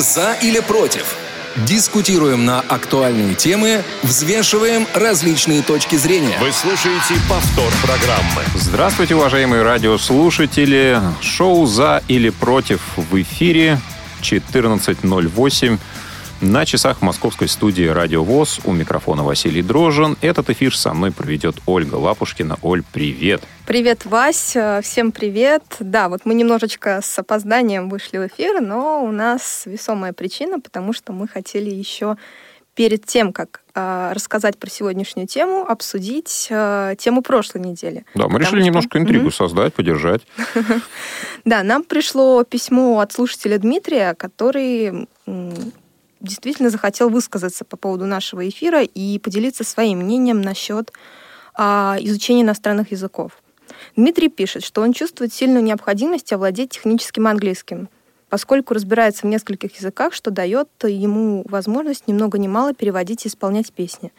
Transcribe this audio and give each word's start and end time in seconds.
За 0.00 0.32
или 0.32 0.60
против? 0.60 1.14
Дискутируем 1.66 2.46
на 2.46 2.60
актуальные 2.60 3.34
темы, 3.34 3.82
взвешиваем 4.02 4.86
различные 4.94 5.62
точки 5.62 5.96
зрения. 5.96 6.38
Вы 6.40 6.52
слушаете 6.52 7.14
повтор 7.28 7.70
программы. 7.82 8.42
Здравствуйте, 8.54 9.14
уважаемые 9.14 9.62
радиослушатели. 9.62 10.98
Шоу 11.20 11.66
«За 11.66 12.02
или 12.08 12.30
против» 12.30 12.80
в 12.96 13.20
эфире 13.20 13.78
14.08 14.22 15.78
на 16.40 16.64
часах 16.64 17.02
московской 17.02 17.48
студии 17.48 17.84
«Радио 17.84 18.24
ВОЗ» 18.24 18.60
у 18.64 18.72
микрофона 18.72 19.22
Василий 19.22 19.62
Дрожин. 19.62 20.16
Этот 20.22 20.48
эфир 20.48 20.74
со 20.74 20.94
мной 20.94 21.12
проведет 21.12 21.56
Ольга 21.66 21.96
Лапушкина. 21.96 22.58
Оль, 22.62 22.82
привет! 22.92 23.42
Привет, 23.66 24.06
Вась! 24.06 24.56
Всем 24.82 25.12
привет! 25.12 25.62
Да, 25.80 26.08
вот 26.08 26.22
мы 26.24 26.34
немножечко 26.34 27.00
с 27.02 27.18
опозданием 27.18 27.90
вышли 27.90 28.18
в 28.18 28.26
эфир, 28.26 28.62
но 28.62 29.04
у 29.04 29.10
нас 29.10 29.64
весомая 29.66 30.14
причина, 30.14 30.60
потому 30.60 30.94
что 30.94 31.12
мы 31.12 31.28
хотели 31.28 31.68
еще 31.68 32.16
перед 32.74 33.04
тем, 33.04 33.34
как 33.34 33.60
э, 33.74 34.12
рассказать 34.14 34.56
про 34.56 34.70
сегодняшнюю 34.70 35.26
тему, 35.26 35.66
обсудить 35.68 36.46
э, 36.48 36.94
тему 36.98 37.20
прошлой 37.20 37.60
недели. 37.60 38.06
Да, 38.14 38.28
мы 38.28 38.38
решили 38.38 38.60
что... 38.60 38.66
немножко 38.66 38.98
интригу 38.98 39.28
mm-hmm. 39.28 39.34
создать, 39.34 39.74
поддержать. 39.74 40.22
Да, 41.46 41.62
нам 41.62 41.84
пришло 41.84 42.44
письмо 42.44 43.00
от 43.00 43.12
слушателя 43.12 43.58
Дмитрия, 43.58 44.14
который 44.14 45.08
действительно 46.20 46.70
захотел 46.70 47.08
высказаться 47.08 47.64
по 47.64 47.76
поводу 47.76 48.06
нашего 48.06 48.48
эфира 48.48 48.82
и 48.82 49.18
поделиться 49.18 49.64
своим 49.64 49.98
мнением 50.00 50.40
насчет 50.40 50.92
а, 51.54 51.96
изучения 52.00 52.42
иностранных 52.42 52.92
языков. 52.92 53.32
Дмитрий 53.96 54.28
пишет, 54.28 54.64
что 54.64 54.82
он 54.82 54.92
чувствует 54.92 55.32
сильную 55.32 55.62
необходимость 55.62 56.32
овладеть 56.32 56.70
техническим 56.70 57.26
английским, 57.26 57.88
поскольку 58.28 58.74
разбирается 58.74 59.26
в 59.26 59.30
нескольких 59.30 59.76
языках, 59.76 60.12
что 60.12 60.30
дает 60.30 60.68
ему 60.84 61.44
возможность 61.48 62.06
ни 62.06 62.12
много 62.12 62.38
ни 62.38 62.48
мало 62.48 62.74
переводить 62.74 63.24
и 63.24 63.28
исполнять 63.28 63.72
песни. 63.72 64.12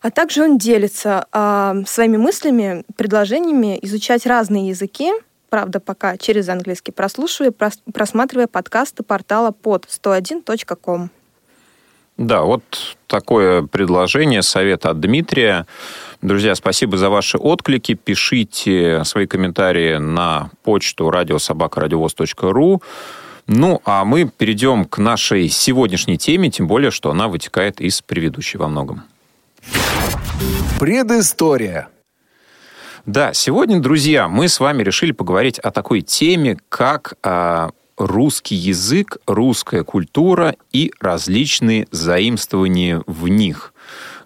А 0.00 0.10
также 0.10 0.44
он 0.44 0.58
делится 0.58 1.26
а, 1.32 1.74
своими 1.86 2.16
мыслями, 2.16 2.84
предложениями 2.96 3.78
изучать 3.82 4.26
разные 4.26 4.68
языки, 4.68 5.12
правда, 5.48 5.80
пока 5.80 6.16
через 6.16 6.48
английский, 6.48 6.92
прослушивая, 6.92 7.52
просматривая 7.92 8.46
подкасты 8.46 9.02
портала 9.02 9.50
под 9.50 9.86
101.com. 9.86 11.10
Да, 12.18 12.42
вот 12.42 12.96
такое 13.06 13.62
предложение, 13.62 14.42
совет 14.42 14.86
от 14.86 14.98
Дмитрия. 15.00 15.66
Друзья, 16.20 16.56
спасибо 16.56 16.96
за 16.96 17.10
ваши 17.10 17.38
отклики. 17.38 17.94
Пишите 17.94 19.04
свои 19.04 19.26
комментарии 19.26 19.98
на 19.98 20.50
почту 20.64 21.10
радиособакарадиовоз.ру. 21.10 22.82
Ну, 23.46 23.80
а 23.84 24.04
мы 24.04 24.28
перейдем 24.28 24.84
к 24.84 24.98
нашей 24.98 25.48
сегодняшней 25.48 26.18
теме, 26.18 26.50
тем 26.50 26.66
более, 26.66 26.90
что 26.90 27.10
она 27.10 27.28
вытекает 27.28 27.80
из 27.80 28.02
предыдущей 28.02 28.58
во 28.58 28.66
многом. 28.66 29.04
Предыстория. 30.80 31.88
Да, 33.08 33.32
сегодня, 33.32 33.80
друзья, 33.80 34.28
мы 34.28 34.48
с 34.48 34.60
вами 34.60 34.82
решили 34.82 35.12
поговорить 35.12 35.58
о 35.60 35.70
такой 35.70 36.02
теме, 36.02 36.58
как 36.68 37.14
а, 37.22 37.70
русский 37.96 38.54
язык, 38.54 39.16
русская 39.26 39.82
культура 39.82 40.56
и 40.72 40.92
различные 41.00 41.88
заимствования 41.90 43.02
в 43.06 43.28
них. 43.28 43.72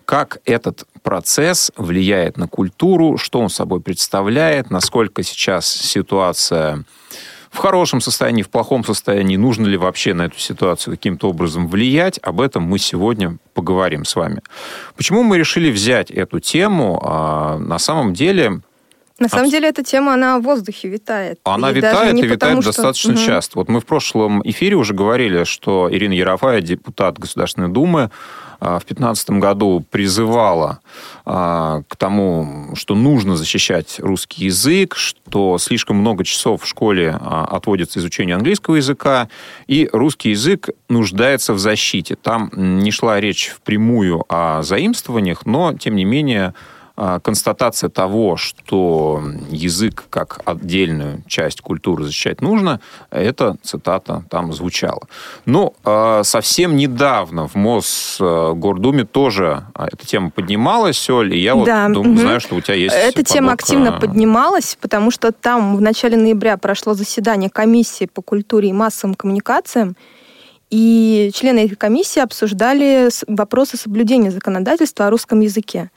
Как 0.04 0.40
этот 0.46 0.82
процесс 1.04 1.70
влияет 1.76 2.36
на 2.36 2.48
культуру, 2.48 3.18
что 3.18 3.38
он 3.38 3.50
собой 3.50 3.80
представляет, 3.80 4.70
насколько 4.70 5.22
сейчас 5.22 5.68
ситуация 5.68 6.84
в 7.52 7.58
хорошем 7.58 8.00
состоянии, 8.00 8.42
в 8.42 8.50
плохом 8.50 8.82
состоянии, 8.82 9.36
нужно 9.36 9.68
ли 9.68 9.76
вообще 9.76 10.12
на 10.12 10.22
эту 10.22 10.40
ситуацию 10.40 10.96
каким-то 10.96 11.28
образом 11.28 11.68
влиять, 11.68 12.18
об 12.20 12.40
этом 12.40 12.64
мы 12.64 12.80
сегодня 12.80 13.36
поговорим 13.54 14.04
с 14.04 14.16
вами. 14.16 14.42
Почему 14.96 15.22
мы 15.22 15.38
решили 15.38 15.70
взять 15.70 16.10
эту 16.10 16.40
тему? 16.40 17.00
А, 17.04 17.58
на 17.58 17.78
самом 17.78 18.12
деле 18.12 18.62
на 19.18 19.28
самом 19.28 19.50
деле 19.50 19.68
эта 19.68 19.82
тема, 19.82 20.14
она 20.14 20.38
в 20.38 20.42
воздухе 20.42 20.88
витает. 20.88 21.38
Она 21.44 21.70
и 21.70 21.74
витает 21.74 22.14
и 22.14 22.22
витает 22.22 22.62
что... 22.62 22.66
достаточно 22.66 23.14
угу. 23.14 23.20
часто. 23.20 23.58
Вот 23.58 23.68
мы 23.68 23.80
в 23.80 23.86
прошлом 23.86 24.42
эфире 24.44 24.76
уже 24.76 24.94
говорили, 24.94 25.44
что 25.44 25.88
Ирина 25.90 26.12
Ярофая, 26.12 26.60
депутат 26.60 27.18
Государственной 27.18 27.68
Думы, 27.68 28.10
а, 28.64 28.78
в 28.78 28.86
2015 28.86 29.30
году 29.30 29.84
призывала 29.90 30.78
а, 31.24 31.82
к 31.88 31.96
тому, 31.96 32.70
что 32.76 32.94
нужно 32.94 33.36
защищать 33.36 33.96
русский 33.98 34.44
язык, 34.44 34.94
что 34.94 35.58
слишком 35.58 35.96
много 35.96 36.22
часов 36.22 36.62
в 36.62 36.68
школе 36.68 37.18
а, 37.20 37.44
отводится 37.44 37.98
изучению 37.98 38.36
английского 38.36 38.76
языка, 38.76 39.28
и 39.66 39.90
русский 39.92 40.30
язык 40.30 40.68
нуждается 40.88 41.54
в 41.54 41.58
защите. 41.58 42.14
Там 42.14 42.52
не 42.54 42.92
шла 42.92 43.20
речь 43.20 43.48
впрямую 43.48 44.24
о 44.28 44.62
заимствованиях, 44.62 45.44
но, 45.44 45.74
тем 45.74 45.96
не 45.96 46.04
менее, 46.04 46.54
констатация 47.22 47.90
того, 47.90 48.36
что 48.36 49.22
язык 49.50 50.04
как 50.10 50.40
отдельную 50.44 51.22
часть 51.26 51.60
культуры 51.60 52.04
защищать 52.04 52.40
нужно, 52.40 52.80
эта 53.10 53.56
цитата 53.62 54.24
там 54.30 54.52
звучала. 54.52 55.02
Но 55.44 55.74
а, 55.84 56.22
совсем 56.22 56.76
недавно 56.76 57.48
в 57.48 57.54
Мосгордуме 57.54 59.04
тоже 59.04 59.64
а, 59.74 59.88
эта 59.90 60.06
тема 60.06 60.30
поднималась, 60.30 61.08
Оль, 61.10 61.34
и 61.34 61.40
я 61.40 61.54
вот 61.54 61.66
да, 61.66 61.88
думаю, 61.88 62.12
угу. 62.12 62.20
знаю, 62.20 62.40
что 62.40 62.54
у 62.54 62.60
тебя 62.60 62.74
есть... 62.74 62.94
Эта 62.94 63.06
подборка... 63.06 63.32
тема 63.32 63.52
активно 63.52 63.92
поднималась, 63.92 64.76
потому 64.80 65.10
что 65.10 65.32
там 65.32 65.76
в 65.76 65.80
начале 65.80 66.16
ноября 66.16 66.56
прошло 66.56 66.94
заседание 66.94 67.50
комиссии 67.50 68.06
по 68.06 68.22
культуре 68.22 68.68
и 68.68 68.72
массовым 68.72 69.14
коммуникациям, 69.14 69.96
и 70.70 71.30
члены 71.34 71.66
этой 71.66 71.76
комиссии 71.76 72.20
обсуждали 72.20 73.10
вопросы 73.26 73.76
соблюдения 73.76 74.30
законодательства 74.30 75.06
о 75.06 75.10
русском 75.10 75.40
языке. 75.40 75.90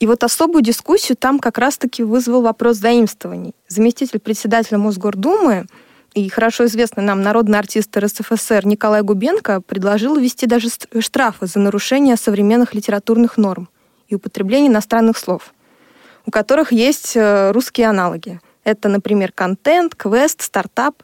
И 0.00 0.06
вот 0.06 0.22
особую 0.22 0.62
дискуссию 0.62 1.16
там 1.16 1.40
как 1.40 1.58
раз-таки 1.58 2.02
вызвал 2.02 2.42
вопрос 2.42 2.76
заимствований. 2.76 3.54
Заместитель 3.66 4.20
председателя 4.20 4.78
Мосгордумы 4.78 5.66
и 6.14 6.28
хорошо 6.28 6.66
известный 6.66 7.02
нам 7.02 7.22
народный 7.22 7.58
артист 7.58 7.96
РСФСР 7.96 8.66
Николай 8.66 9.02
Губенко 9.02 9.60
предложил 9.60 10.16
ввести 10.16 10.46
даже 10.46 10.68
штрафы 11.00 11.46
за 11.46 11.58
нарушение 11.58 12.16
современных 12.16 12.74
литературных 12.74 13.36
норм 13.36 13.68
и 14.08 14.14
употребление 14.14 14.70
иностранных 14.70 15.18
слов, 15.18 15.52
у 16.26 16.30
которых 16.30 16.72
есть 16.72 17.16
э, 17.16 17.50
русские 17.50 17.88
аналоги. 17.88 18.40
Это, 18.64 18.88
например, 18.88 19.32
контент, 19.32 19.94
квест, 19.94 20.42
стартап, 20.42 21.02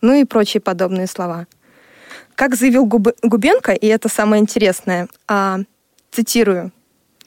ну 0.00 0.14
и 0.14 0.24
прочие 0.24 0.60
подобные 0.60 1.06
слова. 1.06 1.46
Как 2.34 2.54
заявил 2.54 2.86
Губенко, 2.86 3.72
и 3.72 3.86
это 3.86 4.08
самое 4.08 4.40
интересное, 4.40 5.08
а, 5.28 5.58
цитирую, 6.10 6.72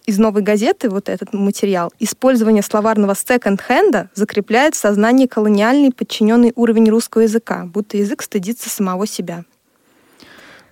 из 0.06 0.18
новой 0.18 0.41
газеты 0.41 0.90
вот 0.90 1.09
этот 1.09 1.34
материал, 1.34 1.91
использование 2.00 2.64
словарного 2.64 3.16
секонд-хенда 3.16 4.09
закрепляет 4.14 4.75
в 4.75 4.78
сознании 4.78 5.28
колониальный 5.28 5.91
подчиненный 5.91 6.53
уровень 6.56 6.90
русского 6.90 7.22
языка, 7.22 7.66
будто 7.66 7.97
язык 7.97 8.22
стыдится 8.22 8.69
самого 8.69 9.08
себя. 9.08 9.46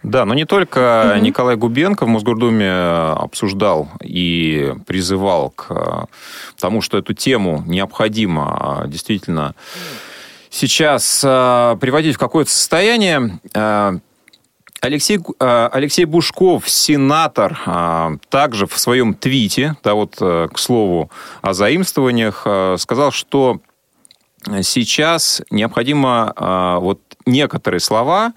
Да, 0.03 0.25
но 0.25 0.33
не 0.33 0.45
только 0.45 1.13
угу. 1.15 1.23
Николай 1.23 1.55
Губенко 1.55 2.05
в 2.05 2.07
Мосгордуме 2.07 2.65
э, 2.65 3.13
обсуждал 3.17 3.89
и 4.01 4.73
призывал 4.87 5.51
к 5.51 5.67
э, 5.69 6.05
тому, 6.59 6.81
что 6.81 6.97
эту 6.97 7.13
тему 7.13 7.63
необходимо 7.67 8.83
э, 8.85 8.89
действительно 8.89 9.53
сейчас 10.49 11.21
приводить 11.21 12.15
в 12.15 12.19
какое-то 12.19 12.51
состояние. 12.51 13.39
Алексей, 14.81 15.19
э, 15.39 15.69
Алексей 15.71 16.05
Бушков, 16.05 16.67
сенатор, 16.67 17.59
э, 17.67 18.17
также 18.29 18.65
в 18.65 18.77
своем 18.79 19.13
твите, 19.13 19.75
да, 19.83 19.93
вот, 19.93 20.17
э, 20.19 20.47
к 20.51 20.57
слову 20.57 21.11
о 21.41 21.53
заимствованиях, 21.53 22.47
сказал, 22.79 23.11
что 23.11 23.61
сейчас 24.63 25.43
необходимо 25.51 26.79
вот 26.81 26.99
некоторые 27.27 27.79
слова 27.79 28.33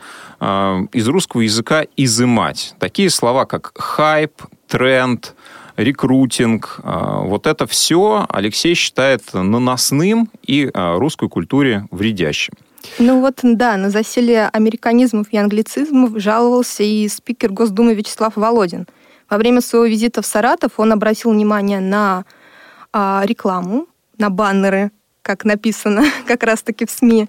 из 0.92 1.08
русского 1.08 1.40
языка 1.40 1.84
изымать. 1.96 2.74
Такие 2.78 3.08
слова, 3.08 3.46
как 3.46 3.72
хайп, 3.74 4.42
тренд, 4.68 5.34
рекрутинг. 5.76 6.80
Вот 6.82 7.46
это 7.46 7.66
все 7.66 8.26
Алексей 8.28 8.74
считает 8.74 9.22
наносным 9.32 10.28
и 10.46 10.70
русской 10.74 11.30
культуре 11.30 11.86
вредящим. 11.90 12.52
Ну 12.98 13.20
вот, 13.20 13.40
да, 13.42 13.76
на 13.76 13.90
засилие 13.90 14.48
американизмов 14.48 15.28
и 15.30 15.36
англицизмов 15.36 16.12
жаловался 16.20 16.82
и 16.82 17.08
спикер 17.08 17.52
Госдумы 17.52 17.94
Вячеслав 17.94 18.36
Володин. 18.36 18.86
Во 19.28 19.38
время 19.38 19.60
своего 19.60 19.86
визита 19.86 20.22
в 20.22 20.26
Саратов 20.26 20.72
он 20.76 20.92
обратил 20.92 21.30
внимание 21.32 21.80
на 21.80 22.24
а, 22.92 23.22
рекламу, 23.24 23.86
на 24.18 24.30
баннеры, 24.30 24.90
как 25.22 25.44
написано 25.44 26.04
как 26.26 26.42
раз-таки 26.42 26.86
в 26.86 26.90
СМИ, 26.90 27.28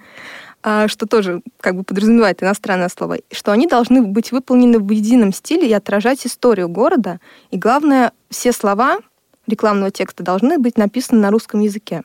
а, 0.61 0.87
что 0.87 1.07
тоже 1.07 1.41
как 1.61 1.75
бы 1.75 1.83
подразумевает 1.83 2.43
иностранное 2.43 2.89
слово, 2.89 3.17
что 3.31 3.51
они 3.51 3.65
должны 3.65 4.01
быть 4.01 4.31
выполнены 4.31 4.79
в 4.79 4.91
едином 4.91 5.33
стиле 5.33 5.67
и 5.67 5.73
отражать 5.73 6.27
историю 6.27 6.69
города. 6.69 7.19
И 7.49 7.57
главное, 7.57 8.11
все 8.29 8.51
слова 8.51 8.99
рекламного 9.47 9.89
текста 9.89 10.23
должны 10.23 10.57
быть 10.57 10.77
написаны 10.77 11.21
на 11.21 11.31
русском 11.31 11.61
языке. 11.61 12.03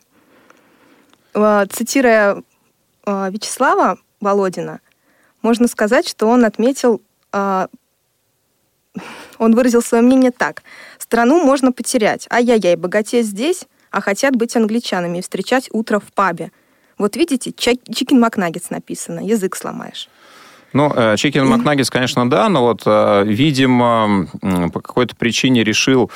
А, 1.35 1.67
цитируя 1.67 2.37
Э, 2.37 2.43
Вячеслава 3.31 3.99
Володина, 4.21 4.81
можно 5.43 5.69
сказать, 5.69 6.09
что 6.09 6.27
он 6.27 6.45
отметил, 6.45 7.01
э, 7.33 7.67
он 9.39 9.55
выразил 9.55 9.83
свое 9.83 10.03
мнение 10.03 10.31
так. 10.31 10.63
Страну 10.99 11.43
можно 11.43 11.73
потерять. 11.73 12.27
Ай-яй-яй, 12.31 12.77
богатея 12.77 13.23
здесь, 13.23 13.65
а 13.91 14.01
хотят 14.01 14.37
быть 14.37 14.55
англичанами 14.57 15.19
и 15.19 15.23
встречать 15.23 15.69
утро 15.73 15.99
в 15.99 16.13
пабе. 16.13 16.53
Вот 16.99 17.17
видите, 17.17 17.53
chicken 17.53 18.21
McNuggets 18.21 18.71
написано, 18.71 19.21
язык 19.21 19.57
сломаешь. 19.57 20.09
Ну, 20.73 20.93
chicken 21.17 21.47
McNuggets, 21.47 21.91
конечно, 21.91 22.29
да, 22.29 22.49
но 22.49 22.63
вот, 22.63 22.83
э, 22.85 23.25
видимо, 23.25 24.29
по 24.73 24.81
какой-то 24.81 25.17
причине 25.17 25.65
решил 25.65 26.11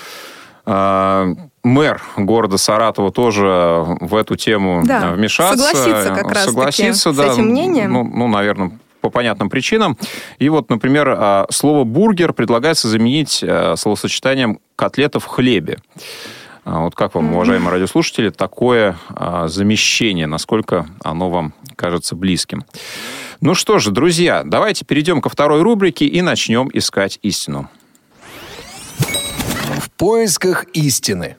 э, 0.66 1.34
мэр 1.64 2.00
города 2.16 2.58
Саратова 2.58 3.10
тоже 3.10 3.84
в 4.00 4.14
эту 4.14 4.36
тему 4.36 4.82
да, 4.84 5.12
вмешаться. 5.12 5.56
Согласиться 5.56 6.14
как 6.14 6.30
раз 6.30 6.44
согласиться, 6.44 7.12
да, 7.12 7.30
с 7.30 7.34
этим 7.34 7.46
мнением. 7.48 7.92
Ну, 7.92 8.04
ну, 8.04 8.28
наверное, 8.28 8.78
по 9.00 9.10
понятным 9.10 9.50
причинам. 9.50 9.98
И 10.38 10.48
вот, 10.48 10.70
например, 10.70 11.08
а, 11.10 11.46
слово 11.50 11.84
«бургер» 11.84 12.32
предлагается 12.32 12.88
заменить 12.88 13.40
э, 13.42 13.74
словосочетанием 13.76 14.60
«котлета 14.76 15.20
в 15.20 15.26
хлебе». 15.26 15.78
А 16.64 16.80
вот 16.80 16.94
как 16.94 17.14
вам, 17.14 17.34
уважаемые 17.34 17.70
радиослушатели, 17.70 18.30
такое 18.30 18.96
а, 19.10 19.48
замещение, 19.48 20.26
насколько 20.26 20.86
оно 21.02 21.28
вам 21.28 21.52
кажется 21.76 22.16
близким? 22.16 22.64
Ну 23.42 23.54
что 23.54 23.78
же, 23.78 23.90
друзья, 23.90 24.42
давайте 24.42 24.86
перейдем 24.86 25.20
ко 25.20 25.28
второй 25.28 25.60
рубрике 25.60 26.06
и 26.06 26.22
начнем 26.22 26.70
искать 26.72 27.18
истину. 27.20 27.68
В 29.78 29.90
поисках 29.98 30.64
истины. 30.72 31.36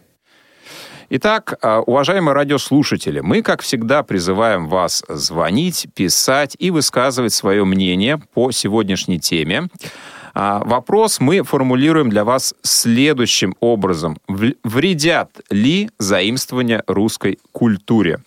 Итак, 1.09 1.59
а, 1.61 1.81
уважаемые 1.81 2.33
радиослушатели, 2.33 3.19
мы, 3.19 3.43
как 3.43 3.61
всегда, 3.61 4.01
призываем 4.01 4.67
вас 4.67 5.03
звонить, 5.07 5.87
писать 5.93 6.55
и 6.57 6.71
высказывать 6.71 7.33
свое 7.33 7.63
мнение 7.63 8.19
по 8.33 8.49
сегодняшней 8.51 9.19
теме. 9.19 9.69
А, 10.37 10.61
вопрос 10.65 11.21
мы 11.21 11.43
формулируем 11.43 12.09
для 12.09 12.25
вас 12.25 12.53
следующим 12.61 13.55
образом. 13.61 14.17
Вредят 14.27 15.29
ли 15.49 15.89
заимствования 15.97 16.83
русской 16.87 17.39
культуре? 17.53 18.19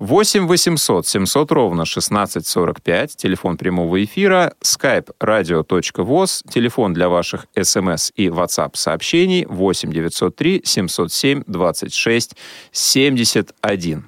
8 0.00 0.48
800 0.48 1.06
700 1.06 1.52
ровно 1.52 1.82
1645, 1.82 3.16
телефон 3.16 3.56
прямого 3.56 4.02
эфира, 4.02 4.54
skype 4.60 5.10
radio.voz, 5.20 6.42
телефон 6.50 6.94
для 6.94 7.08
ваших 7.08 7.46
смс 7.62 8.10
и 8.16 8.26
WhatsApp 8.26 8.70
сообщений 8.74 9.46
8 9.48 9.92
903 9.92 10.62
707 10.64 11.44
26 11.46 12.36
71. 12.72 14.04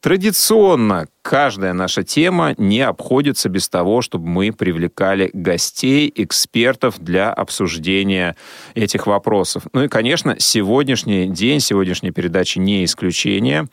Традиционно 0.00 1.06
каждая 1.22 1.72
наша 1.72 2.04
тема 2.04 2.54
не 2.56 2.80
обходится 2.80 3.48
без 3.48 3.68
того, 3.68 4.00
чтобы 4.00 4.28
мы 4.28 4.52
привлекали 4.52 5.30
гостей, 5.32 6.12
экспертов 6.14 6.98
для 6.98 7.32
обсуждения 7.32 8.36
этих 8.74 9.06
вопросов. 9.06 9.64
Ну 9.72 9.84
и, 9.84 9.88
конечно, 9.88 10.36
сегодняшний 10.38 11.26
день, 11.26 11.60
сегодняшняя 11.60 12.12
передача 12.12 12.60
не 12.60 12.84
исключение. 12.84 13.66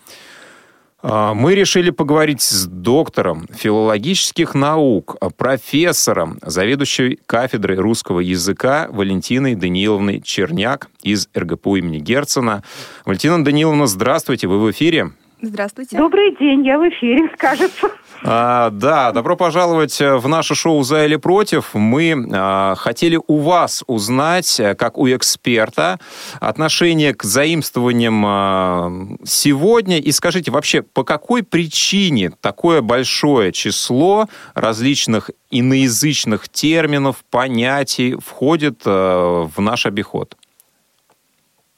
А, 1.07 1.35
мы 1.35 1.53
решили 1.53 1.91
поговорить 1.91 2.41
с 2.41 2.65
доктором 2.65 3.47
филологических 3.53 4.55
наук, 4.55 5.17
профессором, 5.37 6.39
заведующей 6.41 7.19
кафедрой 7.27 7.77
русского 7.77 8.21
языка 8.21 8.87
Валентиной 8.89 9.53
Даниловной 9.53 10.21
Черняк 10.21 10.89
из 11.03 11.29
РГПУ 11.37 11.75
имени 11.75 11.99
Герцена. 11.99 12.63
Валентина 13.05 13.45
Даниловна, 13.45 13.85
здравствуйте, 13.85 14.47
вы 14.47 14.59
в 14.59 14.71
эфире. 14.71 15.11
Здравствуйте. 15.41 15.97
Добрый 15.97 16.35
день, 16.37 16.65
я 16.65 16.79
в 16.79 16.87
эфире, 16.89 17.29
скажется. 17.35 17.91
А, 18.23 18.69
да, 18.69 19.11
добро 19.11 19.35
пожаловать 19.35 19.99
в 19.99 20.27
наше 20.27 20.55
шоу 20.55 20.81
«За 20.83 21.05
или 21.05 21.17
против». 21.17 21.73
Мы 21.73 22.15
а, 22.33 22.75
хотели 22.75 23.19
у 23.27 23.39
вас 23.39 23.83
узнать, 23.87 24.61
как 24.77 24.97
у 24.97 25.07
эксперта, 25.07 25.99
отношение 26.39 27.13
к 27.13 27.23
заимствованиям 27.23 28.23
а, 28.25 28.91
сегодня. 29.25 29.99
И 29.99 30.11
скажите, 30.11 30.51
вообще, 30.51 30.81
по 30.81 31.03
какой 31.03 31.43
причине 31.43 32.31
такое 32.41 32.81
большое 32.81 33.51
число 33.51 34.27
различных 34.53 35.29
иноязычных 35.51 36.47
терминов, 36.49 37.23
понятий 37.29 38.15
входит 38.15 38.81
а, 38.85 39.47
в 39.53 39.59
наш 39.59 39.85
обиход? 39.85 40.37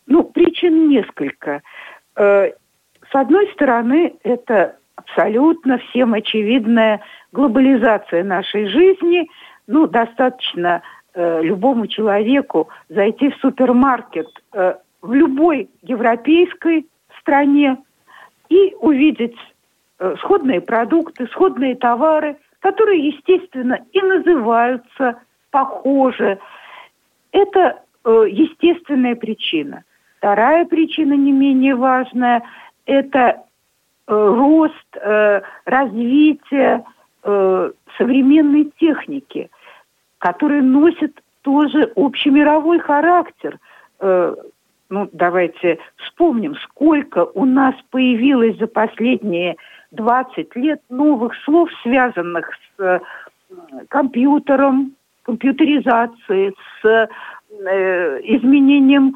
Ну, 0.06 0.24
причин 0.24 0.88
несколько 0.90 1.62
э, 2.16 2.52
с 3.12 3.16
одной 3.16 3.48
стороны, 3.54 4.16
это 4.24 4.76
абсолютно 4.96 5.78
всем 5.78 6.14
очевидная 6.14 7.02
глобализация 7.32 8.24
нашей 8.24 8.68
жизни. 8.68 9.30
Ну, 9.68 9.88
достаточно 9.88 10.82
э, 11.14 11.42
любому 11.44 11.88
человеку 11.88 12.70
зайти 12.90 13.30
в 13.30 13.36
супермаркет 13.38 14.28
э, 14.54 14.76
в 15.02 15.14
любой 15.14 15.70
европейской 15.84 16.88
стране 17.20 17.78
и 18.50 18.76
увидеть 18.80 19.38
э, 20.00 20.16
сходные 20.20 20.62
продукты, 20.62 21.28
сходные 21.28 21.76
товары, 21.76 22.38
которые, 22.60 23.08
естественно, 23.08 23.80
и 23.94 24.02
называются 24.02 25.22
похоже. 25.52 26.40
Это 27.32 27.82
э, 28.04 28.26
естественная 28.30 29.16
причина. 29.16 29.84
Вторая 30.18 30.66
причина, 30.66 31.14
не 31.14 31.32
менее 31.32 31.76
важная– 31.76 32.44
это 32.88 33.20
э, 33.20 33.36
рост, 34.08 34.74
э, 34.96 35.42
развитие 35.66 36.84
э, 37.24 37.72
современной 37.98 38.72
техники, 38.80 39.52
который 40.18 40.62
носит 40.62 41.22
тоже 41.42 41.92
общемировой 41.96 42.80
характер. 42.80 43.60
Ну, 44.00 45.10
давайте 45.12 45.80
вспомним, 45.98 46.56
сколько 46.56 47.26
у 47.26 47.46
нас 47.46 47.74
появилось 47.90 48.58
за 48.58 48.68
последние 48.68 49.56
20 49.92 50.56
лет 50.56 50.82
новых 50.90 51.34
слов, 51.44 51.70
связанных 51.84 52.50
с 52.78 53.02
компьютером, 53.88 54.94
компьютеризацией, 55.24 56.54
с 56.82 57.10
изменением 57.50 59.16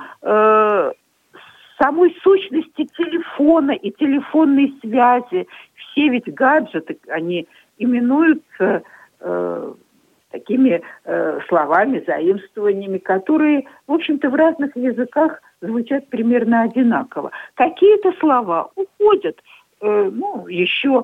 самой 1.81 2.15
сущности 2.21 2.85
телефона 2.97 3.71
и 3.71 3.91
телефонной 3.91 4.73
связи. 4.81 5.47
Все 5.73 6.09
ведь 6.09 6.31
гаджеты, 6.33 6.99
они 7.07 7.47
именуются 7.77 8.83
э, 9.19 9.73
такими 10.29 10.81
э, 11.05 11.39
словами, 11.47 12.03
заимствованиями, 12.05 12.99
которые, 12.99 13.65
в 13.87 13.93
общем-то, 13.93 14.29
в 14.29 14.35
разных 14.35 14.75
языках 14.75 15.41
звучат 15.61 16.07
примерно 16.09 16.61
одинаково. 16.61 17.31
Какие-то 17.55 18.13
слова 18.19 18.69
уходят. 18.75 19.41
Э, 19.81 20.09
ну, 20.13 20.47
еще 20.47 21.03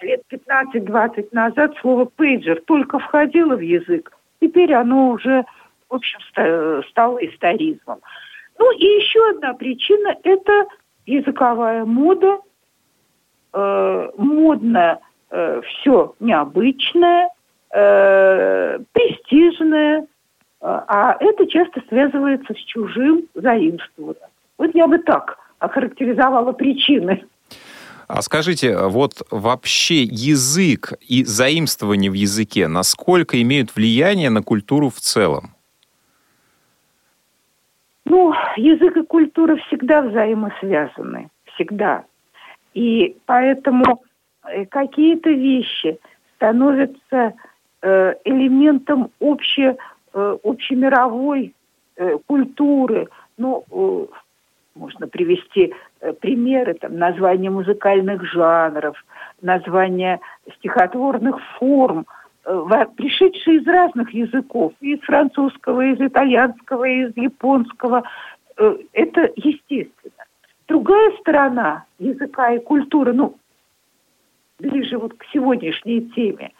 лет 0.00 0.22
15-20 0.30 1.28
назад 1.32 1.74
слово 1.80 2.04
«пейджер» 2.04 2.62
только 2.64 2.98
входило 2.98 3.56
в 3.56 3.60
язык. 3.60 4.12
Теперь 4.40 4.72
оно 4.72 5.10
уже, 5.10 5.44
в 5.88 5.94
общем, 5.94 6.18
стало 6.90 7.18
историзмом. 7.18 8.00
Ну 8.58 8.72
и 8.72 8.84
еще 8.84 9.18
одна 9.30 9.54
причина– 9.54 10.16
это 10.22 10.66
языковая 11.06 11.84
мода, 11.84 12.38
э, 13.52 14.10
модно 14.16 14.98
э, 15.30 15.60
все 15.62 16.14
необычное, 16.20 17.30
э, 17.70 18.78
престижное, 18.92 20.02
э, 20.02 20.04
а 20.60 21.16
это 21.18 21.46
часто 21.46 21.82
связывается 21.88 22.54
с 22.54 22.58
чужим 22.58 23.24
заимствованием. 23.34 24.28
Вот 24.58 24.70
я 24.74 24.86
бы 24.86 24.98
так 24.98 25.38
охарактеризовала 25.58 26.52
причины. 26.52 27.24
А 28.08 28.20
скажите, 28.20 28.76
вот 28.78 29.22
вообще 29.30 30.02
язык 30.02 30.92
и 31.00 31.24
заимствование 31.24 32.10
в 32.10 32.14
языке, 32.14 32.68
насколько 32.68 33.40
имеют 33.40 33.74
влияние 33.74 34.28
на 34.28 34.42
культуру 34.42 34.90
в 34.90 35.00
целом? 35.00 35.54
Ну, 38.04 38.34
язык 38.56 38.96
и 38.96 39.02
культура 39.02 39.56
всегда 39.56 40.02
взаимосвязаны, 40.02 41.30
всегда. 41.54 42.04
И 42.74 43.16
поэтому 43.26 44.02
э, 44.44 44.66
какие-то 44.66 45.30
вещи 45.30 45.98
становятся 46.36 47.34
э, 47.82 48.14
элементом 48.24 49.10
обще, 49.20 49.76
э, 50.12 50.36
общемировой 50.42 51.54
культуры. 52.26 53.08
Ну, 53.36 54.08
можно 54.74 55.06
привести 55.06 55.74
примеры, 56.20 56.72
там, 56.72 56.96
названия 56.96 57.50
музыкальных 57.50 58.24
жанров, 58.24 58.96
названия 59.42 60.18
стихотворных 60.56 61.38
форм– 61.58 62.06
Э, 62.21 62.21
пришедшие 62.42 63.58
из 63.58 63.66
разных 63.66 64.12
языков, 64.12 64.72
из 64.80 65.00
французского, 65.00 65.82
из 65.82 66.00
итальянского, 66.00 66.84
из 66.84 67.16
японского. 67.16 68.02
Э, 68.56 68.76
это 68.92 69.30
естественно. 69.36 70.24
Другая 70.68 71.12
сторона 71.20 71.84
языка 71.98 72.52
и 72.52 72.58
культуры, 72.58 73.12
ну, 73.12 73.36
ближе 74.58 74.98
вот 74.98 75.14
к 75.14 75.24
сегодняшней 75.32 76.02
теме, 76.10 76.52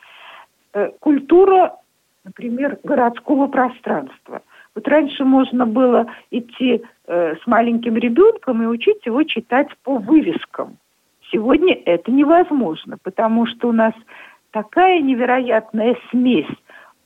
э, 0.75 0.91
культура, 1.01 1.77
например, 2.25 2.79
городского 2.83 3.47
пространства. 3.47 4.43
Вот 4.75 4.89
раньше 4.89 5.25
можно 5.25 5.67
было 5.67 6.07
идти 6.31 6.83
э, 7.07 7.35
с 7.37 7.47
маленьким 7.47 7.97
ребенком 7.97 8.63
и 8.63 8.67
учить 8.67 9.05
его 9.05 9.23
читать 9.23 9.69
по 9.83 9.99
вывескам. 9.99 10.79
Сегодня 11.31 11.75
это 11.75 12.11
невозможно, 12.11 12.99
потому 13.03 13.47
что 13.47 13.69
у 13.69 13.73
нас 13.73 13.95
такая 14.53 15.01
невероятная 15.01 15.97
смесь 16.11 16.47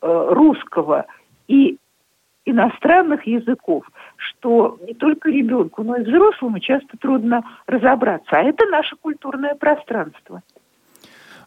э, 0.03 0.27
русского 0.31 1.07
и 1.49 1.79
иностранных 2.45 3.27
языков, 3.27 3.85
что 4.17 4.79
не 4.87 4.95
только 4.95 5.31
ребенку, 5.31 5.83
но 5.83 5.97
и 5.97 6.05
взрослому 6.05 6.61
часто 6.61 6.97
трудно 6.99 7.43
разобраться. 7.67 8.31
А 8.31 8.43
это 8.43 8.67
наше 8.67 8.95
культурное 8.97 9.55
пространство. 9.55 10.43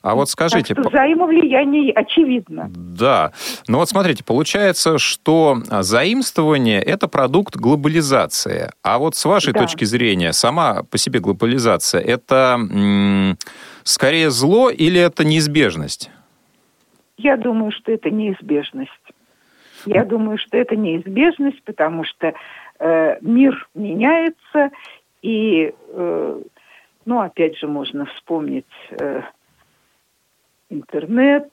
А 0.01 0.15
вот 0.15 0.29
скажите... 0.29 0.73
Так 0.73 0.83
что 0.83 0.89
взаимовлияние 0.89 1.91
очевидно. 1.91 2.71
Да. 2.73 3.31
Но 3.67 3.73
ну 3.73 3.77
вот 3.79 3.89
смотрите, 3.89 4.23
получается, 4.23 4.97
что 4.97 5.57
заимствование– 5.81 6.81
это 6.83 7.07
продукт 7.07 7.57
глобализации. 7.57 8.71
А 8.81 8.97
вот 8.97 9.15
с 9.15 9.25
вашей 9.25 9.51
да. 9.51 9.61
точки 9.61 9.83
зрения, 9.83 10.31
сама 10.31 10.83
по 10.83 10.97
себе 10.97 11.19
глобализация– 11.19 12.01
это 12.05 12.57
скорее 13.83 14.29
зло 14.29 14.69
или 14.69 14.99
это 14.99 15.23
неизбежность? 15.23 16.11
Я 17.17 17.35
думаю, 17.37 17.71
что 17.71 17.91
это 17.91 18.09
неизбежность. 18.09 18.91
Я 19.85 20.03
думаю, 20.05 20.37
что 20.37 20.57
это 20.57 20.75
неизбежность, 20.75 21.61
потому 21.63 22.03
что 22.03 22.33
э, 22.79 23.17
мир 23.21 23.67
меняется, 23.75 24.71
и, 25.21 25.73
э, 25.89 26.41
ну, 27.05 27.19
опять 27.19 27.57
же, 27.57 27.67
можно 27.67 28.05
вспомнить 28.05 28.65
э, 28.91 29.21
интернет, 30.69 31.49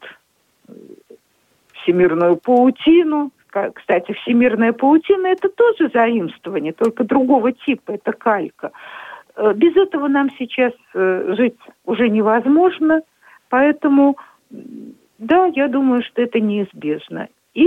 всемирную 1.83 2.37
паутину. 2.37 3.30
Кстати, 3.75 4.12
всемирная 4.12 4.73
паутина– 4.73 5.26
это 5.28 5.49
тоже 5.49 5.90
заимствование, 5.92 6.73
только 6.73 7.04
другого 7.04 7.52
типа, 7.52 7.92
это 7.92 8.12
калька. 8.12 8.73
Без 9.55 9.76
этого 9.76 10.09
нам 10.09 10.31
сейчас 10.38 10.73
э, 10.95 11.35
жить 11.37 11.57
уже 11.85 12.09
невозможно, 12.09 13.02
поэтому, 13.49 14.16
да, 15.19 15.47
я 15.47 15.69
думаю, 15.69 16.02
что 16.02 16.23
это 16.23 16.40
неизбежно. 16.40 17.28
И 17.55 17.66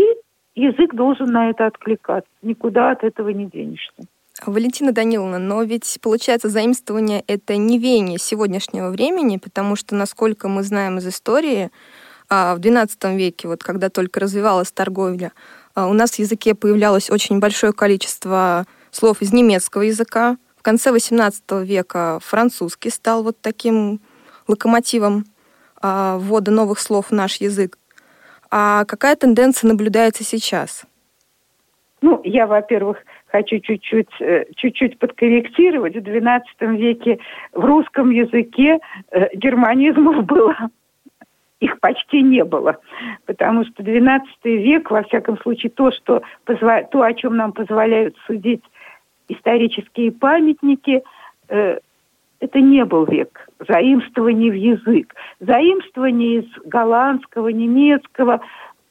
язык 0.55 0.93
должен 0.93 1.27
на 1.27 1.49
это 1.49 1.67
откликаться, 1.67 2.29
никуда 2.41 2.91
от 2.91 3.03
этого 3.03 3.29
не 3.29 3.45
денешься. 3.45 4.03
Валентина 4.45 4.93
Даниловна, 4.93 5.37
но 5.37 5.63
ведь 5.63 5.99
получается 6.01 6.49
заимствование 6.49 7.23
это 7.27 7.57
не 7.57 7.77
веяние 7.77 8.17
сегодняшнего 8.19 8.89
времени, 8.89 9.37
потому 9.37 9.75
что, 9.75 9.95
насколько 9.95 10.47
мы 10.47 10.63
знаем 10.63 10.97
из 10.97 11.07
истории, 11.07 11.69
а, 12.29 12.55
в 12.55 12.59
XII 12.59 13.17
веке, 13.17 13.47
вот 13.47 13.63
когда 13.63 13.89
только 13.89 14.19
развивалась 14.19 14.71
торговля, 14.71 15.33
а, 15.73 15.87
у 15.87 15.93
нас 15.93 16.11
в 16.11 16.19
языке 16.19 16.55
появлялось 16.55 17.09
очень 17.09 17.39
большое 17.39 17.73
количество 17.73 18.65
слов 18.91 19.21
из 19.21 19.33
немецкого 19.33 19.83
языка. 19.83 20.37
В 20.59 20.61
конце 20.61 20.89
XVIII 20.89 21.63
века 21.63 22.19
французский 22.21 22.89
стал 22.89 23.23
вот 23.23 23.37
таким 23.41 24.01
локомотивом 24.45 25.23
а, 25.81 26.17
ввода 26.17 26.51
новых 26.51 26.79
слов 26.79 27.07
в 27.07 27.11
наш 27.13 27.37
язык. 27.37 27.77
А 28.51 28.83
какая 28.83 29.15
тенденция 29.15 29.69
наблюдается 29.69 30.25
сейчас? 30.25 30.85
Ну, 32.01 32.19
я, 32.25 32.45
во-первых, 32.45 32.97
хочу 33.27 33.59
чуть-чуть, 33.59 34.09
э, 34.19 34.45
чуть-чуть 34.57 34.99
подкорректировать. 34.99 35.95
В 35.95 35.99
XII 35.99 36.41
веке 36.75 37.19
в 37.53 37.63
русском 37.63 38.09
языке 38.09 38.79
э, 39.11 39.33
германизмов 39.35 40.25
было 40.25 40.55
их 41.61 41.79
почти 41.79 42.21
не 42.21 42.43
было, 42.43 42.77
потому 43.25 43.65
что 43.65 43.83
XII 43.83 44.21
век, 44.43 44.91
во 44.91 45.03
всяком 45.03 45.37
случае, 45.39 45.71
то, 45.71 45.91
что 45.91 46.21
то, 46.45 47.01
о 47.01 47.13
чем 47.13 47.37
нам 47.37 47.53
позволяют 47.53 48.17
судить 48.25 48.63
исторические 49.29 50.11
памятники, 50.11 51.03
э, 51.47 51.79
это 52.39 52.59
не 52.59 52.85
был 52.85 53.05
век 53.05 53.49
заимствований 53.67 54.49
в 54.49 54.53
язык. 54.53 55.13
Заимствования 55.39 56.41
из 56.41 56.45
голландского, 56.65 57.49
немецкого 57.49 58.41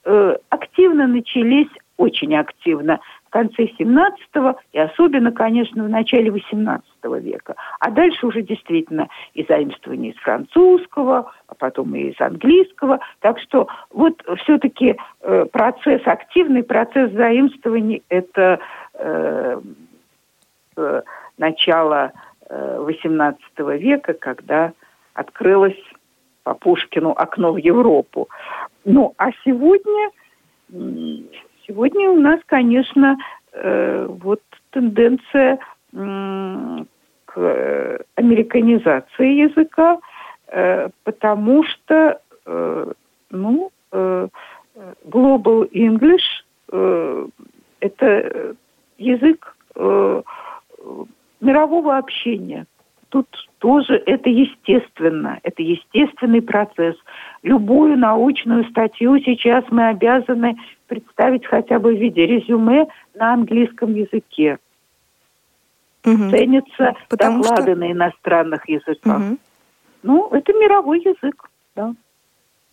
э, 0.05 0.37
активно 0.51 1.07
начались, 1.07 1.69
очень 1.97 2.37
активно, 2.37 3.01
в 3.27 3.31
конце 3.31 3.69
17 3.77 4.21
и 4.73 4.79
особенно, 4.79 5.33
конечно, 5.33 5.85
в 5.85 5.89
начале 5.89 6.31
18 6.31 6.85
века. 7.21 7.57
А 7.81 7.91
дальше 7.91 8.27
уже 8.27 8.41
действительно 8.43 9.09
и 9.35 9.45
заимствование 9.47 10.13
из 10.13 10.19
французского, 10.19 11.33
а 11.47 11.55
потом 11.55 11.95
и 11.95 12.11
из 12.11 12.21
английского. 12.21 13.01
Так 13.21 13.39
что 13.41 13.69
вот 13.91 14.23
все-таки 14.43 14.97
э, 15.21 15.45
процесс, 15.53 16.01
активный 16.07 16.63
процесс 16.63 17.13
заимствований– 17.13 18.03
это 18.09 18.61
э, 18.95 19.61
э, 20.79 21.03
начало 21.37 22.13
XVIII 22.49 23.37
э, 23.59 23.79
века, 23.79 24.15
когда 24.15 24.73
открылось 25.15 25.79
по 26.45 26.55
Пушкину 26.55 27.11
окно 27.11 27.53
в 27.53 27.59
Европу. 27.59 28.29
Ну, 28.85 29.15
а 29.19 29.31
сегодня 29.45 30.11
Сегодня 31.67 32.11
у 32.11 32.21
нас, 32.21 32.41
конечно, 32.47 33.17
э, 33.53 34.07
вот 34.07 34.41
тенденция 34.71 35.59
к 35.93 35.97
американизации 38.15 39.49
языка, 39.49 39.99
потому 41.05 41.65
что, 41.65 42.21
ну, 43.31 43.71
Global 43.91 45.71
English 45.73 47.25
это 47.81 48.55
язык 48.99 49.57
мирового 51.41 51.97
общения– 51.99 52.67
тут 53.09 53.27
тоже 53.59 54.03
это 54.07 54.29
естественно, 54.29 55.39
это 55.43 55.63
естественный 55.63 56.43
процесс. 56.43 56.97
Любую 57.43 57.97
научную 57.97 58.65
статью 58.71 59.19
сейчас 59.21 59.65
мы 59.71 59.89
обязаны 59.89 60.57
представить 60.87 61.47
хотя 61.47 61.79
бы 61.79 61.95
в 61.95 62.01
виде 62.01 62.27
резюме 62.27 62.87
на 63.15 63.35
английском 63.35 63.95
языке. 63.95 64.59
Угу. 66.05 66.31
Ценятся 66.31 66.95
Потому 67.09 67.43
доклады 67.43 67.73
что... 67.73 67.77
на 67.77 67.93
иностранных 67.93 68.69
языках. 68.69 69.19
Угу. 69.21 69.39
Ну, 70.05 70.29
это 70.31 70.53
мировой 70.53 71.01
язык, 71.01 71.51
да. 71.75 71.95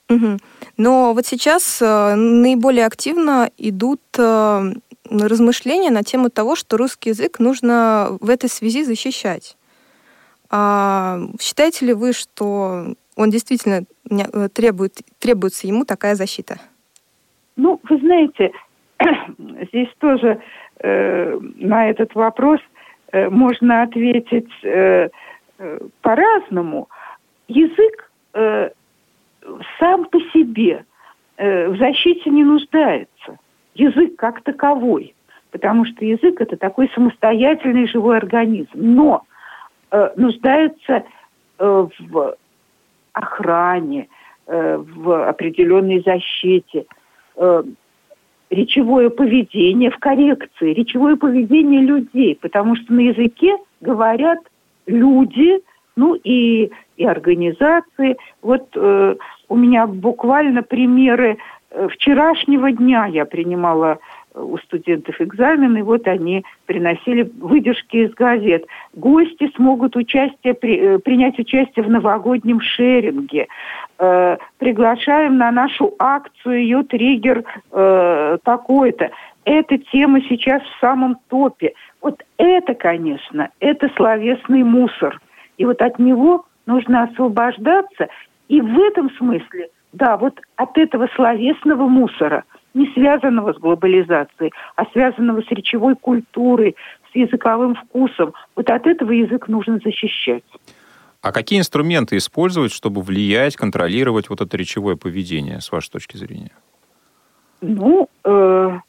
Угу. 0.10 0.38
Но 0.78 1.14
вот 1.14 1.26
сейчас 1.26 1.82
э, 1.82 2.16
наиболее 2.16 2.86
активно 2.86 3.50
идут 3.58 4.02
э, 4.18 4.74
размышления 5.10 5.90
на 5.90 6.04
тему 6.04 6.30
того, 6.30 6.56
что 6.56 6.78
русский 6.78 7.10
язык 7.10 7.40
нужно 7.40 8.18
в 8.20 8.30
этой 8.30 8.50
связи 8.50 8.84
защищать. 8.84 9.58
А 10.50 11.20
считаете 11.40 11.88
ли 11.88 11.94
вы, 11.94 12.14
что 12.14 12.94
он 13.16 13.30
действительно 13.30 13.86
э, 14.10 14.50
требует, 14.50 15.02
требуется 15.20 15.68
ему 15.68 15.86
такая 15.86 16.16
защита? 16.16 16.58
Ну, 17.56 17.80
вы 17.90 17.98
знаете, 17.98 18.52
здесь 19.70 19.90
тоже 20.00 20.40
э, 20.80 21.40
на 21.56 21.90
этот 21.90 22.14
вопрос 22.14 22.60
э, 23.12 23.30
можно 23.30 23.82
ответить 23.84 24.52
э, 24.64 25.10
по-разному. 26.02 26.90
Язык 27.48 28.12
э, 28.34 28.70
сам 29.80 30.06
по 30.06 30.20
себе 30.34 30.86
э, 31.38 31.70
в 31.70 31.78
защите 31.78 32.30
не 32.30 32.44
нуждается. 32.44 33.40
Язык 33.74 34.16
как 34.16 34.42
таковой. 34.42 35.14
Потому 35.52 35.86
что 35.86 36.04
язык 36.04 36.42
это 36.42 36.58
такой 36.58 36.90
самостоятельный 36.94 37.88
живой 37.88 38.18
организм. 38.18 38.70
Но 38.74 39.24
э, 39.92 40.10
нуждаются 40.18 41.04
э, 41.60 41.88
в 42.00 42.36
охране, 43.14 44.10
в 44.48 45.28
определенной 45.28 46.04
защите, 46.06 46.86
речевое 48.50 49.10
поведение, 49.10 49.90
в 49.90 49.98
коррекции, 49.98 50.74
речевое 50.74 51.16
поведение 51.16 51.82
людей, 51.82 52.38
потому 52.40 52.76
что 52.76 52.94
на 52.94 53.00
языке 53.00 53.58
говорят 53.82 54.40
люди, 54.86 55.62
ну 55.96 56.16
и, 56.16 56.72
и 56.98 57.06
организации. 57.06 58.18
Вот 58.42 58.68
э, 58.76 59.16
у 59.50 59.56
меня 59.56 59.88
буквально 59.88 60.64
примеры 60.64 61.38
э, 61.72 61.88
вчерашнего 61.90 62.72
дня 62.72 63.06
я 63.06 63.26
принимала 63.26 64.00
у 64.36 64.58
студентов 64.58 65.20
экзамены, 65.20 65.84
вот 65.84 66.08
они 66.08 66.44
приносили 66.66 67.32
выдержки 67.40 67.98
из 67.98 68.14
газет. 68.14 68.66
Гости 68.94 69.52
смогут 69.56 69.96
участие, 69.96 70.54
при, 70.54 70.78
э, 70.78 71.00
принять 71.00 71.40
участие 71.40 71.86
в 71.86 71.90
новогоднем 71.90 72.60
шеринге. 72.62 73.48
Э, 73.98 74.38
приглашаем 74.58 75.38
на 75.38 75.52
нашу 75.52 75.94
акцию, 76.00 76.62
ее 76.62 76.84
триггер 76.84 77.44
э, 77.72 78.38
такой-то. 78.44 79.12
Эта 79.46 79.78
тема 79.78 80.22
сейчас 80.22 80.62
в 80.64 80.80
самом 80.80 81.18
топе. 81.30 81.74
Вот 82.02 82.24
это, 82.38 82.74
конечно, 82.74 83.50
это 83.60 83.90
словесный 83.96 84.64
мусор. 84.64 85.20
И 85.58 85.66
вот 85.66 85.82
от 85.82 86.00
него 86.00 86.46
нужно 86.66 87.04
освобождаться. 87.04 88.08
И 88.48 88.62
в 88.62 88.80
этом 88.80 89.10
смысле 89.18 89.70
да, 89.96 90.18
вот 90.18 90.40
от 90.58 90.78
этого 90.78 91.08
словесного 91.16 91.88
мусора, 91.88 92.44
не 92.74 92.92
связанного 92.94 93.54
с 93.54 93.58
глобализацией, 93.58 94.52
а 94.76 94.86
связанного 94.92 95.42
с 95.42 95.48
речевой 95.50 95.96
культурой, 95.96 96.76
с 97.12 97.16
языковым 97.16 97.76
вкусом, 97.76 98.34
вот 98.56 98.70
от 98.70 98.86
этого 98.86 99.12
язык 99.12 99.48
нужно 99.48 99.80
защищать. 99.84 100.44
А 101.22 101.32
какие 101.32 101.60
инструменты 101.60 102.18
использовать, 102.18 102.74
чтобы 102.74 103.02
влиять, 103.02 103.56
контролировать 103.56 104.30
вот 104.30 104.42
это 104.42 104.58
речевое 104.58 104.98
поведение, 104.98 105.62
с 105.62 105.72
вашей 105.72 105.92
точки 105.92 106.18
зрения? 106.18 106.52
Ну, 107.62 108.10
э, 108.26 108.80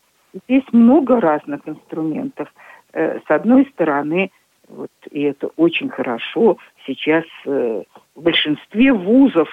здесь 0.45 0.65
много 0.73 1.21
разных 1.21 1.61
инструментов. 1.67 2.53
Э, 2.93 3.21
с 3.21 3.31
одной 3.31 3.67
стороны, 3.73 4.33
вот, 4.69 4.91
и 5.11 5.23
это 5.23 5.51
очень 5.57 5.89
хорошо, 5.89 6.59
сейчас 6.85 7.25
э, 7.47 7.85
в 8.17 8.23
большинстве 8.23 8.93
вузов 8.93 9.49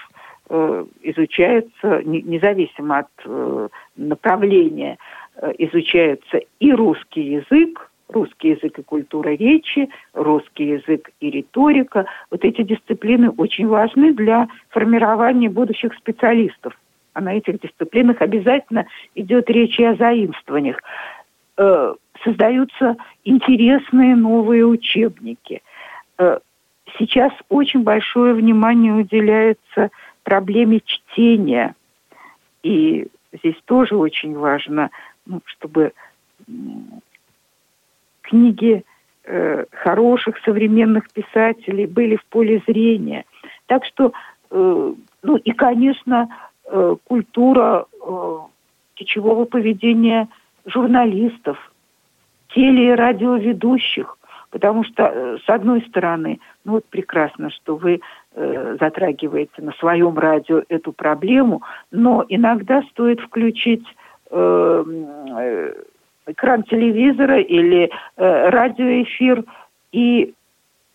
э, 0.50 0.86
изучается, 1.04 2.02
не, 2.04 2.22
независимо 2.22 3.00
от 3.00 3.08
э, 3.26 3.68
направления, 3.98 4.98
э, 5.36 5.52
изучается 5.60 6.42
и 6.60 6.72
русский 6.72 7.22
язык, 7.22 7.92
русский 8.08 8.50
язык 8.50 8.80
и 8.80 8.84
культура 8.84 9.30
речи, 9.30 9.90
русский 10.14 10.70
язык 10.70 11.12
и 11.20 11.30
риторика. 11.30 12.06
Вот 12.32 12.46
эти 12.46 12.64
дисциплины 12.64 13.30
очень 13.32 13.68
важны 13.68 14.14
для 14.14 14.48
формирования 14.70 15.50
будущих 15.50 15.94
специалистов. 15.96 16.78
А 17.14 17.22
на 17.22 17.36
этих 17.36 17.60
дисциплинах 17.60 18.22
обязательно 18.22 18.88
идет 19.14 19.50
речь 19.50 19.80
и 19.80 19.84
о 19.84 19.96
заимствованиях. 19.96 20.80
Создаются 22.24 22.96
интересные 23.24 24.16
новые 24.16 24.66
учебники. 24.66 25.62
Сейчас 26.98 27.32
очень 27.50 27.84
большое 27.84 28.34
внимание 28.34 28.94
уделяется 28.94 29.90
проблеме 30.24 30.82
чтения. 30.86 31.76
И 32.62 33.08
здесь 33.32 33.60
тоже 33.66 33.96
очень 33.96 34.38
важно, 34.38 34.92
ну, 35.26 35.42
чтобы 35.46 35.94
книги 38.22 38.84
э, 39.26 39.66
хороших 39.72 40.38
современных 40.46 41.12
писателей 41.12 41.86
были 41.86 42.16
в 42.16 42.26
поле 42.26 42.62
зрения. 42.68 43.26
Так 43.68 43.86
что, 43.86 44.14
э, 44.52 44.94
ну 45.24 45.36
и, 45.38 45.52
конечно, 45.52 46.30
э, 46.66 46.96
культура 47.06 47.86
э, 48.02 48.38
речевого 48.98 49.46
поведения 49.46 50.28
журналистов, 50.66 51.72
теле- 52.50 52.92
и 52.92 52.96
радиоведущих, 52.96 54.18
потому 54.54 54.84
что, 54.84 55.04
э, 55.04 55.38
с 55.44 55.50
одной 55.50 55.82
стороны, 55.82 56.40
ну 56.64 56.74
вот 56.74 56.86
прекрасно, 56.86 57.50
что 57.50 57.76
вы 57.76 58.02
э, 58.36 58.78
затрагиваете 58.80 59.64
на 59.64 59.72
своем 59.74 60.18
радио 60.18 60.62
эту 60.70 60.94
проблему, 60.94 61.64
но 61.90 62.24
иногда 62.30 62.84
стоит 62.92 63.20
включить 63.20 63.84
э, 64.30 64.84
э, 65.40 65.74
экран 66.28 66.64
телевизора 66.64 67.40
или 67.40 67.90
э, 68.16 68.50
радиоэфир 68.50 69.44
и 69.92 70.36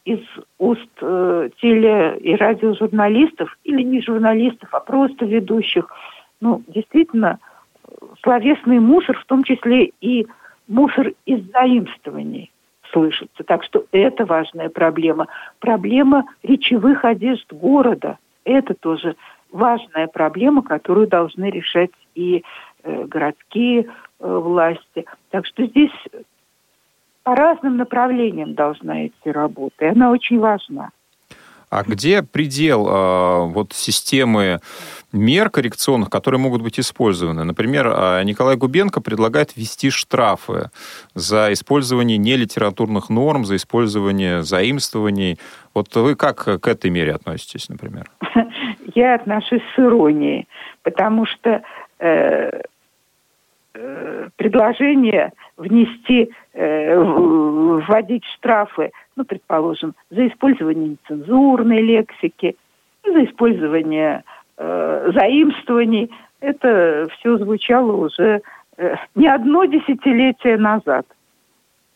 из 0.04 0.20
уст 0.58 0.88
э, 1.02 1.50
теле- 1.60 2.16
и 2.20 2.36
радиожурналистов, 2.36 3.58
или 3.64 3.82
не 3.82 4.00
журналистов, 4.02 4.68
а 4.72 4.78
просто 4.78 5.24
ведущих, 5.24 5.88
ну, 6.40 6.62
действительно, 6.68 7.40
словесный 8.22 8.78
мусор, 8.78 9.18
в 9.18 9.24
том 9.24 9.42
числе 9.42 9.90
и 10.00 10.28
мусор 10.68 11.12
из 11.26 11.40
заимствований 11.50 12.52
слышится. 12.92 13.44
Так 13.44 13.64
что 13.64 13.84
это 13.92 14.24
важная 14.24 14.68
проблема. 14.68 15.26
Проблема 15.58 16.24
речевых 16.42 17.04
одежд 17.04 17.52
города. 17.52 18.18
Это 18.44 18.74
тоже 18.74 19.16
важная 19.50 20.06
проблема, 20.06 20.62
которую 20.62 21.06
должны 21.06 21.50
решать 21.50 21.90
и 22.14 22.44
э, 22.82 23.04
городские 23.04 23.86
Э, 24.20 24.38
власти. 24.38 25.04
Так 25.30 25.46
что 25.46 25.64
здесь 25.66 25.92
по 27.22 27.36
разным 27.36 27.76
направлениям 27.76 28.54
должна 28.54 29.06
идти 29.06 29.30
работа, 29.30 29.84
и 29.84 29.88
она 29.88 30.10
очень 30.10 30.40
важна. 30.40 30.90
А 31.70 31.84
где 31.84 32.22
предел 32.22 32.88
э, 32.88 33.44
вот 33.52 33.74
системы 33.74 34.58
мер 35.12 35.50
коррекционных, 35.50 36.10
которые 36.10 36.40
могут 36.40 36.62
быть 36.62 36.78
использованы? 36.78 37.44
Например, 37.44 37.86
э, 37.86 38.24
Николай 38.24 38.56
Губенко 38.56 39.00
предлагает 39.00 39.56
ввести 39.56 39.90
штрафы 39.90 40.70
за 41.14 41.52
использование 41.52 42.18
нелитературных 42.18 43.10
норм, 43.10 43.44
за 43.44 43.56
использование 43.56 44.42
заимствований. 44.42 45.38
Вот 45.74 45.94
вы 45.94 46.14
как 46.14 46.44
к 46.60 46.66
этой 46.66 46.90
мере 46.90 47.14
относитесь, 47.14 47.68
например? 47.68 48.10
Я 48.94 49.14
отношусь 49.14 49.62
с 49.74 49.78
иронией, 49.78 50.48
потому 50.82 51.26
что 51.26 51.62
э, 51.98 52.62
Э, 53.80 54.28
предложение 54.36 55.32
внести, 55.56 56.30
э, 56.52 56.98
вводить 56.98 58.24
штрафы, 58.34 58.90
ну, 59.14 59.24
предположим, 59.24 59.94
за 60.10 60.26
использование 60.26 60.96
нецензурной 60.96 61.80
лексики, 61.82 62.56
за 63.04 63.24
использование 63.24 64.24
заимствований, 64.58 66.10
это 66.40 67.08
все 67.18 67.38
звучало 67.38 67.92
уже 67.92 68.42
э, 68.76 68.94
не 69.14 69.28
одно 69.28 69.64
десятилетие 69.64 70.56
назад. 70.56 71.06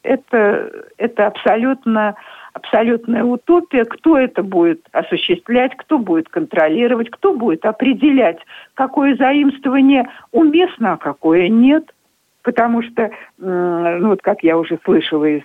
Это, 0.03 0.71
это 0.97 1.27
абсолютно 1.29 2.17
абсолютная 2.55 3.25
утопия. 3.25 3.85
Кто 3.85 4.19
это 4.19 4.43
будет 4.43 4.87
осуществлять, 4.93 5.77
кто 5.77 5.99
будет 5.99 6.29
контролировать, 6.29 7.11
кто 7.11 7.35
будет 7.35 7.65
определять, 7.65 8.39
какое 8.75 9.17
заимствование 9.17 10.09
уместно, 10.33 10.95
а 10.95 10.97
какое 10.97 11.49
нет. 11.49 11.95
Потому 12.43 12.83
что, 12.83 13.13
ну 13.39 14.09
вот 14.09 14.21
как 14.21 14.43
я 14.43 14.59
уже 14.59 14.77
слышала 14.85 15.25
из 15.25 15.45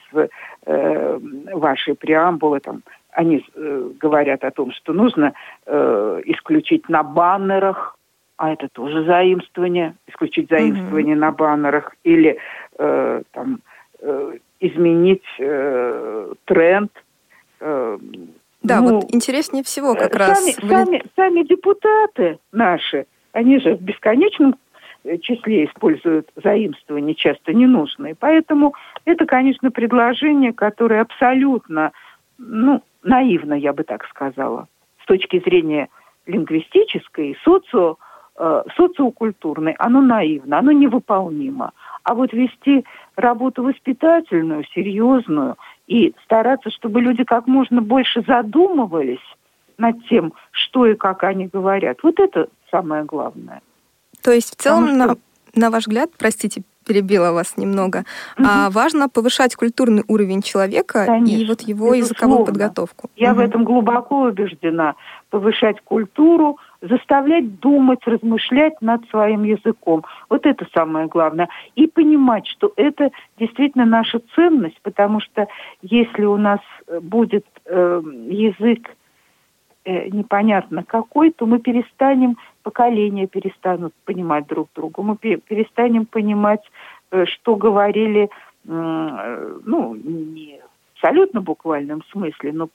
э, 0.65 1.19
вашей 1.53 1.93
преамбулы, 1.93 2.59
там, 2.59 2.81
они 3.17 3.43
э, 3.55 3.89
говорят 3.99 4.43
о 4.43 4.51
том, 4.51 4.71
что 4.71 4.93
нужно 4.93 5.33
э, 5.65 6.21
исключить 6.25 6.87
на 6.87 7.01
баннерах, 7.01 7.97
а 8.37 8.53
это 8.53 8.69
тоже 8.69 9.05
заимствование, 9.05 9.95
исключить 10.05 10.49
заимствование 10.49 11.15
mm-hmm. 11.15 11.19
на 11.19 11.31
баннерах, 11.31 11.95
или 12.03 12.37
э, 12.77 13.23
там 13.31 13.59
э, 14.01 14.33
изменить 14.59 15.25
э, 15.39 16.33
тренд. 16.45 16.91
Э, 17.59 17.97
да, 18.61 18.81
ну, 18.81 18.99
вот 18.99 19.05
интереснее 19.11 19.63
всего 19.63 19.95
как 19.95 20.13
сами, 20.13 20.29
раз... 20.29 20.55
Сами, 20.55 21.03
сами 21.15 21.41
депутаты 21.41 22.37
наши, 22.51 23.07
они 23.31 23.59
же 23.59 23.77
в 23.77 23.81
бесконечном 23.81 24.57
числе 25.21 25.65
используют 25.65 26.29
заимствования 26.35 27.15
часто 27.15 27.51
ненужные. 27.51 28.13
Поэтому 28.13 28.75
это, 29.05 29.25
конечно, 29.25 29.71
предложение, 29.71 30.53
которое 30.53 31.01
абсолютно, 31.01 31.93
ну, 32.37 32.83
наивно, 33.03 33.53
я 33.53 33.73
бы 33.73 33.83
так 33.83 34.05
сказала, 34.07 34.67
с 35.01 35.05
точки 35.05 35.39
зрения 35.39 35.89
лингвистической, 36.25 37.37
социо, 37.43 37.97
э, 38.37 38.63
социокультурной, 38.75 39.73
оно 39.79 40.01
наивно, 40.01 40.59
оно 40.59 40.71
невыполнимо. 40.71 41.71
А 42.03 42.13
вот 42.13 42.33
вести 42.33 42.85
работу 43.15 43.63
воспитательную, 43.63 44.63
серьезную, 44.73 45.55
и 45.87 46.13
стараться, 46.23 46.69
чтобы 46.69 47.01
люди 47.01 47.23
как 47.23 47.47
можно 47.47 47.81
больше 47.81 48.23
задумывались 48.27 49.23
над 49.77 50.05
тем, 50.07 50.33
что 50.51 50.85
и 50.85 50.95
как 50.95 51.23
они 51.23 51.47
говорят. 51.47 51.99
Вот 52.03 52.19
это 52.19 52.47
самое 52.69 53.03
главное. 53.03 53.61
То 54.21 54.31
есть 54.31 54.53
в 54.53 54.55
целом, 54.55 54.87
что... 54.87 54.95
на, 54.95 55.15
на 55.55 55.69
ваш 55.69 55.83
взгляд, 55.83 56.09
простите, 56.17 56.63
перебила 56.87 57.31
вас 57.31 57.57
немного, 57.57 58.05
угу. 58.37 58.47
а 58.47 58.69
важно 58.69 59.09
повышать 59.09 59.55
культурный 59.55 60.03
уровень 60.07 60.41
человека 60.41 61.05
Конечно, 61.05 61.35
и 61.35 61.45
вот 61.45 61.61
его 61.61 61.93
безусловно. 61.93 61.95
языковую 61.97 62.45
подготовку. 62.45 63.09
Я 63.15 63.31
угу. 63.31 63.41
в 63.41 63.43
этом 63.43 63.63
глубоко 63.63 64.21
убеждена. 64.21 64.95
Повышать 65.29 65.81
культуру, 65.81 66.57
заставлять 66.81 67.59
думать, 67.59 67.99
размышлять 68.05 68.81
над 68.81 69.07
своим 69.09 69.43
языком. 69.43 70.05
Вот 70.29 70.45
это 70.45 70.65
самое 70.73 71.07
главное. 71.07 71.49
И 71.75 71.87
понимать, 71.87 72.47
что 72.47 72.71
это 72.75 73.11
действительно 73.37 73.85
наша 73.85 74.21
ценность, 74.35 74.79
потому 74.83 75.19
что 75.19 75.47
если 75.81 76.23
у 76.23 76.37
нас 76.37 76.59
э, 76.87 76.99
будет 76.99 77.45
э, 77.65 78.01
язык 78.29 78.95
э, 79.85 80.09
непонятно 80.09 80.83
какой, 80.83 81.31
то 81.31 81.45
мы 81.45 81.59
перестанем, 81.59 82.37
поколения 82.67 83.27
перестанут 83.27 83.93
понимать 84.03 84.45
друг 84.47 84.67
друга, 84.75 85.01
мы 85.01 85.15
перестанем 85.15 86.05
понимать, 86.05 86.59
э, 87.11 87.25
что 87.25 87.55
говорили, 87.55 88.29
э, 88.67 89.59
ну, 89.65 89.95
не 89.95 90.59
в 90.93 91.05
абсолютно 91.05 91.39
буквальном 91.41 92.03
смысле, 92.11 92.51
но 92.51 92.67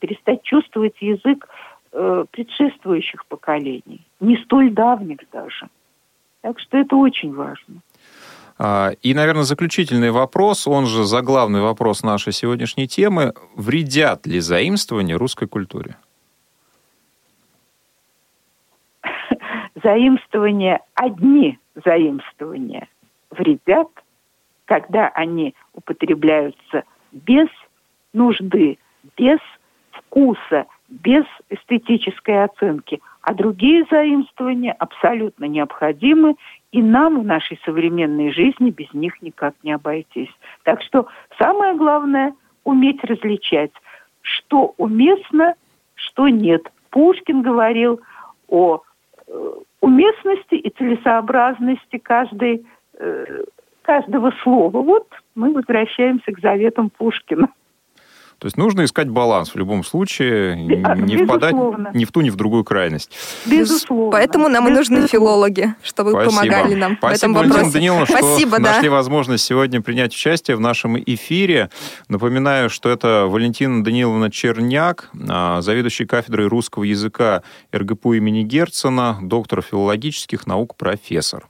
перестать 0.00 0.42
чувствовать 0.42 1.00
язык 1.00 1.48
э, 1.92 2.24
предшествующих 2.30 3.24
поколений, 3.26 4.00
не 4.20 4.36
столь 4.44 4.70
давних 4.70 5.18
даже. 5.32 5.68
Так 6.42 6.60
что 6.60 6.76
это 6.76 6.96
очень 6.96 7.34
важно. 7.34 7.80
А, 8.58 8.90
и, 9.02 9.14
наверное, 9.14 9.44
заключительный 9.44 10.10
вопрос, 10.10 10.68
он 10.68 10.84
же 10.86 11.04
заглавный 11.04 11.62
вопрос 11.62 12.02
нашей 12.02 12.34
сегодняшней 12.34 12.86
темы. 12.86 13.32
Вредят 13.56 14.26
ли 14.26 14.40
заимствования 14.40 15.16
русской 15.16 15.48
культуре? 15.48 15.96
Заимствования, 19.82 20.80
одни 20.94 21.58
заимствования 21.84 22.88
вредят, 23.30 23.88
когда 24.64 25.08
они 25.08 25.54
употребляются 25.74 26.84
без 27.12 27.48
нужды, 28.12 28.78
без 29.16 29.38
вкуса, 29.90 30.66
без 30.88 31.24
эстетической 31.50 32.44
оценки. 32.44 33.00
А 33.22 33.34
другие 33.34 33.86
заимствования 33.90 34.72
абсолютно 34.72 35.44
необходимы, 35.44 36.36
и 36.72 36.82
нам 36.82 37.20
в 37.20 37.24
нашей 37.24 37.60
современной 37.64 38.32
жизни 38.32 38.70
без 38.70 38.92
них 38.94 39.20
никак 39.22 39.54
не 39.62 39.72
обойтись. 39.72 40.30
Так 40.64 40.82
что 40.82 41.06
самое 41.38 41.74
главное– 41.74 42.34
уметь 42.64 43.02
различать, 43.04 43.72
что 44.20 44.74
уместно, 44.76 45.54
что 45.94 46.28
нет. 46.28 46.70
Пушкин 46.90 47.42
говорил 47.42 48.00
о 48.48 48.82
э, 49.26 49.52
уместности 49.80 50.54
и 50.54 50.70
целесообразности 50.70 51.98
каждой, 51.98 52.66
э, 52.98 53.44
каждого 53.82 54.32
слова. 54.42 54.82
Вот 54.82 55.08
мы 55.34 55.52
возвращаемся 55.52 56.32
к 56.32 56.40
заветам 56.40 56.90
Пушкина. 56.90 57.48
То 58.38 58.46
есть 58.46 58.56
нужно 58.56 58.84
искать 58.84 59.08
баланс 59.08 59.50
в 59.50 59.56
любом 59.56 59.82
случае, 59.82 60.56
не 60.56 61.24
впадать 61.24 61.54
ни 61.94 62.04
в 62.04 62.12
ту, 62.12 62.20
ни 62.20 62.30
в 62.30 62.36
другую 62.36 62.62
крайность. 62.62 63.10
Безусловно. 63.46 64.12
Поэтому 64.12 64.48
нам 64.48 64.68
и 64.68 64.70
нужны 64.70 65.08
филологи, 65.08 65.74
чтобы 65.82 66.12
Спасибо. 66.12 66.30
помогали 66.30 66.74
нам 66.74 66.96
Спасибо, 66.98 67.08
в 67.08 67.16
этом 67.16 67.32
вопросе. 67.34 67.54
Валентина 67.54 67.72
Даниловна, 67.72 68.06
что 68.06 68.16
Спасибо, 68.18 68.58
да. 68.58 68.72
нашли 68.72 68.88
возможность 68.88 69.44
сегодня 69.44 69.80
принять 69.80 70.12
участие 70.12 70.56
в 70.56 70.60
нашем 70.60 70.96
эфире. 70.98 71.70
Напоминаю, 72.08 72.70
что 72.70 72.90
это 72.90 73.26
Валентина 73.28 73.82
Даниловна 73.82 74.30
Черняк, 74.30 75.10
а, 75.28 75.60
заведующий 75.60 76.06
кафедрой 76.06 76.46
русского 76.46 76.84
языка 76.84 77.42
РГПУ 77.74 78.12
имени 78.12 78.42
Герцена, 78.42 79.18
доктор 79.20 79.62
филологических 79.62 80.46
наук, 80.46 80.76
профессор. 80.76 81.48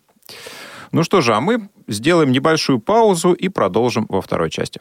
Ну 0.90 1.05
что 1.05 1.20
же, 1.20 1.35
а 1.35 1.40
мы 1.40 1.68
сделаем 1.87 2.33
небольшую 2.33 2.79
паузу 2.79 3.33
и 3.33 3.48
продолжим 3.48 4.07
во 4.09 4.22
второй 4.22 4.48
части. 4.48 4.81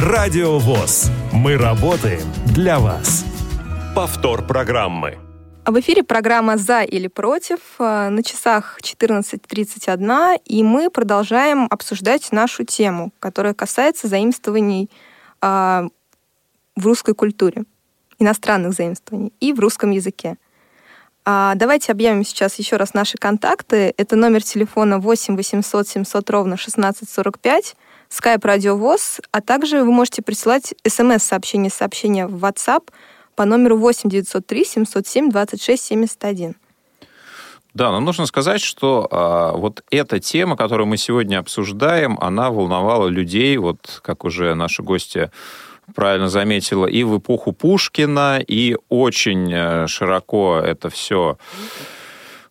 Радио 0.00 0.60
ВОЗ. 0.60 1.10
Мы 1.32 1.56
работаем 1.56 2.22
для 2.46 2.78
вас. 2.78 3.24
Повтор 3.96 4.46
программы. 4.46 5.18
В 5.66 5.80
эфире 5.80 6.04
программа 6.04 6.56
«За 6.56 6.82
или 6.82 7.08
против». 7.08 7.58
Э, 7.80 8.08
на 8.08 8.22
часах 8.22 8.78
14.31, 8.80 10.40
и 10.44 10.62
мы 10.62 10.90
продолжаем 10.90 11.66
обсуждать 11.68 12.30
нашу 12.30 12.64
тему, 12.64 13.10
которая 13.18 13.54
касается 13.54 14.06
заимствований 14.06 14.88
э, 15.42 15.88
в 16.76 16.86
русской 16.86 17.14
культуре, 17.16 17.64
иностранных 18.20 18.74
заимствований 18.74 19.32
и 19.40 19.52
в 19.52 19.58
русском 19.58 19.90
языке. 19.90 20.36
А 21.24 21.56
давайте 21.56 21.90
объявим 21.90 22.24
сейчас 22.24 22.54
еще 22.54 22.76
раз 22.76 22.94
наши 22.94 23.18
контакты. 23.18 23.92
Это 23.96 24.14
номер 24.14 24.44
телефона 24.44 25.00
8 25.00 25.34
800 25.34 25.88
700 25.88 26.30
ровно 26.30 26.54
1645, 26.54 27.74
skype 28.10 28.46
радиовоз, 28.46 29.20
а 29.30 29.40
также 29.40 29.82
вы 29.82 29.92
можете 29.92 30.22
присылать 30.22 30.74
смс-сообщение, 30.86 31.70
сообщение 31.70 32.26
в 32.26 32.44
WhatsApp 32.44 32.88
по 33.36 33.44
номеру 33.44 33.76
8 33.76 34.10
903 34.10 34.64
707 34.64 35.30
26 35.30 35.82
71. 35.82 36.54
Да, 37.74 37.92
но 37.92 38.00
нужно 38.00 38.26
сказать, 38.26 38.60
что 38.60 39.06
а, 39.10 39.52
вот 39.52 39.84
эта 39.90 40.18
тема, 40.18 40.56
которую 40.56 40.86
мы 40.86 40.96
сегодня 40.96 41.38
обсуждаем, 41.38 42.18
она 42.20 42.50
волновала 42.50 43.06
людей, 43.08 43.56
вот 43.58 44.00
как 44.02 44.24
уже 44.24 44.54
наши 44.54 44.82
гости 44.82 45.30
правильно 45.94 46.28
заметила, 46.28 46.86
и 46.86 47.02
в 47.04 47.18
эпоху 47.18 47.52
Пушкина, 47.52 48.40
и 48.46 48.76
очень 48.88 49.52
э, 49.52 49.86
широко 49.86 50.58
это 50.58 50.90
все 50.90 51.38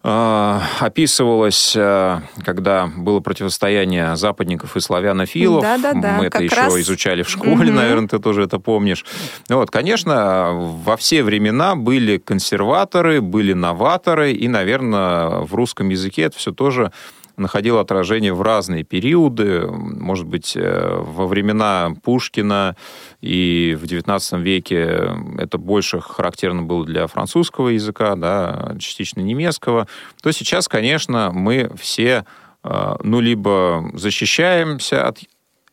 Э, 0.10 0.62
описывалось, 0.80 1.74
э, 1.76 2.22
когда 2.46 2.90
было 2.96 3.20
противостояние 3.20 4.16
западников 4.16 4.78
и 4.78 4.80
славянофилов. 4.80 5.62
Да, 5.62 5.78
да, 5.78 5.94
да. 5.94 6.16
Мы 6.18 6.28
это 6.28 6.42
еще 6.42 6.56
раз... 6.56 6.78
изучали 6.78 7.24
в 7.24 7.30
школе, 7.30 7.72
угу. 7.72 7.78
наверное, 7.78 8.08
ты 8.08 8.18
тоже 8.18 8.44
это 8.44 8.58
помнишь. 8.58 9.06
Вот, 9.50 9.70
конечно, 9.70 10.54
во 10.54 10.96
все 10.96 11.24
времена 11.24 11.76
были 11.76 12.20
консерваторы, 12.20 13.20
были 13.20 13.52
новаторы, 13.52 14.32
и, 14.32 14.48
наверное, 14.48 15.42
в 15.42 15.54
русском 15.54 15.90
языке 15.90 16.22
это 16.22 16.38
все 16.38 16.54
тоже 16.54 16.94
находил 17.38 17.78
отражение 17.78 18.34
в 18.34 18.42
разные 18.42 18.84
периоды. 18.84 19.68
Может 19.68 20.26
быть, 20.26 20.54
э, 20.56 20.98
во 21.00 21.28
времена 21.28 21.94
Пушкина 22.04 22.76
и 23.22 23.78
в 23.80 23.84
XIX 23.84 24.42
веке 24.42 25.16
это 25.38 25.58
больше 25.58 26.02
характерно 26.02 26.64
было 26.64 26.84
для 26.86 27.08
французского 27.08 27.70
языка, 27.70 28.16
да, 28.16 28.76
частично 28.80 29.22
немецкого. 29.22 29.88
То 30.22 30.32
сейчас, 30.32 30.68
конечно, 30.68 31.32
мы 31.32 31.72
все 31.80 32.26
э, 32.64 32.96
ну, 33.04 33.20
либо 33.20 33.92
защищаемся 33.94 35.08
от 35.08 35.20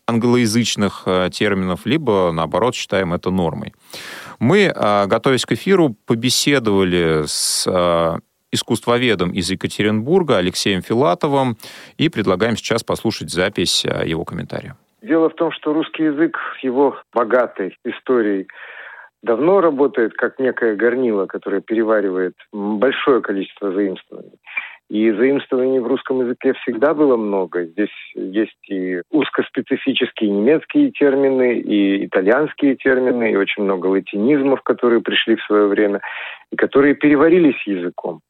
англоязычных 0.07 1.05
э, 1.07 1.31
терминов, 1.33 1.87
либо, 1.87 2.31
наоборот, 2.31 2.75
считаем 2.75 3.15
это 3.15 3.31
нормой. 3.31 3.73
Мы, 4.39 4.71
готовясь 5.07 5.47
к 5.47 5.53
эфиру, 5.53 5.97
побеседовали 6.07 7.23
с 7.25 7.67
искусствоведом 8.55 9.33
из 9.33 9.51
Екатеринбурга 9.51 10.39
Алексеем 10.39 10.81
Филатовым 10.81 11.57
и 11.99 12.09
предлагаем 12.09 12.57
сейчас 12.57 12.83
послушать 12.83 13.31
запись 13.31 13.85
а, 13.85 14.05
его 14.05 14.25
комментария. 14.25 14.77
Дело 15.03 15.29
в 15.29 15.35
том, 15.35 15.53
что 15.53 15.75
русский 15.75 16.05
язык 16.05 16.39
с 16.59 16.65
его 16.65 16.97
богатой 17.13 17.77
историей 17.85 18.47
давно 19.23 19.61
работает 19.61 20.15
как 20.15 20.39
некое 20.39 20.77
горнило, 20.77 21.27
которое 21.27 21.61
переваривает 21.61 22.35
большое 22.53 23.21
количество 23.21 23.73
заимствований. 23.73 24.39
И 24.91 25.11
заимствований 25.11 25.81
в 25.81 25.87
русском 25.87 26.21
языке 26.21 26.53
всегда 26.63 26.93
было 26.93 27.17
много. 27.17 27.65
Здесь 27.65 27.91
есть 28.15 28.69
и 28.69 29.01
узкоспецифические 29.11 30.31
немецкие 30.31 30.91
термины, 30.91 31.59
и 31.59 32.07
итальянские 32.07 32.77
термины, 32.77 33.33
и 33.33 33.37
очень 33.37 33.63
много 33.63 33.87
латинизмов, 33.87 34.63
которые 34.63 35.01
пришли 35.01 35.37
в 35.37 35.43
свое 35.45 35.67
время, 35.69 36.01
и 36.53 36.57
которые 36.57 36.95
переварились 36.95 37.67
языком. 37.67 38.21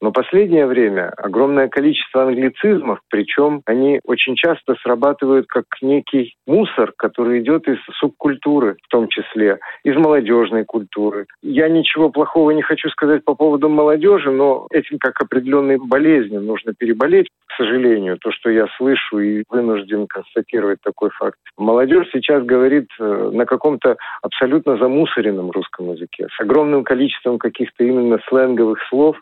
Но 0.00 0.12
последнее 0.12 0.66
время 0.66 1.12
огромное 1.16 1.68
количество 1.68 2.22
англицизмов, 2.22 3.00
причем 3.10 3.62
они 3.66 4.00
очень 4.04 4.36
часто 4.36 4.76
срабатывают 4.82 5.46
как 5.48 5.64
некий 5.82 6.34
мусор, 6.46 6.92
который 6.96 7.40
идет 7.40 7.66
из 7.66 7.78
субкультуры, 7.98 8.76
в 8.82 8.88
том 8.88 9.08
числе, 9.08 9.58
из 9.82 9.96
молодежной 9.96 10.64
культуры. 10.64 11.26
Я 11.42 11.68
ничего 11.68 12.10
плохого 12.10 12.52
не 12.52 12.62
хочу 12.62 12.88
сказать 12.90 13.24
по 13.24 13.34
поводу 13.34 13.68
молодежи, 13.68 14.30
но 14.30 14.66
этим 14.70 14.98
как 14.98 15.20
определенной 15.20 15.78
болезнью 15.78 16.42
нужно 16.42 16.74
переболеть, 16.78 17.28
к 17.46 17.56
сожалению, 17.56 18.18
то, 18.18 18.30
что 18.30 18.50
я 18.50 18.66
слышу 18.76 19.18
и 19.18 19.42
вынужден 19.48 20.06
констатировать 20.06 20.80
такой 20.82 21.10
факт. 21.10 21.38
Молодежь 21.56 22.08
сейчас 22.12 22.44
говорит 22.44 22.88
э, 23.00 23.30
на 23.32 23.46
каком-то 23.46 23.96
абсолютно 24.22 24.76
замусоренном 24.76 25.50
русском 25.50 25.92
языке, 25.92 26.28
с 26.36 26.40
огромным 26.40 26.84
количеством 26.84 27.38
каких-то 27.38 27.82
именно 27.82 28.18
сленговых 28.28 28.78
слов, 28.88 29.16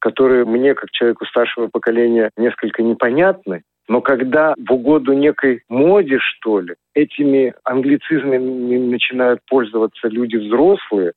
которые 0.00 0.44
мне, 0.44 0.74
как 0.74 0.90
человеку 0.90 1.26
старшего 1.26 1.68
поколения, 1.68 2.30
несколько 2.36 2.82
непонятны. 2.82 3.62
Но 3.88 4.00
когда 4.00 4.54
в 4.56 4.72
угоду 4.72 5.12
некой 5.12 5.62
моде, 5.68 6.18
что 6.18 6.60
ли, 6.60 6.74
этими 6.94 7.54
англицизмами 7.64 8.78
начинают 8.78 9.40
пользоваться 9.48 10.08
люди 10.08 10.36
взрослые, 10.36 11.12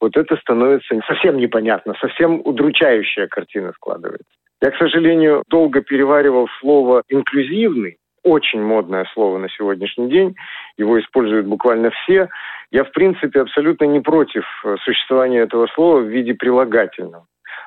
вот 0.00 0.16
это 0.16 0.36
становится 0.36 0.98
совсем 1.06 1.36
непонятно, 1.36 1.94
совсем 2.00 2.40
удручающая 2.44 3.26
картина 3.28 3.72
складывается. 3.74 4.24
Я, 4.62 4.70
к 4.70 4.76
сожалению, 4.76 5.42
долго 5.48 5.82
переваривал 5.82 6.48
слово 6.60 7.02
«инклюзивный», 7.08 7.98
очень 8.22 8.60
модное 8.60 9.06
слово 9.14 9.38
на 9.38 9.48
сегодняшний 9.50 10.08
день, 10.08 10.34
его 10.76 10.98
используют 10.98 11.46
буквально 11.46 11.90
все. 11.90 12.28
Я, 12.72 12.84
в 12.84 12.90
принципе, 12.90 13.40
абсолютно 13.40 13.84
не 13.84 14.00
против 14.00 14.44
существования 14.84 15.40
этого 15.40 15.68
слова 15.68 16.00
в 16.00 16.08
виде 16.08 16.34
прилагательного. 16.34 17.26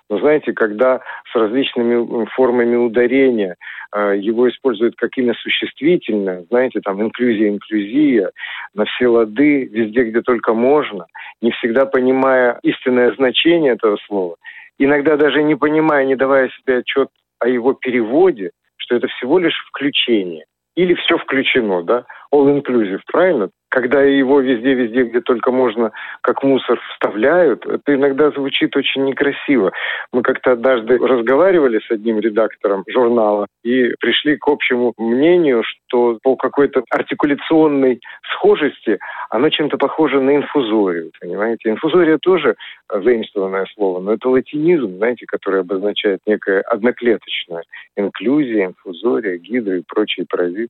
Но 0.09 0.17
знаете, 0.19 0.53
когда 0.53 1.01
с 1.31 1.35
различными 1.35 2.25
формами 2.35 2.75
ударения 2.75 3.55
э, 3.93 4.15
его 4.17 4.49
используют 4.49 4.95
как 4.95 5.15
имя 5.17 5.35
существительное, 5.35 6.45
знаете, 6.49 6.81
там 6.81 7.01
инклюзия, 7.01 7.49
инклюзия, 7.49 8.31
на 8.73 8.85
все 8.85 9.07
лады, 9.07 9.65
везде, 9.65 10.05
где 10.05 10.21
только 10.21 10.53
можно, 10.53 11.05
не 11.41 11.51
всегда 11.51 11.85
понимая 11.85 12.59
истинное 12.63 13.13
значение 13.15 13.73
этого 13.73 13.97
слова, 14.07 14.35
иногда 14.79 15.15
даже 15.15 15.43
не 15.43 15.55
понимая, 15.55 16.05
не 16.05 16.15
давая 16.15 16.49
себе 16.49 16.79
отчет 16.79 17.09
о 17.39 17.47
его 17.47 17.73
переводе, 17.73 18.51
что 18.77 18.95
это 18.95 19.07
всего 19.07 19.37
лишь 19.37 19.57
включение. 19.69 20.45
Или 20.75 20.95
все 20.95 21.17
включено, 21.17 21.83
да? 21.83 22.05
All 22.33 22.47
inclusive, 22.47 23.01
правильно? 23.05 23.49
Когда 23.69 24.01
его 24.01 24.41
везде-везде, 24.41 25.03
где 25.03 25.21
только 25.21 25.51
можно, 25.51 25.91
как 26.21 26.43
мусор 26.43 26.79
вставляют, 26.91 27.65
это 27.65 27.93
иногда 27.93 28.31
звучит 28.31 28.75
очень 28.75 29.05
некрасиво. 29.05 29.71
Мы 30.11 30.23
как-то 30.23 30.53
однажды 30.53 30.97
разговаривали 30.97 31.79
с 31.79 31.91
одним 31.91 32.19
редактором 32.19 32.83
журнала 32.87 33.47
и 33.63 33.93
пришли 33.99 34.37
к 34.37 34.47
общему 34.47 34.93
мнению, 34.97 35.63
что 35.63 36.19
по 36.23 36.35
какой-то 36.35 36.83
артикуляционной 36.89 38.01
схожести 38.33 38.99
оно 39.29 39.49
чем-то 39.49 39.77
похоже 39.77 40.19
на 40.19 40.35
инфузорию, 40.35 41.11
понимаете? 41.21 41.69
Инфузория 41.69 42.17
тоже 42.17 42.55
заимствованное 42.91 43.67
слово, 43.75 43.99
но 43.99 44.13
это 44.13 44.29
латинизм, 44.29 44.97
знаете, 44.97 45.25
который 45.27 45.61
обозначает 45.61 46.19
некое 46.25 46.61
одноклеточное. 46.61 47.63
Инклюзия, 47.95 48.67
инфузория, 48.67 49.37
гидро 49.37 49.77
и 49.77 49.83
прочие 49.87 50.25
паразиты. 50.27 50.69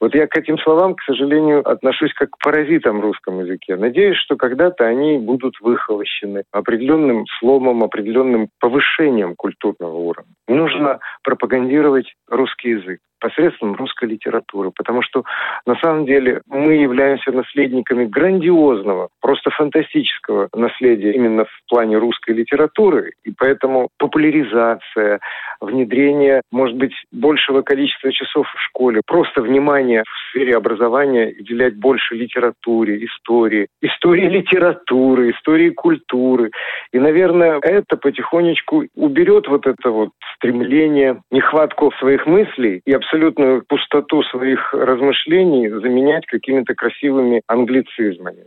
Вот 0.00 0.14
я 0.14 0.26
к 0.26 0.36
этим 0.36 0.58
словам, 0.58 0.94
к 0.94 1.02
сожалению, 1.02 1.66
отношусь 1.68 2.12
как 2.14 2.23
к 2.26 2.38
паразитам 2.42 2.98
в 2.98 3.02
русском 3.02 3.40
языке. 3.40 3.76
Надеюсь, 3.76 4.16
что 4.18 4.36
когда-то 4.36 4.84
они 4.84 5.18
будут 5.18 5.54
выхолощены 5.60 6.44
определенным 6.52 7.24
сломом, 7.38 7.82
определенным 7.82 8.48
повышением 8.60 9.34
культурного 9.36 9.96
уровня. 9.96 10.32
Нужно 10.48 11.00
пропагандировать 11.22 12.14
русский 12.28 12.70
язык 12.70 13.00
посредством 13.24 13.74
русской 13.74 14.06
литературы, 14.06 14.70
потому 14.76 15.00
что 15.00 15.24
на 15.64 15.76
самом 15.76 16.04
деле 16.04 16.42
мы 16.46 16.74
являемся 16.74 17.32
наследниками 17.32 18.04
грандиозного, 18.04 19.08
просто 19.22 19.48
фантастического 19.48 20.48
наследия 20.54 21.12
именно 21.12 21.46
в 21.46 21.60
плане 21.70 21.96
русской 21.96 22.34
литературы, 22.34 23.12
и 23.24 23.32
поэтому 23.32 23.88
популяризация, 23.98 25.20
внедрение, 25.62 26.42
может 26.52 26.76
быть, 26.76 26.92
большего 27.12 27.62
количества 27.62 28.12
часов 28.12 28.46
в 28.46 28.60
школе, 28.60 29.00
просто 29.06 29.40
внимание 29.40 30.02
в 30.02 30.28
сфере 30.28 30.54
образования 30.54 31.34
уделять 31.40 31.76
больше 31.76 32.14
литературе, 32.16 33.06
истории, 33.06 33.68
истории 33.80 34.28
литературы, 34.28 35.30
истории 35.30 35.70
культуры. 35.70 36.50
И, 36.92 36.98
наверное, 36.98 37.58
это 37.62 37.96
потихонечку 37.96 38.84
уберет 38.94 39.48
вот 39.48 39.66
это 39.66 39.90
вот 39.90 40.10
стремление, 40.36 41.22
нехватку 41.30 41.90
своих 41.98 42.26
мыслей 42.26 42.82
и 42.84 42.92
абсолютную 43.14 43.64
пустоту 43.66 44.22
своих 44.24 44.72
размышлений 44.72 45.68
заменять 45.68 46.26
какими-то 46.26 46.74
красивыми 46.74 47.42
англицизмами. 47.46 48.46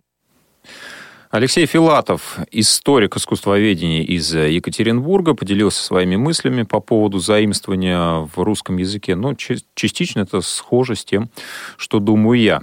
Алексей 1.30 1.66
Филатов, 1.66 2.38
историк 2.52 3.18
искусствоведения 3.18 4.02
из 4.02 4.34
Екатеринбурга, 4.34 5.36
поделился 5.36 5.84
своими 5.84 6.16
мыслями 6.16 6.64
по 6.64 6.80
поводу 6.80 7.20
заимствования 7.20 8.26
в 8.34 8.38
русском 8.38 8.78
языке. 8.78 9.16
Но 9.16 9.32
ну, 9.32 9.36
частично 9.76 10.22
это 10.22 10.42
схоже 10.42 10.96
с 10.96 11.04
тем, 11.04 11.30
что 11.78 12.00
думаю 12.00 12.40
я. 12.40 12.62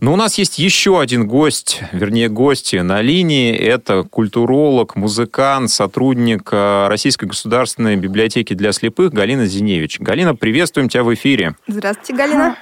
Но 0.00 0.12
у 0.12 0.16
нас 0.16 0.38
есть 0.38 0.58
еще 0.58 1.00
один 1.00 1.26
гость, 1.26 1.80
вернее, 1.92 2.28
гости 2.28 2.76
на 2.76 3.00
линии. 3.02 3.54
Это 3.54 4.02
культуролог, 4.02 4.96
музыкант, 4.96 5.70
сотрудник 5.70 6.48
э, 6.52 6.88
Российской 6.88 7.26
государственной 7.26 7.96
библиотеки 7.96 8.54
для 8.54 8.72
слепых 8.72 9.12
Галина 9.12 9.46
Зиневич. 9.46 10.00
Галина, 10.00 10.34
приветствуем 10.34 10.88
тебя 10.88 11.04
в 11.04 11.14
эфире. 11.14 11.56
Здравствуйте, 11.66 12.14
Галина. 12.14 12.56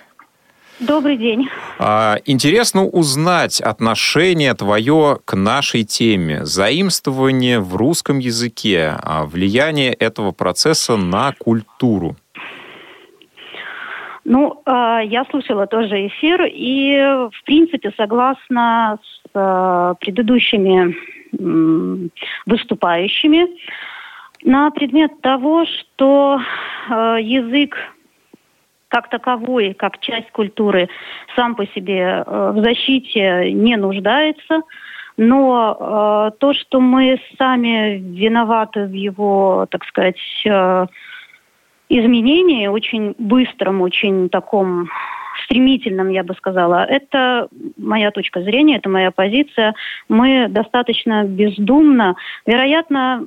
Добрый 0.80 1.16
день. 1.16 1.48
А, 1.78 2.18
интересно 2.24 2.84
узнать 2.84 3.60
отношение 3.60 4.54
твое 4.54 5.18
к 5.24 5.36
нашей 5.36 5.84
теме. 5.84 6.44
Заимствование 6.44 7.60
в 7.60 7.76
русском 7.76 8.18
языке, 8.18 8.96
а 9.00 9.24
влияние 9.24 9.92
этого 9.92 10.32
процесса 10.32 10.96
на 10.96 11.32
культуру. 11.32 12.16
Ну, 14.24 14.62
а, 14.64 15.00
я 15.00 15.24
слушала 15.26 15.66
тоже 15.66 16.06
эфир 16.06 16.44
и, 16.46 16.98
в 17.30 17.44
принципе, 17.44 17.92
согласна 17.96 18.98
с 19.02 19.30
а, 19.34 19.94
предыдущими 19.94 20.96
выступающими 22.46 23.48
на 24.44 24.70
предмет 24.70 25.20
того, 25.20 25.66
что 25.66 26.40
язык 26.88 27.76
как 28.87 29.10
таковой, 29.10 29.74
как 29.74 29.98
часть 29.98 30.30
культуры, 30.30 30.88
сам 31.34 31.56
по 31.56 31.66
себе 31.66 32.22
в 32.24 32.62
защите 32.62 33.50
не 33.50 33.76
нуждается. 33.76 34.60
Но 35.16 35.76
э, 35.78 36.38
то, 36.38 36.52
что 36.54 36.80
мы 36.80 37.20
сами 37.38 37.98
виноваты 37.98 38.87
в 38.87 38.92
его, 38.92 39.66
так 39.70 39.84
сказать, 39.84 40.18
э, 40.44 40.87
изменении, 41.88 42.66
очень 42.66 43.14
быстром, 43.18 43.80
очень 43.80 44.28
таком 44.28 44.88
стремительном, 45.44 46.10
я 46.10 46.22
бы 46.22 46.34
сказала, 46.34 46.84
это 46.84 47.48
моя 47.76 48.10
точка 48.10 48.42
зрения, 48.42 48.76
это 48.76 48.88
моя 48.88 49.10
позиция. 49.10 49.74
Мы 50.08 50.46
достаточно 50.48 51.24
бездумно, 51.24 52.16
вероятно, 52.46 53.24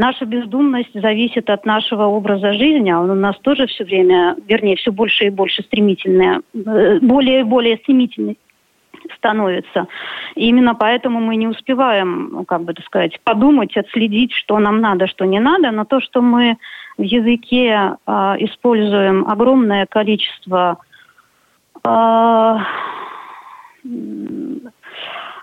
Наша 0.00 0.24
бездумность 0.24 0.94
зависит 0.94 1.50
от 1.50 1.66
нашего 1.66 2.04
образа 2.04 2.54
жизни, 2.54 2.88
а 2.88 3.00
он 3.00 3.10
у 3.10 3.14
нас 3.14 3.38
тоже 3.40 3.66
все 3.66 3.84
время, 3.84 4.34
вернее, 4.48 4.76
все 4.76 4.92
больше 4.92 5.26
и 5.26 5.30
больше 5.30 5.62
стремительный, 5.62 6.38
э, 6.54 7.00
более 7.00 7.40
и 7.40 7.42
более 7.42 7.76
стремительный 7.76 8.38
становится. 9.16 9.88
И 10.36 10.48
именно 10.48 10.74
поэтому 10.74 11.20
мы 11.20 11.36
не 11.36 11.48
успеваем, 11.48 12.30
ну, 12.32 12.44
как 12.46 12.62
бы 12.62 12.72
так 12.72 12.86
сказать, 12.86 13.20
подумать, 13.24 13.76
отследить, 13.76 14.32
что 14.32 14.58
нам 14.58 14.80
надо, 14.80 15.06
что 15.06 15.26
не 15.26 15.38
надо. 15.38 15.70
Но 15.70 15.84
то, 15.84 16.00
что 16.00 16.22
мы 16.22 16.56
в 17.00 17.02
языке 17.02 17.96
э, 18.06 18.12
используем 18.40 19.26
огромное 19.26 19.86
количество 19.86 20.78
э, 21.82 22.56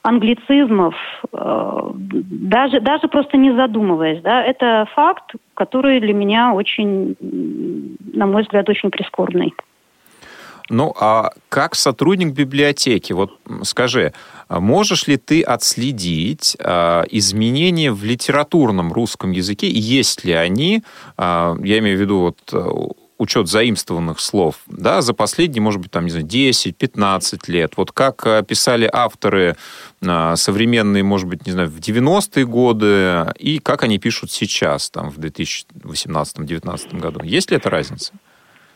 англицизмов, 0.03 0.95
э, 1.33 1.91
даже, 1.93 2.79
даже 2.79 3.07
просто 3.07 3.37
не 3.37 3.51
задумываясь. 3.53 4.21
Да, 4.21 4.43
это 4.43 4.87
факт, 4.93 5.33
который 5.55 5.99
для 5.99 6.13
меня 6.13 6.53
очень, 6.53 7.15
на 8.13 8.27
мой 8.27 8.43
взгляд, 8.43 8.69
очень 8.69 8.91
прискорбный. 8.91 9.53
Ну, 10.69 10.93
а 10.99 11.31
как 11.49 11.75
сотрудник 11.75 12.33
библиотеки, 12.33 13.13
вот 13.13 13.39
скажи, 13.63 14.13
можешь 14.49 15.07
ли 15.07 15.17
ты 15.17 15.41
отследить 15.41 16.57
а, 16.59 17.03
изменения 17.09 17.91
в 17.91 18.03
литературном 18.03 18.91
русском 18.91 19.31
языке? 19.31 19.69
Есть 19.69 20.25
ли 20.25 20.33
они, 20.33 20.83
а, 21.15 21.55
я 21.63 21.79
имею 21.79 21.97
в 21.97 22.01
виду 22.01 22.19
вот 22.19 22.95
учет 23.17 23.47
заимствованных 23.47 24.19
слов, 24.19 24.57
да, 24.67 25.01
за 25.01 25.13
последние, 25.13 25.61
может 25.61 25.81
быть, 25.81 25.91
там, 25.91 26.05
не 26.05 26.11
знаю, 26.11 26.25
10-15 26.25 27.39
лет. 27.47 27.73
Вот 27.75 27.91
как 27.91 28.25
э, 28.25 28.43
писали 28.43 28.89
авторы 28.91 29.55
э, 30.01 30.35
современные, 30.35 31.03
может 31.03 31.27
быть, 31.27 31.45
не 31.45 31.51
знаю, 31.51 31.69
в 31.69 31.79
90-е 31.79 32.45
годы, 32.45 33.33
и 33.39 33.59
как 33.59 33.83
они 33.83 33.97
пишут 33.97 34.31
сейчас, 34.31 34.89
там, 34.89 35.09
в 35.09 35.17
2018-2019 35.17 36.99
году. 36.99 37.23
Есть 37.23 37.51
ли 37.51 37.57
эта 37.57 37.69
разница? 37.69 38.13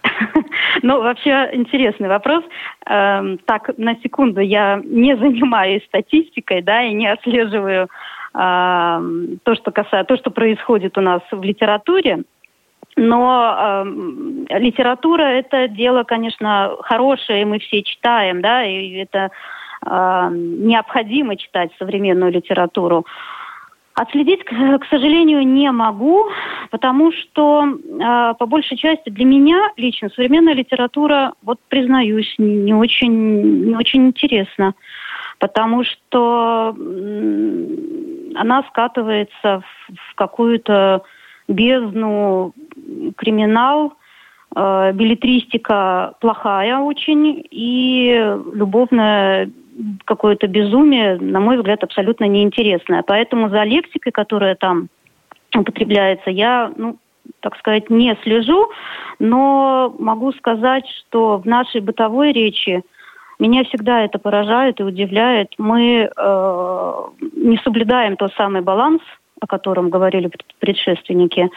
Ну, 0.82 1.02
вообще 1.02 1.50
интересный 1.54 2.08
вопрос. 2.08 2.44
Эм, 2.86 3.38
так, 3.46 3.78
на 3.78 3.96
секунду, 3.98 4.42
я 4.42 4.82
не 4.84 5.16
занимаюсь 5.18 5.86
статистикой, 5.86 6.62
да, 6.62 6.84
и 6.84 6.94
не 6.94 7.08
отслеживаю 7.08 7.88
эм, 8.34 9.40
то, 9.44 9.56
что 9.56 9.72
касается, 9.72 10.16
то, 10.16 10.18
что 10.18 10.32
происходит 10.32 10.98
у 10.98 11.02
нас 11.02 11.22
в 11.32 11.44
литературе. 11.44 12.24
Но 12.98 13.86
э, 13.86 14.60
литература 14.60 15.24
это 15.24 15.68
дело, 15.70 16.04
конечно, 16.04 16.76
хорошее, 16.82 17.46
мы 17.46 17.60
все 17.60 17.84
читаем, 17.84 18.42
да, 18.42 18.66
и 18.66 18.92
это 18.96 19.30
э, 19.86 20.30
необходимо 20.32 21.38
читать 21.38 21.72
современную 21.80 22.32
литературу. 22.32 23.06
Отследить, 23.94 24.44
к 24.46 24.86
сожалению, 24.90 25.46
не 25.46 25.70
могу, 25.72 26.30
потому 26.70 27.12
что 27.12 27.66
э, 27.66 28.34
по 28.40 28.46
большей 28.46 28.78
части 28.78 29.10
для 29.10 29.26
меня 29.26 29.70
лично 29.76 30.10
современная 30.10 30.54
литература, 30.54 31.34
вот 31.44 31.60
признаюсь, 31.68 32.34
не 32.38 32.74
очень, 32.74 33.66
не 33.66 33.76
очень 33.76 34.08
интересна, 34.08 34.76
потому 35.40 35.84
что 35.84 36.74
она 38.36 38.64
скатывается 38.70 39.62
в, 39.90 40.16
какую-то 40.16 41.04
бездну 41.50 42.54
криминал, 43.18 43.94
э, 44.56 44.92
билетристика 44.94 46.14
плохая 46.22 46.78
очень, 46.78 47.46
и 47.52 48.38
любовное 48.54 49.52
какое-то 50.06 50.48
безумие, 50.48 51.18
на 51.18 51.40
мой 51.40 51.58
взгляд, 51.58 51.84
абсолютно 51.84 52.26
неинтересное. 52.26 53.04
Поэтому 53.06 53.50
за 53.50 53.64
лексикой, 53.64 54.12
которая 54.12 54.56
там 54.56 54.90
употребляется, 55.56 56.30
я, 56.30 56.72
ну, 56.76 56.98
так 57.40 57.58
сказать, 57.58 57.90
не 57.90 58.18
слежу, 58.24 58.70
но 59.20 59.94
могу 60.00 60.32
сказать, 60.34 60.86
что 60.88 61.38
в 61.38 61.46
нашей 61.46 61.82
бытовой 61.82 62.32
речи 62.32 62.84
меня 63.40 63.64
всегда 63.64 64.04
это 64.04 64.20
поражает 64.20 64.80
и 64.80 64.84
удивляет. 64.84 65.54
Мы 65.58 66.10
э, 66.16 66.94
не 67.36 67.58
соблюдаем 67.64 68.16
тот 68.18 68.34
самый 68.34 68.62
баланс– 68.62 69.02
о 69.42 69.48
котором 69.48 69.90
говорили 69.90 70.32
предшественники, 70.60 71.50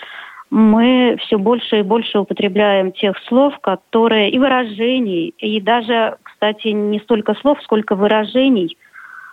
мы 0.50 1.16
все 1.20 1.38
больше 1.38 1.80
и 1.80 1.82
больше 1.82 2.18
употребляем 2.18 2.92
тех 2.92 3.18
слов, 3.26 3.58
которые 3.60 4.30
и 4.30 4.38
выражений, 4.38 5.34
и 5.38 5.60
даже, 5.60 6.18
кстати, 6.22 6.68
не 6.68 7.00
столько 7.00 7.34
слов, 7.34 7.58
сколько 7.62 7.96
выражений, 7.96 8.76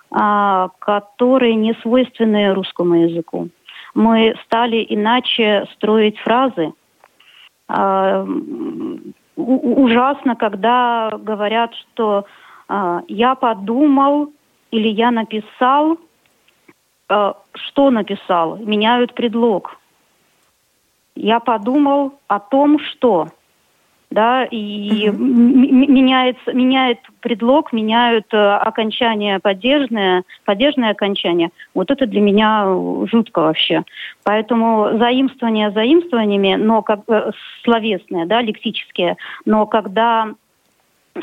а, 0.09 0.69
которые 0.79 1.55
не 1.55 1.73
свойственны 1.75 2.53
русскому 2.53 2.95
языку. 3.03 3.49
Мы 3.93 4.35
стали 4.45 4.85
иначе 4.89 5.67
строить 5.73 6.17
фразы. 6.19 6.73
А, 7.67 8.25
ужасно, 9.35 10.35
когда 10.35 11.11
говорят, 11.19 11.73
что 11.75 12.25
а, 12.67 13.01
я 13.07 13.35
подумал 13.35 14.31
или 14.71 14.87
я 14.87 15.11
написал, 15.11 15.97
что 17.07 17.89
написал, 17.89 18.55
меняют 18.55 19.13
предлог 19.13 19.80
я 21.15 21.39
подумал 21.39 22.13
о 22.27 22.39
том, 22.39 22.79
что 22.79 23.27
да, 24.11 24.43
и 24.43 25.09
угу. 25.09 25.17
меняется, 25.17 26.51
меняет 26.51 26.99
предлог, 27.21 27.71
меняют 27.71 28.25
э, 28.33 28.37
окончание 28.37 29.39
падежное, 29.39 30.23
падежное 30.43 30.91
окончание. 30.91 31.49
Вот 31.73 31.91
это 31.91 32.05
для 32.05 32.19
меня 32.19 32.65
жутко 33.09 33.39
вообще. 33.39 33.83
Поэтому 34.25 34.97
заимствование 34.97 35.71
заимствованиями, 35.71 36.55
но 36.55 36.81
как 36.81 36.99
э, 37.07 37.31
словесные, 37.63 38.25
да, 38.25 38.41
лексические, 38.41 39.15
но 39.45 39.65
когда 39.65 40.27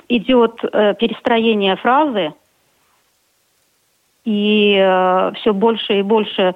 идет 0.08 0.60
э, 0.64 0.94
перестроение 0.94 1.76
фразы 1.76 2.32
и 4.24 4.76
э, 4.78 5.32
все 5.36 5.52
больше 5.52 5.98
и 5.98 6.02
больше 6.02 6.54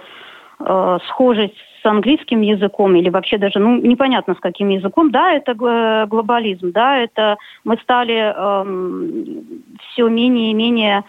э, 0.61 0.99
схожесть 1.09 1.57
с 1.83 1.87
английским 1.87 2.41
языком 2.43 2.95
или 2.97 3.09
вообще 3.09 3.39
даже, 3.39 3.59
ну, 3.59 3.77
непонятно 3.77 4.35
с 4.35 4.41
каким 4.41 4.69
языком. 4.69 5.11
Да, 5.11 5.33
это 5.33 5.55
глобализм, 5.55 6.73
да, 6.73 6.99
это 6.99 7.37
мы 7.65 7.77
стали 7.79 8.33
э, 8.35 9.73
все 9.89 10.09
менее 10.09 10.51
и 10.51 10.55
менее 10.55 11.05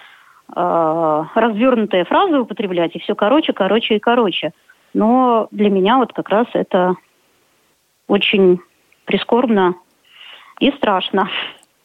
э, 0.56 1.24
развернутые 1.36 2.06
фразы 2.06 2.40
употреблять, 2.40 2.96
и 2.96 3.00
все 3.00 3.16
короче, 3.16 3.54
короче 3.54 3.96
и 3.96 4.00
короче. 4.00 4.52
Но 4.94 5.48
для 5.52 5.70
меня 5.70 5.98
вот 5.98 6.14
как 6.14 6.30
раз 6.30 6.48
это 6.54 6.96
очень 8.08 8.60
прискорбно 9.06 9.76
и 10.60 10.72
страшно. 10.72 11.30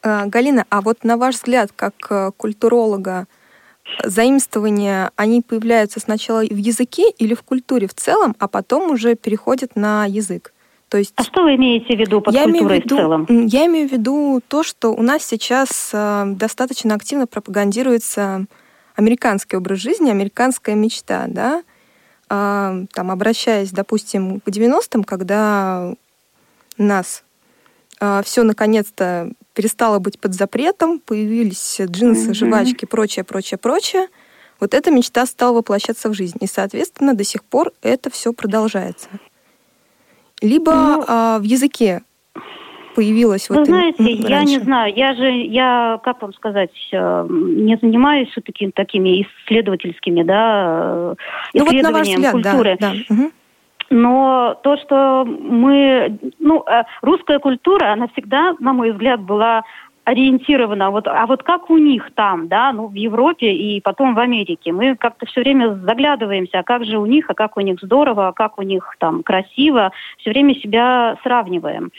Э, 0.03 0.25
Галина, 0.25 0.65
а 0.69 0.81
вот 0.81 1.03
на 1.03 1.17
ваш 1.17 1.35
взгляд, 1.35 1.71
как 1.75 1.93
э, 2.09 2.31
культуролога, 2.35 3.27
заимствования, 4.03 5.11
они 5.15 5.41
появляются 5.41 5.99
сначала 5.99 6.41
в 6.41 6.57
языке 6.57 7.09
или 7.11 7.33
в 7.33 7.43
культуре 7.43 7.87
в 7.87 7.93
целом, 7.93 8.35
а 8.39 8.47
потом 8.47 8.91
уже 8.91 9.15
переходят 9.15 9.75
на 9.75 10.05
язык. 10.05 10.53
То 10.89 10.97
есть, 10.97 11.13
а 11.15 11.23
что 11.23 11.43
вы 11.43 11.55
имеете 11.55 11.95
в 11.95 11.99
виду 11.99 12.19
под 12.19 12.33
я 12.33 12.43
культурой 12.45 12.81
в, 12.81 12.83
виду, 12.83 12.95
в 12.95 12.99
целом? 12.99 13.27
Я 13.29 13.67
имею 13.67 13.87
в 13.87 13.91
виду 13.91 14.41
то, 14.47 14.63
что 14.63 14.89
у 14.89 15.03
нас 15.03 15.23
сейчас 15.23 15.91
э, 15.93 16.23
достаточно 16.25 16.95
активно 16.95 17.27
пропагандируется 17.27 18.47
американский 18.95 19.55
образ 19.55 19.79
жизни, 19.79 20.09
американская 20.09 20.75
мечта, 20.75 21.25
да, 21.27 21.63
э, 22.29 22.85
там, 22.91 23.11
обращаясь, 23.11 23.71
допустим, 23.71 24.39
к 24.39 24.47
90-м, 24.47 25.03
когда 25.03 25.93
нас 26.79 27.23
э, 28.01 28.21
все 28.23 28.41
наконец-то 28.41 29.31
перестала 29.59 29.99
быть 29.99 30.17
под 30.21 30.33
запретом, 30.33 30.99
появились 30.99 31.81
джинсы, 31.81 32.29
mm-hmm. 32.29 32.33
жвачки, 32.33 32.85
прочее, 32.85 33.25
прочее, 33.25 33.57
прочее. 33.57 34.07
Вот 34.61 34.73
эта 34.73 34.89
мечта 34.89 35.25
стала 35.25 35.57
воплощаться 35.57 36.07
в 36.07 36.13
жизнь. 36.13 36.37
И, 36.39 36.47
соответственно, 36.47 37.13
до 37.13 37.25
сих 37.25 37.43
пор 37.43 37.73
это 37.81 38.09
все 38.09 38.31
продолжается. 38.31 39.09
Либо 40.41 40.71
ну, 40.71 41.05
а, 41.09 41.39
в 41.39 41.43
языке 41.43 42.03
появилась 42.95 43.49
Вы 43.49 43.57
вот 43.57 43.67
знаете, 43.67 44.01
им, 44.01 44.27
я 44.27 44.43
не 44.43 44.59
знаю, 44.59 44.93
я 44.95 45.13
же, 45.13 45.29
я, 45.29 45.99
как 46.05 46.21
вам 46.21 46.33
сказать, 46.33 46.71
э, 46.93 47.27
не 47.29 47.77
занимаюсь 47.81 48.29
все-таки 48.29 48.71
такими 48.71 49.23
исследовательскими, 49.23 50.23
да, 50.23 51.15
исследованием 51.53 51.83
ну, 51.83 51.91
вот 51.91 51.91
на 51.91 51.91
ваш 51.91 52.07
взгляд, 52.07 52.31
культуры. 52.31 52.77
Да, 52.79 52.93
да. 52.93 53.13
Угу. 53.13 53.31
Но 53.89 54.55
то, 54.63 54.77
что 54.77 55.25
мы, 55.25 56.19
ну, 56.39 56.63
э, 56.67 56.83
русская 57.01 57.39
культура, 57.39 57.91
она 57.91 58.07
всегда, 58.09 58.55
на 58.59 58.73
мой 58.73 58.91
взгляд, 58.91 59.21
была 59.21 59.63
ориентирована, 60.09 60.89
вот, 60.89 61.07
а 61.07 61.25
вот 61.27 61.43
как 61.43 61.69
у 61.69 61.77
них 61.77 62.09
там, 62.15 62.47
да, 62.47 62.71
ну, 62.71 62.87
в 62.87 62.93
Европе 62.93 63.51
и 63.51 63.79
потом 63.79 64.15
в 64.15 64.19
Америке. 64.19 64.71
Мы 64.71 64.95
как-то 64.95 65.25
все 65.27 65.41
время 65.41 65.75
заглядываемся, 65.75 66.59
а 66.59 66.63
как 66.63 66.83
же 66.83 66.97
у 66.97 67.05
них, 67.05 67.29
а 67.29 67.35
как 67.35 67.57
у 67.57 67.61
них 67.61 67.79
здорово, 67.81 68.29
а 68.29 68.33
как 68.33 68.57
у 68.57 68.63
них 68.63 68.95
там 68.97 69.21
красиво, 69.21 69.91
все 70.17 70.31
время 70.31 70.55
себя 70.55 71.17
сравниваем. 71.23 71.91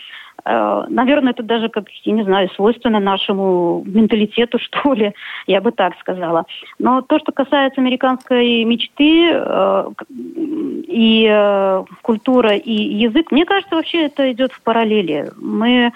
Э, 0.44 0.84
наверное, 0.88 1.32
это 1.32 1.42
даже, 1.42 1.68
как, 1.68 1.88
я 2.04 2.12
не 2.12 2.22
знаю, 2.22 2.48
свойственно 2.50 3.00
нашему 3.00 3.82
менталитету, 3.86 4.58
что 4.60 4.94
ли, 4.94 5.12
я 5.46 5.60
бы 5.60 5.72
так 5.72 5.98
сказала. 6.00 6.44
Но 6.78 7.02
то, 7.02 7.18
что 7.18 7.32
касается 7.32 7.80
американской 7.80 8.64
мечты 8.64 9.30
э, 9.32 9.90
и 10.08 11.28
э, 11.30 11.84
культура, 12.02 12.54
и 12.56 12.72
язык, 12.72 13.30
мне 13.30 13.44
кажется, 13.44 13.76
вообще 13.76 14.06
это 14.06 14.30
идет 14.32 14.52
в 14.52 14.62
параллели. 14.62 15.30
Мы 15.36 15.92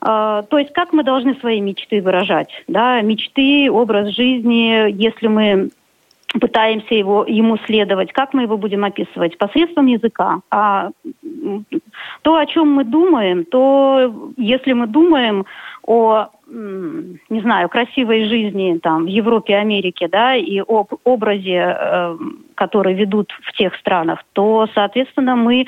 то 0.00 0.46
есть 0.58 0.70
как 0.74 0.92
мы 0.92 1.02
должны 1.02 1.34
свои 1.36 1.62
мечты 1.62 2.02
выражать? 2.02 2.50
Да? 2.68 3.00
Мечты, 3.00 3.70
образ 3.70 4.10
жизни, 4.10 4.90
если 4.90 5.28
мы 5.28 5.70
пытаемся 6.40 6.94
его, 6.94 7.24
ему 7.26 7.56
следовать, 7.66 8.12
как 8.12 8.34
мы 8.34 8.42
его 8.42 8.56
будем 8.56 8.84
описывать? 8.84 9.38
Посредством 9.38 9.86
языка. 9.86 10.40
А 10.50 10.90
то, 12.22 12.36
о 12.36 12.46
чем 12.46 12.72
мы 12.72 12.84
думаем, 12.84 13.44
то 13.44 14.32
если 14.36 14.72
мы 14.72 14.86
думаем 14.86 15.46
о, 15.86 16.28
не 16.48 17.40
знаю, 17.40 17.68
красивой 17.68 18.24
жизни 18.24 18.78
там 18.82 19.04
в 19.04 19.08
Европе, 19.08 19.56
Америке, 19.56 20.08
да, 20.08 20.34
и 20.34 20.60
об 20.60 20.88
образе, 21.04 21.76
э, 21.78 22.16
который 22.54 22.94
ведут 22.94 23.32
в 23.42 23.52
тех 23.52 23.74
странах, 23.76 24.24
то, 24.32 24.66
соответственно, 24.74 25.36
мы, 25.36 25.66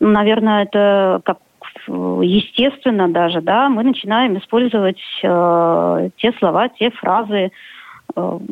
наверное, 0.00 0.64
это 0.64 1.20
как 1.24 1.38
естественно 1.86 3.08
даже, 3.08 3.40
да, 3.40 3.68
мы 3.68 3.82
начинаем 3.82 4.36
использовать 4.38 5.00
э, 5.22 6.10
те 6.16 6.32
слова, 6.38 6.68
те 6.68 6.90
фразы, 6.90 7.50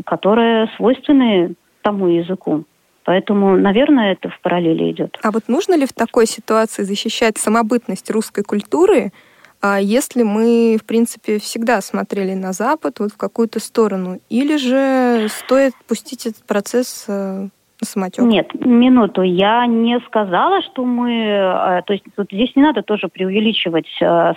которые 0.04 0.68
свойственны 0.76 1.54
тому 1.82 2.08
языку. 2.08 2.64
Поэтому, 3.04 3.56
наверное, 3.56 4.12
это 4.12 4.28
в 4.28 4.40
параллели 4.40 4.90
идет. 4.90 5.16
А 5.22 5.30
вот 5.30 5.44
нужно 5.46 5.76
ли 5.76 5.86
в 5.86 5.92
такой 5.92 6.26
ситуации 6.26 6.82
защищать 6.82 7.38
самобытность 7.38 8.10
русской 8.10 8.42
культуры, 8.42 9.12
а 9.62 9.80
если 9.80 10.22
мы, 10.22 10.76
в 10.80 10.84
принципе, 10.84 11.38
всегда 11.38 11.80
смотрели 11.80 12.34
на 12.34 12.52
Запад, 12.52 12.98
вот 12.98 13.12
в 13.12 13.16
какую-то 13.16 13.60
сторону? 13.60 14.18
Или 14.28 14.56
же 14.56 15.28
стоит 15.28 15.72
пустить 15.88 16.26
этот 16.26 16.44
процесс 16.44 17.06
э, 17.08 17.48
самотек? 17.80 18.24
Нет, 18.24 18.52
минуту. 18.54 19.22
Я 19.22 19.66
не 19.66 20.00
сказала, 20.00 20.62
что 20.62 20.84
мы... 20.84 21.12
Э, 21.12 21.82
то 21.86 21.92
есть 21.92 22.04
вот 22.16 22.26
здесь 22.30 22.54
не 22.56 22.62
надо 22.62 22.82
тоже 22.82 23.08
преувеличивать. 23.08 23.86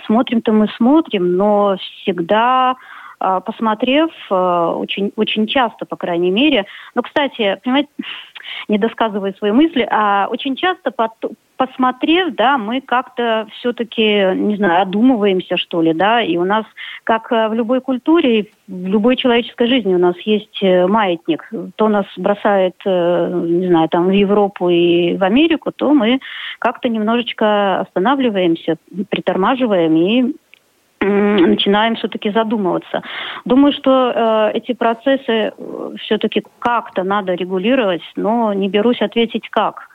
Смотрим-то 0.06 0.52
мы 0.52 0.68
смотрим, 0.76 1.36
но 1.36 1.76
всегда 2.02 2.76
посмотрев 3.20 4.10
а, 4.30 4.74
очень, 4.74 5.12
очень 5.16 5.46
часто, 5.46 5.84
по 5.84 5.96
крайней 5.96 6.30
мере. 6.30 6.66
Но, 6.94 7.02
кстати, 7.02 7.60
понимаете, 7.62 7.90
не 8.68 8.78
досказывая 8.78 9.34
свои 9.34 9.52
мысли, 9.52 9.86
а 9.90 10.26
очень 10.30 10.56
часто 10.56 10.90
под, 10.90 11.12
посмотрев, 11.56 12.34
да, 12.34 12.56
мы 12.56 12.80
как-то 12.80 13.46
все-таки, 13.52 14.34
не 14.34 14.56
знаю, 14.56 14.80
одумываемся, 14.80 15.58
что 15.58 15.82
ли, 15.82 15.92
да, 15.92 16.22
и 16.22 16.38
у 16.38 16.44
нас, 16.44 16.64
как 17.04 17.30
в 17.30 17.52
любой 17.52 17.82
культуре, 17.82 18.46
в 18.66 18.86
любой 18.86 19.16
человеческой 19.16 19.66
жизни 19.68 19.94
у 19.94 19.98
нас 19.98 20.16
есть 20.20 20.62
э, 20.62 20.86
маятник. 20.86 21.50
То 21.76 21.88
нас 21.88 22.06
бросает, 22.16 22.76
э, 22.86 23.30
не 23.44 23.68
знаю, 23.68 23.90
там 23.90 24.06
в 24.06 24.12
Европу 24.12 24.70
и 24.70 25.18
в 25.18 25.22
Америку, 25.22 25.70
то 25.70 25.92
мы 25.92 26.20
как-то 26.58 26.88
немножечко 26.88 27.80
останавливаемся, 27.80 28.76
притормаживаем 29.10 29.94
и 29.96 30.34
начинаем 31.00 31.96
все-таки 31.96 32.30
задумываться. 32.30 33.02
Думаю, 33.44 33.72
что 33.72 34.12
э, 34.14 34.50
эти 34.54 34.72
процессы 34.72 35.22
э, 35.28 35.50
все-таки 35.98 36.42
как-то 36.58 37.04
надо 37.04 37.34
регулировать, 37.34 38.02
но 38.16 38.52
не 38.52 38.68
берусь 38.68 39.00
ответить 39.00 39.48
как. 39.48 39.88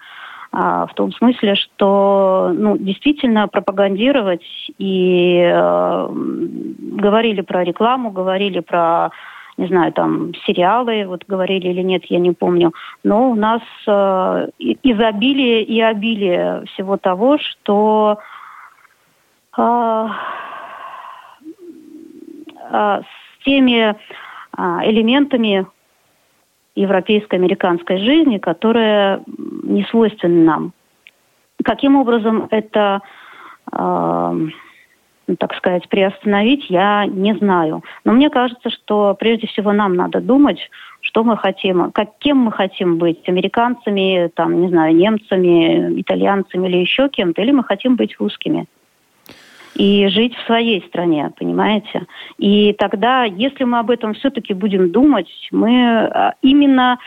А, 0.52 0.88
в 0.88 0.94
том 0.94 1.12
смысле, 1.12 1.56
что 1.56 2.52
ну, 2.54 2.78
действительно 2.78 3.48
пропагандировать 3.48 4.46
и 4.78 5.42
э, 5.46 6.08
говорили 6.12 7.42
про 7.42 7.64
рекламу, 7.64 8.12
говорили 8.12 8.62
про 8.62 9.12
не 9.58 9.68
знаю, 9.68 9.94
там, 9.94 10.34
сериалы, 10.46 11.06
вот 11.08 11.24
говорили 11.28 11.70
или 11.70 11.82
нет, 11.82 12.04
я 12.10 12.20
не 12.20 12.34
помню. 12.34 12.74
Но 13.04 13.32
у 13.32 13.36
нас 13.36 13.62
э, 13.88 14.48
изобилие 14.60 15.64
и 15.64 15.80
обилие 15.80 16.66
всего 16.74 16.98
того, 16.98 17.38
что 17.38 18.18
э, 19.58 20.08
с 22.72 23.44
теми 23.46 23.90
э, 23.90 23.96
элементами 24.58 25.68
европейско-американской 26.76 28.00
жизни, 28.00 28.38
которая 28.38 29.22
не 29.64 29.84
свойственна 29.86 30.44
нам. 30.44 30.74
Каким 31.64 31.96
образом 31.96 32.48
это, 32.52 33.02
э, 33.72 34.48
так 35.40 35.56
сказать, 35.56 35.88
приостановить, 35.90 36.70
я 36.70 37.06
не 37.06 37.34
знаю. 37.36 37.84
Но 38.04 38.14
мне 38.14 38.30
кажется, 38.30 38.70
что 38.70 39.16
прежде 39.18 39.48
всего 39.48 39.72
нам 39.72 39.96
надо 39.96 40.20
думать, 40.20 40.70
что 41.00 41.24
мы 41.24 41.38
хотим, 41.38 41.92
как, 41.92 42.18
кем 42.20 42.40
мы 42.40 42.52
хотим 42.52 42.98
быть, 42.98 43.28
американцами, 43.30 44.30
там, 44.36 44.62
не 44.62 44.70
знаю, 44.70 44.96
немцами, 44.96 46.02
итальянцами 46.02 46.68
или 46.68 46.78
еще 46.78 47.10
кем-то, 47.10 47.42
или 47.42 47.52
мы 47.52 47.64
хотим 47.64 47.96
быть 47.96 48.20
русскими 48.20 48.68
и 49.76 50.08
жить 50.08 50.34
в 50.36 50.46
своей 50.46 50.82
стране, 50.88 51.32
понимаете? 51.38 52.08
И 52.38 52.74
тогда, 52.74 53.26
если 53.26 53.66
мы 53.66 53.80
об 53.80 53.92
этом 53.92 54.14
все-таки 54.14 54.54
будем 54.54 54.92
думать, 54.92 55.30
мы 55.52 56.08
а, 56.08 56.34
именно 56.42 56.98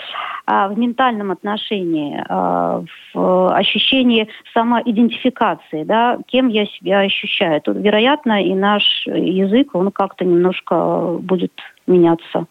а, 0.47 0.69
в 0.69 0.79
ментальном 0.79 1.31
отношении, 1.31 2.23
а, 2.29 2.85
в 3.15 3.55
ощущении 3.55 4.29
самоидентификации, 4.53 5.85
да, 5.85 6.19
кем 6.27 6.49
я 6.49 6.67
себя 6.67 7.01
ощущаю, 7.01 7.61
то, 7.63 7.73
вероятно, 7.73 8.45
и 8.45 8.55
наш 8.55 8.83
язык, 9.07 9.75
он 9.75 9.91
как-то 9.91 10.27
немножко 10.27 11.17
будет 11.21 11.53
меняться 11.87 12.47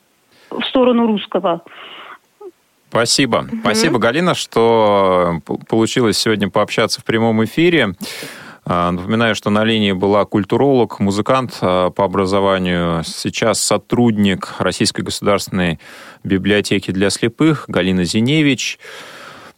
в 0.49 0.63
сторону 0.63 1.05
русского. 1.05 1.61
Спасибо. 2.89 3.37
Угу. 3.37 3.57
Спасибо, 3.61 3.99
Галина, 3.99 4.33
что 4.33 5.41
получилось 5.69 6.17
сегодня 6.17 6.49
пообщаться 6.49 7.01
в 7.01 7.05
прямом 7.05 7.43
эфире. 7.43 7.93
А, 8.69 8.91
напоминаю, 8.91 9.33
что 9.33 9.49
на 9.49 9.63
линии 9.63 9.93
была 9.93 10.25
культуролог, 10.25 10.99
музыкант 10.99 11.57
а, 11.61 11.89
по 11.89 12.03
образованию, 12.03 13.01
сейчас 13.05 13.61
сотрудник 13.61 14.55
Российской 14.59 15.03
государственной 15.03 15.79
библиотеки 16.25 16.91
для 16.91 17.09
слепых 17.09 17.63
Галина 17.69 18.03
Зиневич. 18.03 18.77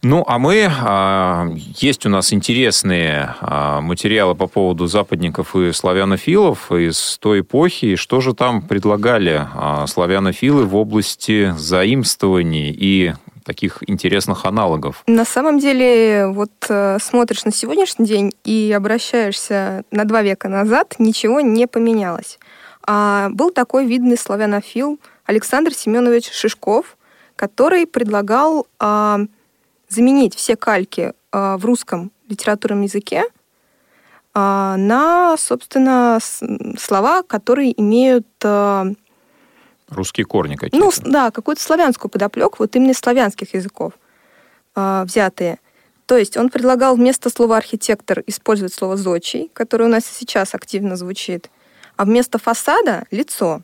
Ну, 0.03 0.24
а 0.28 0.38
мы, 0.38 0.70
а, 0.70 1.49
есть 1.55 2.05
у 2.05 2.10
нас 2.10 2.32
интересные 2.34 3.36
материалы 3.41 4.36
по 4.36 4.45
поводу 4.45 4.86
западников 4.86 5.55
и 5.55 5.72
славянофилов 5.74 6.72
из 6.72 7.18
той 7.18 7.39
эпохи. 7.39 7.95
Что 7.95 8.22
же 8.22 8.36
там 8.36 8.62
предлагали 8.62 9.47
славянофилы 9.88 10.66
в 10.66 10.76
области 10.76 11.51
заимствований 11.57 12.70
и 12.70 13.14
таких 13.50 13.80
интересных 13.89 14.45
аналогов. 14.45 15.02
На 15.08 15.26
самом 15.26 15.58
деле, 15.58 16.28
вот 16.28 16.52
э, 16.70 17.00
смотришь 17.02 17.45
на 17.45 17.52
сегодняшний 17.52 18.06
день 18.06 18.32
и 18.43 18.72
обращаешься 18.78 19.84
на 19.89 20.06
два 20.06 20.22
века 20.22 20.50
назад, 20.50 20.95
ничего 21.00 21.41
не 21.41 21.66
поменялось. 21.66 22.38
А 22.86 23.30
был 23.32 23.50
такой 23.50 23.88
видный 23.88 24.18
славянофил 24.18 25.00
Александр 25.26 25.74
Семенович 25.74 26.32
Шишков, 26.32 26.95
который 27.36 27.88
предлагал 27.88 28.68
а, 28.78 29.22
заменить 29.88 30.36
все 30.36 30.56
кальки 30.56 31.14
а, 31.32 31.58
в 31.58 31.66
русском 31.66 32.12
литературном 32.28 32.84
языке 32.84 33.24
а, 34.36 34.78
на, 34.78 35.38
собственно, 35.38 36.20
слова, 36.78 37.24
которые 37.24 37.80
имеют 37.82 38.28
а, 38.43 38.86
Русские 39.90 40.26
корни 40.26 40.56
какие-то. 40.56 40.78
Ну, 40.78 40.92
да, 41.04 41.32
какую-то 41.32 41.62
славянскую 41.62 42.12
подоплеку, 42.12 42.58
вот 42.60 42.76
именно 42.76 42.94
славянских 42.94 43.54
языков 43.56 43.94
э, 44.76 45.04
взятые. 45.06 45.60
То 46.06 46.18
есть 46.18 46.38
он 46.38 46.50
предлагал 46.50 46.96
вместо 46.96 47.30
слова 47.30 47.58
архитектор 47.58 48.24
использовать 48.28 48.74
слово 48.74 48.98
зодчий, 48.98 49.50
которое 49.54 49.86
у 49.86 49.90
нас 49.90 50.06
сейчас 50.06 50.56
активно 50.56 50.96
звучит, 50.96 51.50
а 51.98 52.06
вместо 52.06 52.38
фасада 52.38 53.06
лицо. 53.12 53.62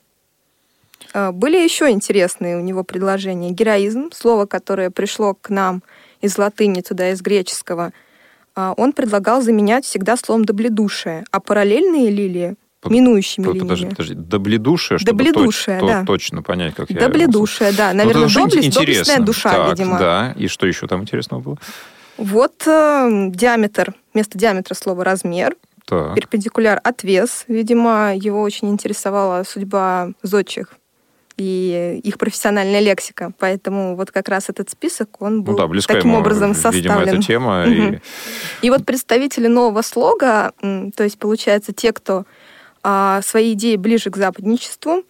Э, 1.14 1.32
были 1.32 1.58
еще 1.58 1.90
интересные 1.92 2.58
у 2.58 2.62
него 2.62 2.84
предложения. 2.84 3.52
Героизм, 3.52 4.12
слово, 4.12 4.46
которое 4.46 4.90
пришло 4.90 5.36
к 5.36 5.50
нам 5.50 5.84
из 6.22 6.38
латыни, 6.38 6.82
туда 6.82 7.12
из 7.12 7.22
греческого, 7.22 7.94
э, 8.56 8.74
он 8.78 8.94
предлагал 8.94 9.42
заменять 9.42 9.86
всегда 9.86 10.18
словом 10.18 10.46
добледушие, 10.46 11.24
а 11.32 11.40
параллельные 11.40 12.10
лилии 12.10 12.56
минующими 12.90 13.46
подожди, 13.46 13.60
линиями. 13.60 13.90
Подожди, 13.90 14.14
подожди. 14.14 14.30
Добледушие, 14.30 15.00
чтобы 15.00 15.24
Добледушие, 15.24 15.80
точ, 15.80 15.90
да. 15.90 16.00
то, 16.02 16.06
точно 16.06 16.42
понять, 16.44 16.76
как 16.76 16.88
Добледушие, 16.88 17.70
я... 17.70 17.78
да. 17.78 17.92
Ну, 17.92 17.98
Наверное, 17.98 18.28
ну, 18.28 18.48
доблесть, 18.48 18.74
доблестная 18.74 19.20
душа, 19.20 19.52
так, 19.52 19.72
видимо. 19.72 20.00
Да, 20.00 20.34
и 20.38 20.48
что 20.48 20.68
еще 20.68 20.88
там 20.88 21.02
интересного 21.02 21.42
было? 21.42 21.58
Вот 22.18 22.64
э, 22.66 23.28
диаметр, 23.30 23.94
вместо 24.14 24.38
диаметра 24.38 24.74
слова 24.74 25.04
размер, 25.04 25.56
так. 25.86 26.16
перпендикуляр 26.16 26.80
отвес. 26.84 27.46
Видимо, 27.48 28.16
его 28.16 28.42
очень 28.42 28.70
интересовала 28.70 29.44
судьба 29.44 30.12
зодчих 30.24 30.74
и 31.38 32.00
их 32.04 32.18
профессиональная 32.18 32.80
лексика. 32.80 33.34
Поэтому 33.40 33.96
вот 33.96 34.12
как 34.12 34.30
раз 34.30 34.50
этот 34.50 34.70
список, 34.70 35.22
он 35.22 35.44
был 35.44 35.58
ну 35.58 35.68
да, 35.68 35.82
таким 35.86 36.12
ему, 36.12 36.20
образом 36.20 36.54
составлен. 36.54 36.82
Видимо, 36.82 37.02
эта 37.02 37.22
тема. 37.22 37.66
И... 37.66 38.00
и 38.62 38.70
вот 38.70 38.86
представители 38.86 39.48
нового 39.48 39.82
слога, 39.82 40.54
то 40.62 41.04
есть, 41.04 41.20
получается, 41.20 41.74
те, 41.74 41.92
кто 41.92 42.26
свои 43.24 43.54
идеи 43.54 43.76
ближе 43.78 44.12
к 44.12 44.18
западничеству 44.18 45.04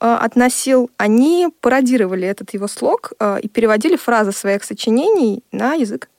а, 0.00 0.18
относил, 0.18 0.90
они 0.98 1.48
пародировали 1.62 2.28
этот 2.28 2.52
его 2.52 2.68
слог 2.68 3.12
а, 3.18 3.36
и 3.36 3.48
переводили 3.48 3.96
фразы 3.96 4.32
своих 4.32 4.62
сочинений 4.62 5.42
на 5.50 5.72
язык 5.74 6.10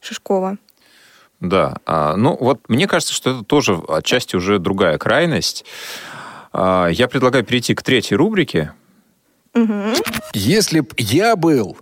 Шишкова. 0.00 0.58
Да, 1.40 1.76
ну 2.16 2.36
вот 2.40 2.60
мне 2.68 2.86
кажется, 2.86 3.12
что 3.12 3.30
это 3.30 3.44
тоже 3.44 3.78
отчасти 3.88 4.36
уже 4.36 4.58
другая 4.58 4.96
крайность. 4.96 5.64
Я 6.54 7.08
предлагаю 7.10 7.44
перейти 7.44 7.74
к 7.74 7.82
третьей 7.82 8.16
рубрике. 8.16 8.72
Угу. 9.52 9.94
Если 10.32 10.80
б 10.80 10.94
я 10.96 11.36
был 11.36 11.76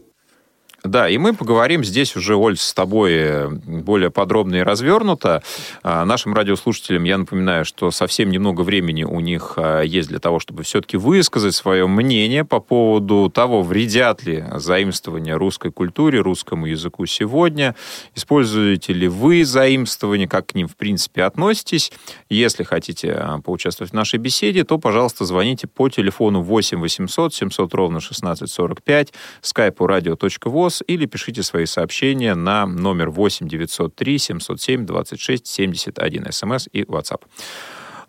да, 0.84 1.08
и 1.08 1.16
мы 1.16 1.32
поговорим 1.32 1.84
здесь 1.84 2.16
уже, 2.16 2.34
Оль, 2.34 2.56
с 2.56 2.74
тобой 2.74 3.12
э, 3.14 3.48
более 3.48 4.10
подробно 4.10 4.56
и 4.56 4.62
развернуто. 4.62 5.40
А, 5.84 6.04
нашим 6.04 6.34
радиослушателям 6.34 7.04
я 7.04 7.18
напоминаю, 7.18 7.64
что 7.64 7.92
совсем 7.92 8.30
немного 8.30 8.62
времени 8.62 9.04
у 9.04 9.20
них 9.20 9.54
а, 9.56 9.82
есть 9.82 10.08
для 10.08 10.18
того, 10.18 10.40
чтобы 10.40 10.64
все-таки 10.64 10.96
высказать 10.96 11.54
свое 11.54 11.86
мнение 11.86 12.44
по 12.44 12.58
поводу 12.58 13.30
того, 13.32 13.62
вредят 13.62 14.24
ли 14.24 14.44
заимствования 14.56 15.36
русской 15.36 15.70
культуре, 15.70 16.18
русскому 16.18 16.66
языку 16.66 17.06
сегодня, 17.06 17.76
используете 18.16 18.92
ли 18.92 19.06
вы 19.06 19.44
заимствования, 19.44 20.26
как 20.26 20.48
к 20.48 20.54
ним, 20.56 20.66
в 20.66 20.74
принципе, 20.74 21.22
относитесь. 21.22 21.92
Если 22.28 22.64
хотите 22.64 23.12
а, 23.12 23.38
поучаствовать 23.38 23.92
в 23.92 23.94
нашей 23.94 24.18
беседе, 24.18 24.64
то, 24.64 24.78
пожалуйста, 24.78 25.26
звоните 25.26 25.68
по 25.68 25.88
телефону 25.88 26.42
8 26.42 26.80
800 26.80 27.32
700 27.32 27.72
ровно 27.72 27.98
1645, 27.98 29.12
skype 29.42 29.76
radio.voz, 29.76 30.71
вопрос 30.72 30.82
или 30.86 31.06
пишите 31.06 31.42
свои 31.42 31.66
сообщения 31.66 32.34
на 32.34 32.66
номер 32.66 33.10
8 33.10 33.48
903 33.48 34.18
707 34.18 34.86
26 34.86 35.46
71 35.46 36.32
смс 36.32 36.68
и 36.72 36.82
WhatsApp. 36.82 37.22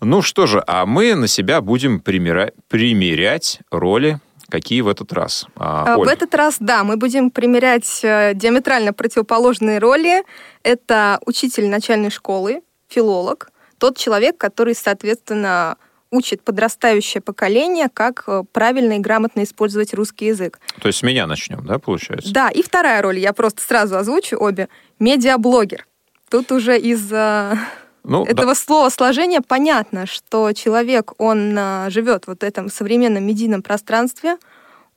Ну 0.01 0.21
что 0.21 0.47
же, 0.47 0.63
а 0.67 0.85
мы 0.85 1.15
на 1.15 1.27
себя 1.27 1.61
будем 1.61 1.99
примера... 1.99 2.51
примерять 2.67 3.59
роли 3.71 4.19
Какие 4.49 4.81
в 4.81 4.87
этот 4.87 5.13
раз? 5.13 5.47
А, 5.55 5.97
в 5.97 6.07
этот 6.07 6.35
раз, 6.35 6.57
да, 6.59 6.83
мы 6.83 6.95
будем 6.95 7.31
примерять 7.31 8.01
э, 8.03 8.33
диаметрально 8.35 8.93
противоположные 8.93 9.79
роли. 9.79 10.23
Это 10.61 11.19
учитель 11.25 11.69
начальной 11.69 12.11
школы, 12.11 12.61
филолог, 12.87 13.49
тот 13.79 13.97
человек, 13.97 14.37
который, 14.37 14.75
соответственно, 14.75 15.77
учит 16.13 16.43
подрастающее 16.43 17.21
поколение, 17.21 17.89
как 17.91 18.23
э, 18.27 18.43
правильно 18.51 18.93
и 18.93 18.99
грамотно 18.99 19.43
использовать 19.43 19.93
русский 19.93 20.27
язык. 20.27 20.59
То 20.79 20.87
есть 20.87 20.99
с 20.99 21.03
меня 21.03 21.25
начнем, 21.25 21.65
да, 21.65 21.79
получается? 21.79 22.31
Да, 22.31 22.49
и 22.49 22.61
вторая 22.61 23.01
роль, 23.01 23.17
я 23.17 23.33
просто 23.33 23.61
сразу 23.61 23.97
озвучу 23.97 24.37
обе. 24.37 24.69
Медиаблогер. 24.99 25.87
Тут 26.29 26.51
уже 26.51 26.79
из 26.79 27.11
э, 27.11 27.55
ну, 28.03 28.23
этого 28.25 28.53
да. 28.53 28.55
слова 28.55 28.89
сложения 28.89 29.41
понятно, 29.41 30.05
что 30.05 30.53
человек, 30.53 31.13
он 31.17 31.57
э, 31.57 31.89
живет 31.89 32.27
вот 32.27 32.41
в 32.41 32.43
этом 32.43 32.69
современном 32.69 33.25
медийном 33.25 33.63
пространстве, 33.63 34.37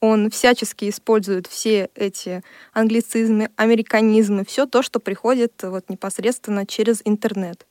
он 0.00 0.30
всячески 0.30 0.90
использует 0.90 1.46
все 1.46 1.88
эти 1.94 2.42
англицизмы, 2.74 3.50
американизмы, 3.56 4.44
все 4.44 4.66
то, 4.66 4.82
что 4.82 5.00
приходит 5.00 5.54
вот 5.62 5.88
непосредственно 5.88 6.66
через 6.66 7.00
интернет. 7.06 7.66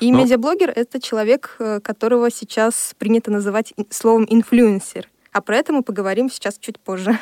И 0.00 0.10
Но... 0.10 0.18
Медиаблогер— 0.18 0.70
это 0.74 1.00
человек, 1.00 1.56
э, 1.58 1.80
которого 1.80 2.30
сейчас 2.30 2.94
принято 2.98 3.30
называть 3.30 3.72
словом 3.90 4.26
«инфлюенсер». 4.28 5.08
А 5.34 5.40
про 5.40 5.56
это 5.56 5.72
мы 5.72 5.82
поговорим 5.82 6.30
сейчас 6.30 6.58
чуть 6.60 6.78
позже. 6.78 7.18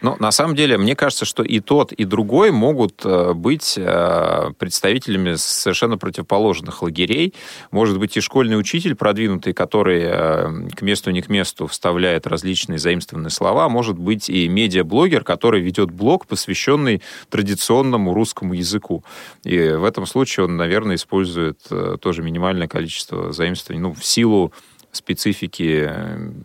Ну, 0.00 0.16
на 0.18 0.30
самом 0.30 0.56
деле, 0.56 0.78
мне 0.78 0.96
кажется, 0.96 1.26
что 1.26 1.42
и 1.42 1.60
тот, 1.60 1.92
и 1.92 2.06
другой 2.06 2.52
могут 2.52 3.04
э, 3.04 3.34
быть 3.34 3.74
э, 3.76 4.52
представителями 4.58 5.34
совершенно 5.34 5.98
противоположных 5.98 6.82
лагерей. 6.82 7.34
Может 7.70 7.98
быть, 7.98 8.16
и 8.16 8.20
школьный 8.22 8.58
учитель 8.58 8.94
продвинутый, 8.94 9.52
который 9.52 10.00
э, 10.04 10.68
к 10.74 10.80
месту 10.80 11.10
не 11.10 11.20
к 11.20 11.28
месту 11.28 11.66
вставляет 11.66 12.26
различные 12.26 12.78
заимствованные 12.78 13.28
слова. 13.28 13.68
Может 13.68 13.98
быть, 13.98 14.30
и 14.30 14.48
медиаблогер, 14.48 15.22
который 15.22 15.60
ведет 15.60 15.90
блог, 15.90 16.26
посвященный 16.26 17.02
традиционному 17.28 18.14
русскому 18.14 18.54
языку. 18.54 19.04
И 19.44 19.58
в 19.58 19.84
этом 19.84 20.06
случае 20.06 20.46
он, 20.46 20.56
наверное, 20.56 20.96
использует 20.96 21.60
тоже 22.00 22.22
минимальное 22.22 22.68
количество 22.68 23.32
заимствований, 23.32 23.82
ну, 23.82 23.92
в 23.92 24.02
силу 24.02 24.54
специфики 24.92 25.90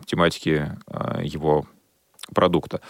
тематики 0.06 0.72
его 1.22 1.66
продукта. 2.34 2.80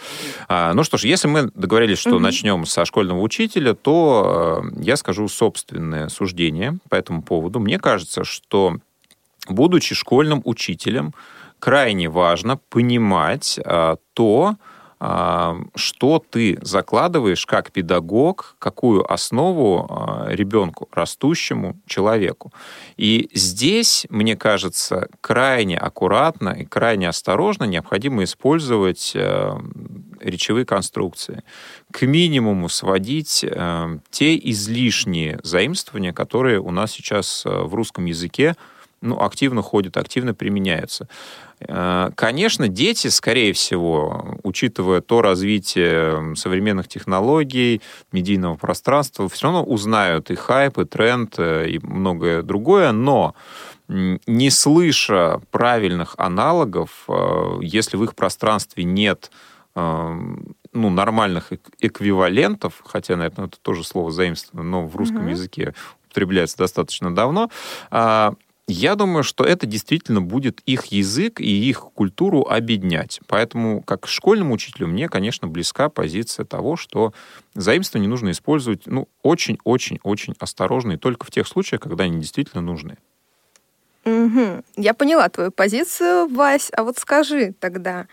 А, 0.47 0.73
ну 0.73 0.83
что 0.83 0.97
ж, 0.97 1.03
если 1.03 1.27
мы 1.27 1.51
договорились, 1.53 1.99
что 1.99 2.11
угу. 2.11 2.19
начнем 2.19 2.65
со 2.65 2.85
школьного 2.85 3.21
учителя, 3.21 3.73
то 3.73 4.63
э, 4.63 4.81
я 4.81 4.97
скажу 4.97 5.27
собственное 5.27 6.09
суждение 6.09 6.79
по 6.89 6.95
этому 6.95 7.21
поводу. 7.21 7.59
Мне 7.59 7.79
кажется, 7.79 8.23
что 8.23 8.77
будучи 9.47 9.95
школьным 9.95 10.41
учителем, 10.43 11.13
крайне 11.59 12.09
важно 12.09 12.57
понимать 12.69 13.59
э, 13.63 13.95
то, 14.13 14.55
что 14.99 16.23
ты 16.29 16.57
закладываешь 16.61 17.45
как 17.45 17.71
педагог, 17.71 18.55
какую 18.59 19.11
основу 19.11 19.85
а, 19.89 20.27
ребенку, 20.29 20.89
растущему 20.91 21.79
человеку. 21.85 22.51
И 22.97 23.29
здесь, 23.33 24.07
мне 24.09 24.35
кажется, 24.35 25.07
крайне 25.21 25.77
аккуратно 25.77 26.49
и 26.49 26.65
крайне 26.65 27.09
осторожно 27.09 27.65
необходимо 27.65 28.23
использовать 28.23 29.11
э, 29.13 29.57
речевые 30.19 30.65
конструкции. 30.65 31.43
К 31.91 32.03
минимуму 32.03 32.69
сводить 32.69 33.45
э, 33.47 33.99
те 34.09 34.37
излишние 34.37 35.39
заимствования, 35.43 36.13
которые 36.13 36.59
у 36.59 36.71
нас 36.71 36.91
сейчас 36.91 37.45
э, 37.45 37.49
в 37.49 37.73
русском 37.75 38.05
языке 38.05 38.55
ну, 39.01 39.19
активно 39.19 39.61
ходят, 39.61 39.97
активно 39.97 40.33
применяются. 40.33 41.07
Э, 41.59 42.11
конечно, 42.15 42.67
дети, 42.67 43.07
скорее 43.07 43.53
всего, 43.53 44.39
учитывая 44.43 45.01
то 45.01 45.21
развитие 45.21 46.35
современных 46.35 46.87
технологий, 46.87 47.81
медийного 48.11 48.55
пространства, 48.55 49.29
все 49.29 49.47
равно 49.47 49.63
узнают 49.63 50.31
и 50.31 50.35
хайп, 50.35 50.79
и 50.79 50.85
тренд, 50.85 51.35
э, 51.37 51.69
и 51.69 51.79
многое 51.79 52.41
другое, 52.41 52.91
но 52.91 53.35
не 53.87 54.49
слыша 54.49 55.41
правильных 55.49 56.15
аналогов, 56.17 57.05
э, 57.07 57.59
если 57.61 57.97
в 57.97 58.03
их 58.03 58.15
пространстве 58.15 58.83
нет 58.83 59.31
ну, 59.75 60.89
нормальных 60.89 61.53
эквивалентов, 61.79 62.81
хотя, 62.83 63.15
наверное, 63.15 63.45
это 63.45 63.59
тоже 63.59 63.83
слово 63.83 64.11
заимствовано, 64.11 64.67
но 64.67 64.87
в 64.87 64.95
русском 64.95 65.27
mm-hmm. 65.27 65.29
языке 65.29 65.73
употребляется 66.05 66.57
достаточно 66.57 67.13
давно, 67.13 67.51
а, 67.91 68.33
я 68.67 68.95
думаю, 68.95 69.23
что 69.23 69.45
это 69.45 69.65
действительно 69.65 70.21
будет 70.21 70.59
их 70.65 70.87
язык 70.87 71.39
и 71.39 71.69
их 71.69 71.79
культуру 71.93 72.41
объединять. 72.41 73.21
Поэтому, 73.27 73.81
как 73.81 74.07
школьному 74.07 74.53
учителю, 74.53 74.87
мне, 74.87 75.07
конечно, 75.07 75.47
близка 75.47 75.87
позиция 75.87 76.45
того, 76.45 76.75
что 76.75 77.13
заимствование 77.55 78.09
нужно 78.09 78.31
использовать 78.31 78.85
ну, 78.85 79.07
очень-очень-очень 79.23 80.35
осторожно 80.37 80.93
и 80.93 80.97
только 80.97 81.25
в 81.25 81.31
тех 81.31 81.47
случаях, 81.47 81.81
когда 81.81 82.03
они 82.03 82.19
действительно 82.19 82.61
нужны. 82.61 82.97
Угу. 84.03 84.63
Я 84.75 84.93
поняла 84.93 85.29
твою 85.29 85.51
позицию, 85.51 86.27
Вась. 86.27 86.69
А 86.75 86.83
вот 86.83 86.97
скажи 86.97 87.53
тогда, 87.59 88.07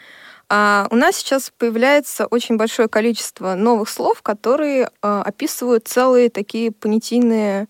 а 0.49 0.87
у 0.91 0.97
нас 0.97 1.17
сейчас 1.17 1.53
появляется 1.57 2.27
очень 2.27 2.57
большое 2.57 2.89
количество 2.89 3.55
новых 3.55 3.89
слов, 3.89 4.23
которые 4.23 4.91
а, 5.03 5.23
описывают 5.23 5.89
целые 5.89 6.31
такие 6.31 6.71
понятийные 6.71 7.67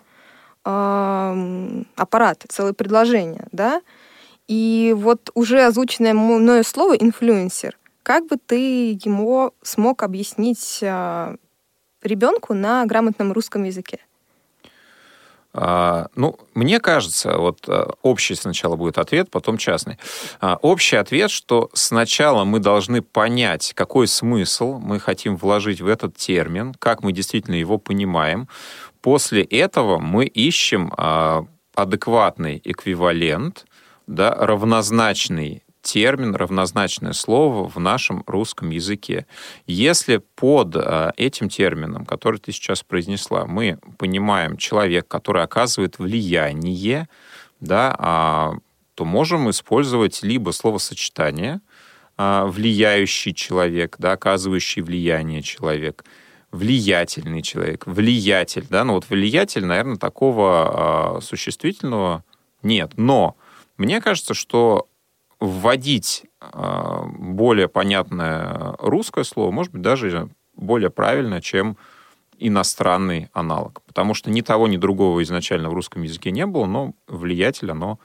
аппарат, 0.64 2.44
целое 2.48 2.72
предложение, 2.72 3.46
да, 3.52 3.82
и 4.48 4.94
вот 4.96 5.30
уже 5.34 5.62
озвученное 5.64 6.14
мною 6.14 6.64
слово 6.64 6.94
«инфлюенсер», 6.96 7.76
как 8.04 8.26
бы 8.26 8.36
ты 8.36 8.92
ему 9.02 9.54
смог 9.62 10.02
объяснить 10.02 10.80
а, 10.82 11.36
ребенку 12.02 12.52
на 12.52 12.84
грамотном 12.84 13.32
русском 13.32 13.64
языке? 13.64 13.98
А, 15.54 16.08
ну, 16.14 16.38
мне 16.52 16.80
кажется, 16.80 17.38
вот 17.38 17.66
а, 17.66 17.94
общий 18.02 18.34
сначала 18.34 18.76
будет 18.76 18.98
ответ, 18.98 19.30
потом 19.30 19.56
частный. 19.56 19.98
Общий 20.42 20.96
ответ, 20.96 21.30
что 21.30 21.70
сначала 21.72 22.44
мы 22.44 22.58
должны 22.58 23.00
понять, 23.00 23.72
какой 23.74 24.06
смысл 24.06 24.78
мы 24.78 25.00
хотим 25.00 25.38
вложить 25.38 25.80
в 25.80 25.88
этот 25.88 26.14
термин, 26.14 26.74
как 26.74 27.02
мы 27.02 27.12
действительно 27.12 27.54
его 27.54 27.78
понимаем. 27.78 28.48
После 29.04 29.42
этого 29.42 29.98
мы 29.98 30.24
ищем 30.24 30.90
а, 30.96 31.44
адекватный 31.74 32.58
эквивалент, 32.64 33.66
да, 34.06 34.34
равнозначный 34.34 35.62
термин, 35.82 36.34
равнозначное 36.34 37.12
слово 37.12 37.68
в 37.68 37.78
нашем 37.78 38.24
русском 38.26 38.70
языке. 38.70 39.26
Если 39.66 40.22
под 40.36 40.76
а, 40.76 41.12
этим 41.18 41.50
термином, 41.50 42.06
который 42.06 42.40
ты 42.40 42.50
сейчас 42.50 42.82
произнесла, 42.82 43.44
мы 43.44 43.78
понимаем 43.98 44.56
человек, 44.56 45.06
который 45.06 45.42
оказывает 45.42 45.98
влияние, 45.98 47.06
да, 47.60 47.94
а, 47.98 48.54
то 48.94 49.04
можем 49.04 49.50
использовать 49.50 50.22
либо 50.22 50.50
словосочетание 50.52 51.60
влияющий 52.16 53.34
человек, 53.34 53.96
да, 53.98 54.12
оказывающий 54.12 54.80
влияние 54.80 55.42
человек, 55.42 56.04
влиятельный 56.54 57.42
человек, 57.42 57.84
влиятель, 57.86 58.66
да, 58.70 58.84
ну 58.84 58.94
вот 58.94 59.10
влиятель, 59.10 59.64
наверное, 59.64 59.96
такого 59.96 61.16
э, 61.16 61.20
существительного 61.20 62.22
нет. 62.62 62.92
Но 62.96 63.36
мне 63.76 64.00
кажется, 64.00 64.34
что 64.34 64.86
вводить 65.40 66.26
э, 66.40 67.02
более 67.18 67.66
понятное 67.66 68.76
русское 68.78 69.24
слово, 69.24 69.50
может 69.50 69.72
быть, 69.72 69.82
даже 69.82 70.28
более 70.54 70.90
правильно, 70.90 71.42
чем 71.42 71.76
иностранный 72.38 73.30
аналог. 73.32 73.82
Потому 73.82 74.14
что 74.14 74.30
ни 74.30 74.40
того, 74.40 74.68
ни 74.68 74.76
другого 74.76 75.24
изначально 75.24 75.70
в 75.70 75.74
русском 75.74 76.02
языке 76.02 76.30
не 76.30 76.46
было, 76.46 76.66
но 76.66 76.94
влиятель, 77.08 77.72
оно 77.72 77.98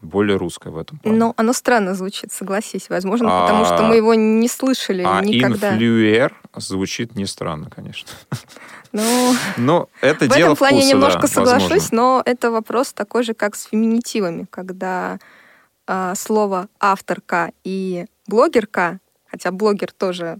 более 0.00 0.36
русское 0.36 0.70
в 0.70 0.78
этом 0.78 0.98
плане. 0.98 1.18
Ну, 1.18 1.34
оно 1.36 1.52
странно 1.52 1.94
звучит, 1.94 2.32
согласись. 2.32 2.88
Возможно, 2.88 3.28
а, 3.30 3.42
потому 3.42 3.64
что 3.64 3.82
мы 3.82 3.96
его 3.96 4.14
не 4.14 4.48
слышали 4.48 5.02
а 5.04 5.20
никогда. 5.20 5.70
А 5.70 5.74
инфлюер 5.74 6.34
звучит 6.56 7.16
не 7.16 7.26
странно, 7.26 7.68
конечно. 7.70 8.08
Ну, 8.92 9.34
но 9.56 9.88
это 10.00 10.24
в 10.24 10.28
дело 10.28 10.52
этом 10.52 10.56
плане 10.56 10.78
вкуса, 10.78 10.90
немножко 10.94 11.20
да, 11.22 11.28
соглашусь, 11.28 11.70
возможно. 11.70 11.96
но 11.96 12.22
это 12.24 12.50
вопрос 12.50 12.92
такой 12.92 13.22
же, 13.22 13.34
как 13.34 13.54
с 13.54 13.64
феминитивами, 13.64 14.46
когда 14.48 15.18
э, 15.86 16.14
слово 16.16 16.68
авторка 16.80 17.52
и 17.64 18.06
блогерка, 18.26 19.00
хотя 19.30 19.50
блогер 19.50 19.92
тоже, 19.92 20.38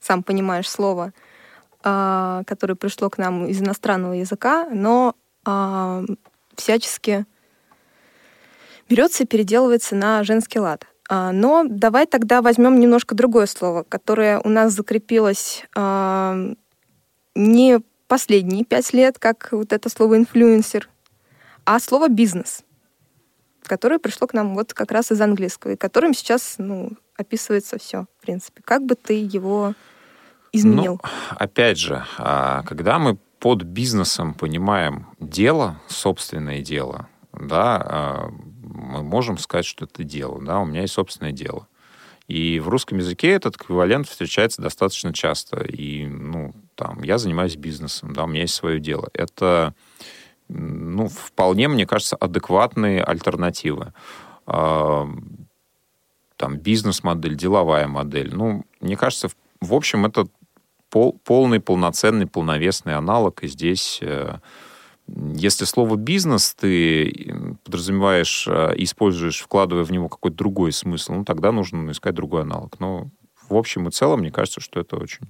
сам 0.00 0.22
понимаешь, 0.22 0.68
слово, 0.68 1.12
э, 1.84 2.42
которое 2.46 2.74
пришло 2.74 3.10
к 3.10 3.18
нам 3.18 3.46
из 3.46 3.60
иностранного 3.60 4.14
языка, 4.14 4.66
но 4.72 5.14
э, 5.46 6.06
всячески 6.56 7.26
берется 8.90 9.22
и 9.22 9.26
переделывается 9.26 9.94
на 9.94 10.24
женский 10.24 10.58
лад. 10.58 10.86
А, 11.08 11.32
но 11.32 11.64
давай 11.66 12.06
тогда 12.06 12.42
возьмем 12.42 12.78
немножко 12.80 13.14
другое 13.14 13.46
слово, 13.46 13.84
которое 13.84 14.40
у 14.40 14.48
нас 14.48 14.72
закрепилось 14.72 15.64
а, 15.74 16.36
не 17.34 17.80
последние 18.08 18.64
пять 18.64 18.92
лет, 18.92 19.18
как 19.18 19.48
вот 19.52 19.72
это 19.72 19.88
слово 19.88 20.16
инфлюенсер, 20.16 20.88
а 21.64 21.78
слово 21.78 22.08
бизнес, 22.08 22.64
которое 23.62 24.00
пришло 24.00 24.26
к 24.26 24.34
нам 24.34 24.54
вот 24.54 24.74
как 24.74 24.90
раз 24.90 25.12
из 25.12 25.20
английского, 25.20 25.72
и 25.72 25.76
которым 25.76 26.12
сейчас 26.12 26.56
ну, 26.58 26.90
описывается 27.16 27.78
все, 27.78 28.06
в 28.18 28.22
принципе. 28.22 28.62
Как 28.64 28.84
бы 28.84 28.96
ты 28.96 29.14
его 29.14 29.74
изменил? 30.52 31.00
Ну, 31.02 31.10
опять 31.36 31.78
же, 31.78 32.04
а, 32.18 32.64
когда 32.64 32.98
мы 32.98 33.16
под 33.38 33.62
бизнесом 33.62 34.34
понимаем 34.34 35.06
дело, 35.20 35.80
собственное 35.88 36.60
дело, 36.60 37.08
да, 37.32 38.30
мы 38.72 39.02
можем 39.02 39.38
сказать, 39.38 39.66
что 39.66 39.84
это 39.84 40.04
дело. 40.04 40.40
Да? 40.42 40.60
У 40.60 40.66
меня 40.66 40.82
есть 40.82 40.94
собственное 40.94 41.32
дело. 41.32 41.66
И 42.28 42.60
в 42.60 42.68
русском 42.68 42.98
языке 42.98 43.30
этот 43.30 43.56
эквивалент 43.56 44.08
встречается 44.08 44.62
достаточно 44.62 45.12
часто. 45.12 45.64
И, 45.64 46.06
ну, 46.06 46.54
там, 46.76 47.02
я 47.02 47.18
занимаюсь 47.18 47.56
бизнесом, 47.56 48.12
да, 48.12 48.22
у 48.24 48.26
меня 48.28 48.42
есть 48.42 48.54
свое 48.54 48.78
дело. 48.78 49.10
Это, 49.14 49.74
ну, 50.48 51.08
вполне, 51.08 51.66
мне 51.66 51.86
кажется, 51.86 52.14
адекватные 52.14 53.02
альтернативы. 53.02 53.92
А, 54.46 55.08
там, 56.36 56.56
бизнес-модель, 56.56 57.34
деловая 57.34 57.88
модель. 57.88 58.32
Ну, 58.32 58.64
мне 58.80 58.96
кажется, 58.96 59.28
в 59.60 59.74
общем, 59.74 60.06
это 60.06 60.28
пол, 60.88 61.18
полный, 61.24 61.58
полноценный, 61.58 62.26
полновесный 62.26 62.94
аналог. 62.94 63.42
И 63.42 63.48
здесь 63.48 63.98
э, 64.02 64.38
если 65.34 65.64
слово 65.64 65.96
«бизнес» 65.96 66.54
ты 66.54 67.34
подразумеваешь 67.64 68.46
э, 68.48 68.74
и 68.76 68.84
используешь, 68.84 69.40
вкладывая 69.40 69.84
в 69.84 69.92
него 69.92 70.08
какой-то 70.08 70.36
другой 70.36 70.72
смысл, 70.72 71.14
ну, 71.14 71.24
тогда 71.24 71.52
нужно 71.52 71.90
искать 71.90 72.14
другой 72.14 72.42
аналог. 72.42 72.78
Но 72.80 73.08
в 73.48 73.56
общем 73.56 73.88
и 73.88 73.90
целом, 73.90 74.20
мне 74.20 74.30
кажется, 74.30 74.60
что 74.60 74.80
это 74.80 74.96
очень 74.96 75.28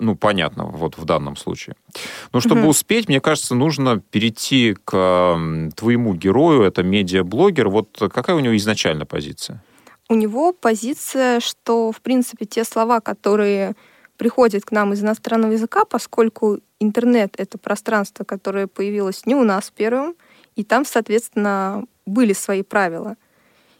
ну, 0.00 0.14
понятно, 0.14 0.64
вот 0.64 0.96
в 0.96 1.04
данном 1.04 1.36
случае. 1.36 1.74
Но 2.32 2.40
чтобы 2.40 2.62
угу. 2.62 2.70
успеть, 2.70 3.08
мне 3.08 3.20
кажется, 3.20 3.56
нужно 3.56 4.00
перейти 4.00 4.76
к 4.84 5.70
твоему 5.76 6.14
герою, 6.14 6.62
это 6.62 6.82
медиаблогер. 6.82 7.68
Вот 7.68 8.00
какая 8.12 8.36
у 8.36 8.40
него 8.40 8.56
изначально 8.56 9.06
позиция? 9.06 9.62
У 10.08 10.14
него 10.14 10.52
позиция, 10.52 11.40
что, 11.40 11.92
в 11.92 12.00
принципе, 12.00 12.46
те 12.46 12.64
слова, 12.64 13.00
которые 13.00 13.74
приходят 14.18 14.64
к 14.64 14.72
нам 14.72 14.92
из 14.92 15.02
иностранного 15.02 15.52
языка, 15.52 15.86
поскольку 15.86 16.58
интернет— 16.80 17.34
это 17.38 17.56
пространство, 17.56 18.24
которое 18.24 18.66
появилось 18.66 19.24
не 19.24 19.34
у 19.34 19.44
нас 19.44 19.72
первым, 19.74 20.16
и 20.56 20.64
там, 20.64 20.84
соответственно, 20.84 21.84
были 22.04 22.34
свои 22.34 22.62
правила. 22.62 23.16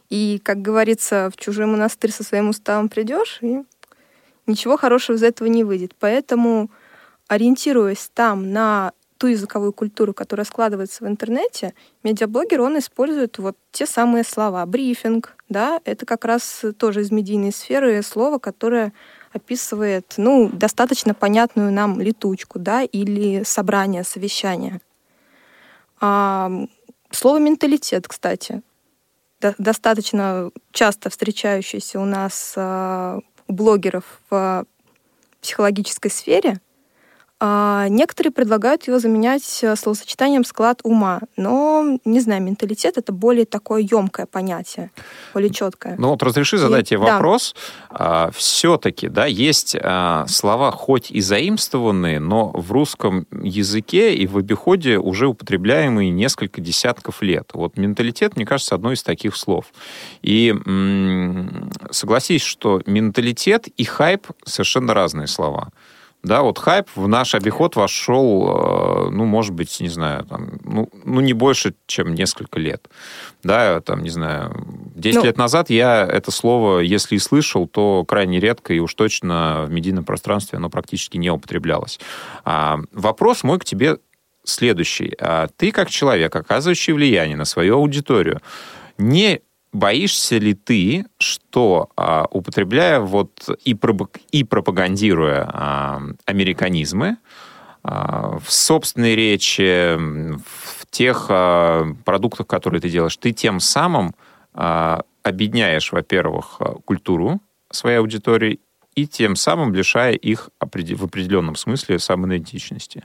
И, 0.09 0.41
как 0.43 0.63
говорится, 0.63 1.31
в 1.35 1.37
чужой 1.37 1.67
монастырь 1.67 2.13
со 2.13 2.25
своим 2.25 2.49
уставом 2.49 2.89
придешь, 2.89 3.41
и 3.43 3.65
ничего 4.47 4.77
хорошего 4.77 5.17
из 5.17 5.23
этого 5.23 5.49
не 5.49 5.65
выйдет. 5.65 5.95
Поэтому, 5.99 6.71
ориентируясь 7.27 8.11
там 8.15 8.53
на 8.53 8.93
ту 9.19 9.27
языковую 9.27 9.73
культуру, 9.73 10.15
которая 10.15 10.45
складывается 10.45 11.05
в 11.05 11.09
интернете, 11.09 11.75
медиаблогер, 12.05 12.61
он 12.61 12.79
использует 12.79 13.39
вот 13.39 13.57
те 13.73 13.85
самые 13.85 14.23
слова. 14.23 14.65
Брифинг, 14.65 15.37
да, 15.49 15.81
это 15.85 16.07
как 16.07 16.25
раз 16.25 16.65
тоже 16.79 17.01
из 17.01 17.11
медийной 17.11 17.53
сферы 17.53 18.01
слово, 18.03 18.39
которое 18.39 18.93
описывает, 19.33 20.15
ну, 20.17 20.49
достаточно 20.53 21.15
понятную 21.15 21.73
нам 21.73 22.01
летучку, 22.01 22.59
да, 22.59 22.83
или 22.83 23.43
собрание, 23.45 24.05
совещание. 24.05 24.81
А, 26.01 26.51
слово 27.11 27.39
«менталитет», 27.39 28.09
кстати, 28.09 28.63
до, 29.41 29.55
достаточно 29.59 30.51
часто 30.73 31.11
встречающееся 31.11 32.01
у 32.01 32.05
нас 32.05 32.55
а, 32.57 33.21
у 33.47 33.53
блогеров 33.53 34.21
в 34.31 34.65
психологической 35.41 36.11
сфере– 36.11 36.61
а 37.41 37.87
некоторые 37.89 38.33
предлагают 38.33 38.89
его 38.89 38.99
заменять 38.99 39.61
э, 39.63 39.77
словосочетанием 39.77 40.45
склад 40.45 40.81
ума, 40.83 41.21
но, 41.37 41.99
не 42.05 42.19
знаю, 42.19 42.43
менталитет— 42.43 42.97
это 42.99 43.13
более 43.13 43.47
такое 43.47 43.81
емкое 43.89 44.27
понятие, 44.27 44.91
более 45.35 45.51
четкое. 45.51 45.95
Ну 45.99 46.09
вот 46.09 46.23
разреши 46.25 46.59
задать 46.59 46.87
и, 46.87 46.89
тебе 46.91 46.99
вопрос. 46.99 47.55
Да. 47.91 47.97
А, 48.27 48.31
все-таки, 48.33 49.09
да, 49.09 49.27
есть 49.27 49.77
а, 49.81 50.27
слова 50.27 50.73
хоть 50.73 51.13
и 51.13 51.21
заимствованные, 51.21 52.19
но 52.19 52.51
в 52.51 52.73
русском 52.73 53.29
языке 53.31 54.15
и 54.17 54.27
в 54.27 54.37
обиходе 54.37 54.99
уже 54.99 55.29
употребляемые 55.29 56.11
несколько 56.11 56.61
десятков 56.61 57.23
лет. 57.23 57.51
Вот 57.55 57.77
менталитет, 57.77 58.35
мне 58.35 58.47
кажется, 58.47 58.75
одно 58.75 58.93
из 58.93 59.05
таких 59.05 59.37
слов. 59.37 59.67
И 60.23 60.49
м- 60.49 61.71
согласись, 61.93 62.43
что 62.43 62.83
менталитет 62.87 63.69
и 63.69 63.85
хайп 63.85 64.27
совершенно 64.45 64.93
разные 64.93 65.29
слова. 65.29 65.71
Да, 66.25 66.43
вот 66.43 66.59
хайп 66.59 66.89
в 66.97 67.07
наш 67.07 67.35
обиход 67.35 67.77
вошел, 67.77 69.07
э, 69.07 69.11
ну, 69.11 69.25
может 69.25 69.55
быть, 69.55 69.81
не 69.81 69.89
знаю, 69.89 70.25
там, 70.25 70.59
ну, 70.65 70.89
ну, 71.05 71.21
не 71.21 71.33
больше, 71.33 71.75
чем 71.87 72.15
несколько 72.15 72.59
лет. 72.59 72.89
Да, 73.45 73.81
там, 73.81 74.03
не 74.03 74.11
знаю, 74.11 74.53
10 74.97 75.19
ну, 75.19 75.25
лет 75.25 75.37
назад 75.37 75.71
я 75.71 76.05
это 76.05 76.33
слово, 76.33 76.81
если 76.81 77.15
и 77.15 77.19
слышал, 77.21 77.69
то 77.69 78.05
крайне 78.05 78.41
редко, 78.41 78.75
и 78.75 78.81
уж 78.81 78.95
точно 78.95 79.65
в 79.67 79.71
медийном 79.71 80.05
пространстве 80.05 80.59
оно 80.59 80.71
практически 80.71 81.17
не 81.19 81.31
употреблялось. 81.31 82.01
А, 82.45 82.81
вопрос 82.93 83.45
мой 83.45 83.61
к 83.61 83.65
тебе 83.65 83.99
следующий. 84.45 85.15
А 85.21 85.47
ты, 85.57 85.71
как 85.71 85.89
человек, 85.89 86.35
оказывающий 86.35 86.95
влияние 86.95 87.37
на 87.37 87.45
свою 87.45 87.77
аудиторию, 87.77 88.41
не 88.97 89.41
боишься 89.73 90.39
ли 90.39 90.55
ты, 90.55 91.07
что 91.19 91.91
а, 91.97 92.27
употребляя 92.31 93.01
вот 93.01 93.49
и, 93.65 93.75
пропаг... 93.75 94.19
и 94.31 94.45
пропагандируя 94.45 95.49
а, 95.53 96.03
американизмы 96.25 97.19
а, 97.83 98.39
в 98.39 98.53
собственной 98.53 99.15
речи, 99.15 99.97
в 99.97 100.87
тех 100.91 101.27
продуктах, 102.05 102.47
которые 102.47 102.81
ты 102.81 102.89
делаешь, 102.89 103.17
ты 103.17 103.33
тем 103.33 103.61
самым 103.61 104.15
а, 104.55 105.03
объединяешь, 105.23 105.93
во-первых, 105.93 106.61
культуру 106.85 107.41
своей 107.71 107.99
аудитории 107.99 108.61
и 108.95 109.07
тем 109.07 109.37
самым 109.37 109.75
лишая 109.75 110.15
их 110.15 110.49
в 110.61 111.05
определенном 111.05 111.57
смысле 111.57 111.99
самоидентичности? 111.99 113.05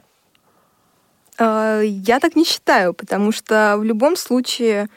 Я 1.40 2.20
так 2.22 2.36
не 2.36 2.46
считаю, 2.46 2.94
потому 2.94 3.32
что 3.32 3.76
в 3.78 3.84
любом 3.84 4.16
случае 4.16 4.88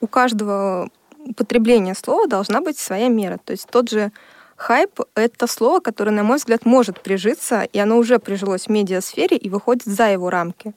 у 0.00 0.06
каждого 0.06 0.90
употребления 1.24 1.94
слова 1.94 2.26
должна 2.26 2.60
быть 2.60 2.78
своя 2.78 3.08
мера. 3.08 3.38
То 3.44 3.52
есть 3.52 3.68
тот 3.70 3.90
же 3.90 4.12
хайп— 4.56 5.00
это 5.14 5.46
слово, 5.46 5.80
которое, 5.80 6.10
на 6.10 6.22
мой 6.22 6.36
взгляд, 6.36 6.64
может 6.64 7.02
прижиться, 7.02 7.62
и 7.62 7.78
оно 7.78 7.98
уже 7.98 8.18
прижилось 8.18 8.66
в 8.66 8.70
медиасфере 8.70 9.36
и 9.36 9.50
выходит 9.50 9.84
за 9.84 10.10
его 10.10 10.30
рамки. 10.30 10.74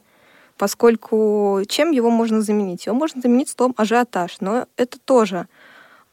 Поскольку 0.58 1.62
чем 1.68 1.91
его 1.91 2.10
можно 2.10 2.41
заменить? 2.41 2.86
Его 2.88 2.95
можно 2.95 3.22
заменить 3.22 3.50
словом 3.50 3.76
ажиотаж, 3.78 4.38
но 4.39 4.66
это 4.76 4.98
тоже 5.00 5.48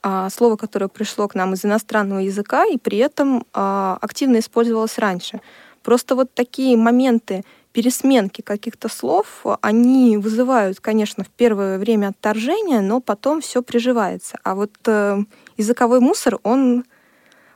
а, 0.02 0.28
слово, 0.28 0.56
которое 0.56 0.88
пришло 0.88 1.28
к 1.28 1.34
нам 1.34 1.54
из 1.54 1.64
иностранного 1.64 2.18
языка 2.18 2.66
и 2.66 2.76
при 2.76 2.98
этом 2.98 3.46
а, 3.54 3.96
активно 4.02 4.38
использовалось 4.38 4.98
раньше. 4.98 5.40
Просто 5.82 6.14
вот 6.14 6.32
такие 6.34 6.76
моменты 6.76 7.42
пересменки 7.74 8.40
каких-то 8.40 8.88
слов, 8.88 9.44
они 9.60 10.16
вызывают, 10.16 10.78
конечно, 10.78 11.24
в 11.24 11.28
первое 11.28 11.76
время 11.76 12.08
отторжение, 12.08 12.80
но 12.80 13.00
потом 13.00 13.40
все 13.40 13.62
приживается. 13.64 14.38
А 14.44 14.54
вот 14.54 14.70
э, 14.86 15.18
языковой 15.56 15.98
мусор, 15.98 16.38
он 16.44 16.84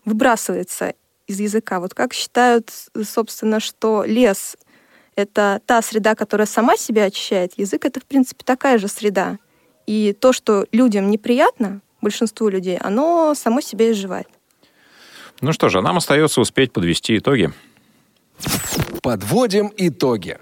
выбрасывается 0.05 0.95
из 1.29 1.39
языка. 1.39 1.79
Вот 1.79 1.95
как 1.95 2.13
считают, 2.15 2.71
собственно, 3.05 3.61
что 3.61 4.03
лес— 4.05 4.57
это 5.15 5.63
та 5.67 5.81
среда, 5.83 6.17
которая 6.17 6.49
сама 6.49 6.77
себя 6.77 7.05
очищает, 7.05 7.53
язык— 7.57 7.85
это, 7.87 8.01
в 8.01 8.05
принципе, 8.05 8.43
такая 8.45 8.79
же 8.79 8.89
среда. 8.89 9.39
И 9.87 10.17
то, 10.19 10.33
что 10.33 10.67
людям 10.73 11.11
неприятно, 11.13 11.81
большинству 12.03 12.49
людей, 12.49 12.77
оно 12.77 13.37
само 13.37 13.61
себя 13.61 13.93
изживает. 13.93 14.29
Ну 15.41 15.53
что 15.53 15.69
же, 15.69 15.81
нам 15.81 15.97
остается 15.97 16.41
успеть 16.41 16.73
подвести 16.73 17.19
итоги. 17.19 17.53
Подводим 19.03 19.73
итоги. 19.77 20.39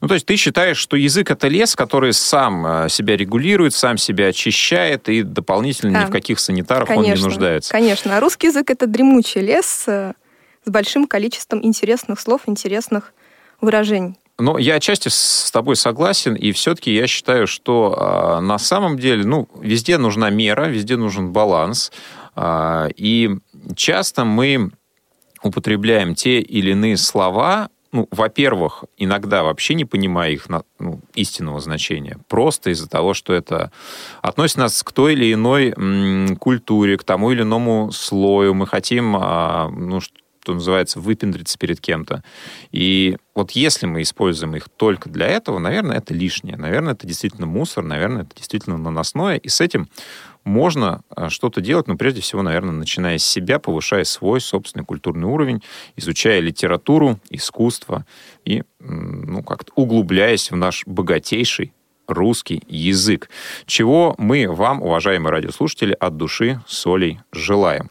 Ну, 0.00 0.08
то 0.08 0.14
есть 0.14 0.26
ты 0.26 0.34
считаешь, 0.34 0.78
что 0.78 0.96
язык 0.96 1.30
это 1.30 1.46
лес, 1.46 1.76
который 1.76 2.12
сам 2.12 2.66
э, 2.66 2.88
себя 2.88 3.16
регулирует, 3.16 3.72
сам 3.72 3.96
себя 3.96 4.26
очищает 4.26 5.08
и 5.08 5.22
дополнительно 5.22 5.92
да. 5.92 6.02
ни 6.02 6.06
в 6.06 6.10
каких 6.10 6.40
санитарах 6.40 6.88
конечно, 6.88 7.12
он 7.12 7.18
не 7.18 7.24
нуждается? 7.24 7.70
Конечно. 7.70 8.16
А 8.16 8.20
русский 8.20 8.48
язык 8.48 8.68
это 8.70 8.88
дремучий 8.88 9.40
лес 9.40 9.84
э, 9.86 10.14
с 10.64 10.70
большим 10.70 11.06
количеством 11.06 11.64
интересных 11.64 12.18
слов, 12.18 12.42
интересных 12.46 13.12
выражений. 13.60 14.16
Но 14.40 14.58
я 14.58 14.74
отчасти 14.74 15.08
с 15.08 15.50
тобой 15.52 15.76
согласен, 15.76 16.34
и 16.34 16.50
все-таки 16.50 16.92
я 16.92 17.06
считаю, 17.06 17.46
что 17.46 17.94
э, 17.96 18.40
на 18.40 18.58
самом 18.58 18.98
деле, 18.98 19.24
ну, 19.24 19.48
везде 19.60 19.98
нужна 19.98 20.30
мера, 20.30 20.66
везде 20.66 20.96
нужен 20.96 21.30
баланс, 21.32 21.92
э, 22.34 22.88
и 22.96 23.30
часто 23.76 24.24
мы 24.24 24.72
употребляем 25.42 26.14
те 26.14 26.40
или 26.40 26.70
иные 26.70 26.96
слова, 26.96 27.68
ну, 27.92 28.08
во-первых, 28.10 28.84
иногда 28.96 29.42
вообще 29.42 29.74
не 29.74 29.84
понимая 29.84 30.32
их 30.32 30.48
ну, 30.78 31.00
истинного 31.14 31.60
значения, 31.60 32.18
просто 32.26 32.70
из-за 32.70 32.88
того, 32.88 33.12
что 33.12 33.34
это 33.34 33.70
относит 34.22 34.56
нас 34.56 34.82
к 34.82 34.92
той 34.92 35.12
или 35.12 35.34
иной 35.34 35.74
культуре, 36.36 36.96
к 36.96 37.04
тому 37.04 37.32
или 37.32 37.42
иному 37.42 37.92
слою. 37.92 38.54
Мы 38.54 38.66
хотим, 38.66 39.14
а, 39.16 39.68
ну, 39.68 40.00
что 40.00 40.54
называется, 40.54 41.00
выпендриться 41.00 41.58
перед 41.58 41.80
кем-то. 41.80 42.24
И 42.72 43.18
вот 43.34 43.52
если 43.52 43.86
мы 43.86 44.02
используем 44.02 44.56
их 44.56 44.70
только 44.70 45.08
для 45.10 45.26
этого, 45.26 45.58
наверное, 45.58 45.98
это 45.98 46.14
лишнее. 46.14 46.56
Наверное, 46.56 46.94
это 46.94 47.06
действительно 47.06 47.46
мусор, 47.46 47.84
наверное, 47.84 48.22
это 48.22 48.34
действительно 48.34 48.78
наносное. 48.78 49.36
И 49.36 49.48
с 49.48 49.60
этим 49.60 49.88
можно 50.44 51.02
а, 51.10 51.30
что-то 51.30 51.60
делать, 51.60 51.88
но 51.88 51.96
прежде 51.96 52.20
всего, 52.20 52.42
наверное, 52.42 52.72
начиная 52.72 53.18
с 53.18 53.24
себя, 53.24 53.58
повышая 53.58 54.04
свой 54.04 54.40
собственный 54.40 54.84
культурный 54.84 55.26
уровень, 55.26 55.62
изучая 55.96 56.40
литературу, 56.40 57.18
искусство 57.30 58.06
и, 58.44 58.62
ну, 58.80 59.42
как-то 59.42 59.72
углубляясь 59.76 60.50
в 60.50 60.56
наш 60.56 60.86
богатейший 60.86 61.72
русский 62.06 62.62
язык, 62.68 63.30
чего 63.66 64.14
мы 64.18 64.46
вам, 64.48 64.82
уважаемые 64.82 65.30
радиослушатели, 65.32 65.96
от 65.98 66.16
души 66.16 66.60
солей 66.66 67.20
желаем. 67.32 67.90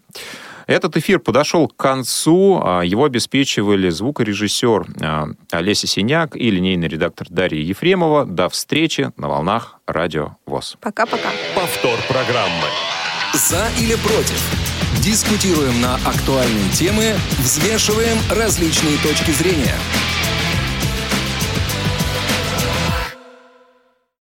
Этот 0.72 0.96
эфир 0.96 1.20
подошел 1.20 1.68
к 1.68 1.76
концу. 1.76 2.62
А, 2.64 2.82
его 2.82 3.04
обеспечивали 3.04 3.90
звукорежиссер 3.90 4.86
а, 5.02 5.28
Олеся 5.52 5.86
Синяк 5.86 6.38
и 6.38 6.50
линейный 6.50 6.88
редактор 6.88 7.28
Дарья 7.30 7.62
Ефремова. 7.62 8.26
До 8.26 8.48
встречи 8.48 9.12
на 9.18 9.28
волнах 9.28 9.82
Радио 9.86 10.38
ВОЗ. 10.46 10.78
Пока-пока. 10.80 11.30
Повтор 11.56 12.00
программы. 12.08 12.68
За 13.34 13.68
или 13.82 13.96
против? 13.96 14.42
Дискутируем 15.04 15.82
на 15.82 15.96
актуальные 15.96 16.70
темы, 16.70 17.16
взвешиваем 17.40 18.18
различные 18.30 18.98
точки 19.00 19.32
зрения– 19.32 19.76